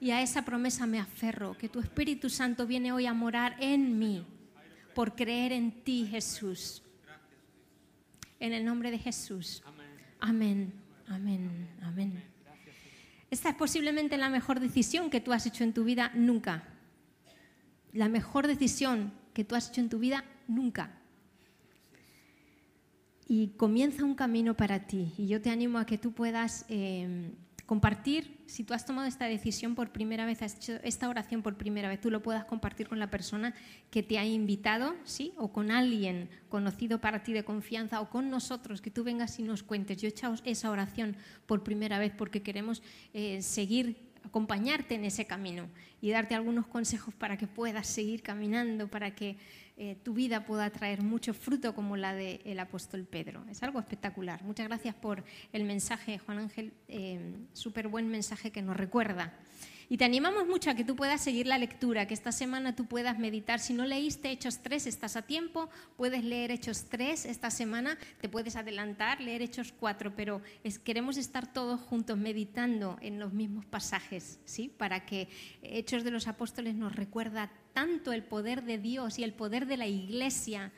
Y 0.00 0.10
a 0.10 0.22
esa 0.22 0.44
promesa 0.44 0.86
me 0.86 0.98
aferro, 0.98 1.56
que 1.56 1.68
tu 1.68 1.80
Espíritu 1.80 2.28
Santo 2.30 2.66
viene 2.66 2.92
hoy 2.92 3.06
a 3.06 3.14
morar 3.14 3.56
en 3.60 3.98
mí 3.98 4.26
por 4.94 5.14
creer 5.14 5.52
en 5.52 5.82
ti, 5.82 6.06
Jesús. 6.10 6.82
En 8.40 8.54
el 8.54 8.64
nombre 8.64 8.90
de 8.90 8.98
Jesús. 8.98 9.62
Amén, 10.18 10.72
amén, 11.06 11.68
amén. 11.82 12.24
Esta 13.30 13.50
es 13.50 13.54
posiblemente 13.54 14.16
la 14.16 14.30
mejor 14.30 14.60
decisión 14.60 15.10
que 15.10 15.20
tú 15.20 15.32
has 15.32 15.46
hecho 15.46 15.62
en 15.62 15.74
tu 15.74 15.84
vida 15.84 16.10
nunca. 16.14 16.64
La 17.92 18.08
mejor 18.08 18.46
decisión 18.46 19.12
que 19.34 19.44
tú 19.44 19.54
has 19.54 19.68
hecho 19.68 19.82
en 19.82 19.90
tu 19.90 19.98
vida 19.98 20.24
nunca. 20.48 20.90
Y 23.28 23.48
comienza 23.58 24.04
un 24.04 24.14
camino 24.14 24.56
para 24.56 24.86
ti. 24.86 25.12
Y 25.18 25.28
yo 25.28 25.40
te 25.40 25.50
animo 25.50 25.78
a 25.78 25.86
que 25.86 25.98
tú 25.98 26.12
puedas... 26.12 26.64
Eh, 26.68 27.30
compartir, 27.70 28.42
si 28.46 28.64
tú 28.64 28.74
has 28.74 28.84
tomado 28.84 29.06
esta 29.06 29.26
decisión 29.26 29.76
por 29.76 29.92
primera 29.92 30.26
vez, 30.26 30.42
has 30.42 30.56
hecho 30.56 30.80
esta 30.82 31.08
oración 31.08 31.40
por 31.40 31.56
primera 31.56 31.88
vez, 31.88 32.00
tú 32.00 32.10
lo 32.10 32.20
puedas 32.20 32.44
compartir 32.44 32.88
con 32.88 32.98
la 32.98 33.12
persona 33.12 33.54
que 33.92 34.02
te 34.02 34.18
ha 34.18 34.26
invitado, 34.26 34.96
¿sí? 35.04 35.34
O 35.36 35.52
con 35.52 35.70
alguien 35.70 36.28
conocido 36.48 37.00
para 37.00 37.22
ti 37.22 37.32
de 37.32 37.44
confianza 37.44 38.00
o 38.00 38.10
con 38.10 38.28
nosotros, 38.28 38.80
que 38.80 38.90
tú 38.90 39.04
vengas 39.04 39.38
y 39.38 39.44
nos 39.44 39.62
cuentes. 39.62 39.98
Yo 39.98 40.08
he 40.08 40.10
hecho 40.10 40.34
esa 40.44 40.68
oración 40.68 41.16
por 41.46 41.62
primera 41.62 42.00
vez 42.00 42.12
porque 42.18 42.42
queremos 42.42 42.82
eh, 43.14 43.40
seguir 43.40 44.09
acompañarte 44.24 44.94
en 44.94 45.04
ese 45.04 45.26
camino 45.26 45.68
y 46.00 46.10
darte 46.10 46.34
algunos 46.34 46.66
consejos 46.66 47.14
para 47.14 47.36
que 47.36 47.46
puedas 47.46 47.86
seguir 47.86 48.22
caminando, 48.22 48.88
para 48.88 49.14
que 49.14 49.36
eh, 49.76 49.96
tu 50.02 50.14
vida 50.14 50.44
pueda 50.44 50.68
traer 50.70 51.02
mucho 51.02 51.32
fruto 51.32 51.74
como 51.74 51.96
la 51.96 52.14
del 52.14 52.58
apóstol 52.58 53.04
Pedro. 53.04 53.44
Es 53.50 53.62
algo 53.62 53.80
espectacular. 53.80 54.42
Muchas 54.42 54.68
gracias 54.68 54.94
por 54.94 55.24
el 55.52 55.64
mensaje, 55.64 56.18
Juan 56.18 56.38
Ángel, 56.38 56.72
eh, 56.88 57.18
súper 57.52 57.88
buen 57.88 58.08
mensaje 58.08 58.50
que 58.50 58.62
nos 58.62 58.76
recuerda 58.76 59.32
y 59.92 59.96
te 59.96 60.04
animamos 60.04 60.46
mucho 60.46 60.70
a 60.70 60.76
que 60.76 60.84
tú 60.84 60.94
puedas 60.94 61.20
seguir 61.20 61.48
la 61.48 61.58
lectura, 61.58 62.06
que 62.06 62.14
esta 62.14 62.30
semana 62.30 62.76
tú 62.76 62.86
puedas 62.86 63.18
meditar. 63.18 63.58
Si 63.58 63.74
no 63.74 63.84
leíste 63.84 64.30
Hechos 64.30 64.60
3, 64.62 64.86
estás 64.86 65.16
a 65.16 65.22
tiempo, 65.22 65.68
puedes 65.96 66.22
leer 66.22 66.52
Hechos 66.52 66.84
3 66.88 67.26
esta 67.26 67.50
semana, 67.50 67.98
te 68.20 68.28
puedes 68.28 68.54
adelantar, 68.54 69.20
leer 69.20 69.42
Hechos 69.42 69.74
4, 69.78 70.14
pero 70.14 70.42
queremos 70.84 71.16
estar 71.16 71.52
todos 71.52 71.80
juntos 71.80 72.16
meditando 72.16 72.98
en 73.00 73.18
los 73.18 73.32
mismos 73.32 73.66
pasajes, 73.66 74.38
¿sí? 74.44 74.68
Para 74.68 75.04
que 75.04 75.28
Hechos 75.60 76.04
de 76.04 76.12
los 76.12 76.28
Apóstoles 76.28 76.76
nos 76.76 76.94
recuerda 76.94 77.50
tanto 77.72 78.12
el 78.12 78.22
poder 78.22 78.62
de 78.62 78.78
Dios 78.78 79.18
y 79.18 79.24
el 79.24 79.34
poder 79.34 79.66
de 79.66 79.76
la 79.76 79.88
Iglesia 79.88 80.72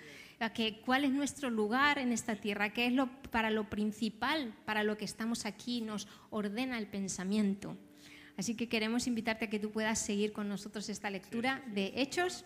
que 0.51 0.81
cuál 0.85 1.05
es 1.05 1.13
nuestro 1.13 1.51
lugar 1.51 1.99
en 1.99 2.13
esta 2.13 2.35
tierra, 2.35 2.73
qué 2.73 2.87
es 2.87 2.93
lo, 2.93 3.09
para 3.31 3.51
lo 3.51 3.71
principal, 3.71 4.55
para 4.65 4.83
lo 4.83 4.97
que 4.97 5.05
estamos 5.05 5.47
aquí, 5.47 5.81
nos 5.81 6.09
ordena 6.31 6.79
el 6.79 6.89
pensamiento. 6.89 7.77
Así 8.37 8.55
que 8.55 8.69
queremos 8.69 9.07
invitarte 9.07 9.47
a 9.47 9.51
que 9.51 9.59
tú 9.59 9.71
puedas 9.71 9.99
seguir 9.99 10.33
con 10.33 10.49
nosotros 10.49 10.89
esta 10.89 11.11
lectura 11.11 11.63
de 11.75 11.93
Hechos 11.97 12.45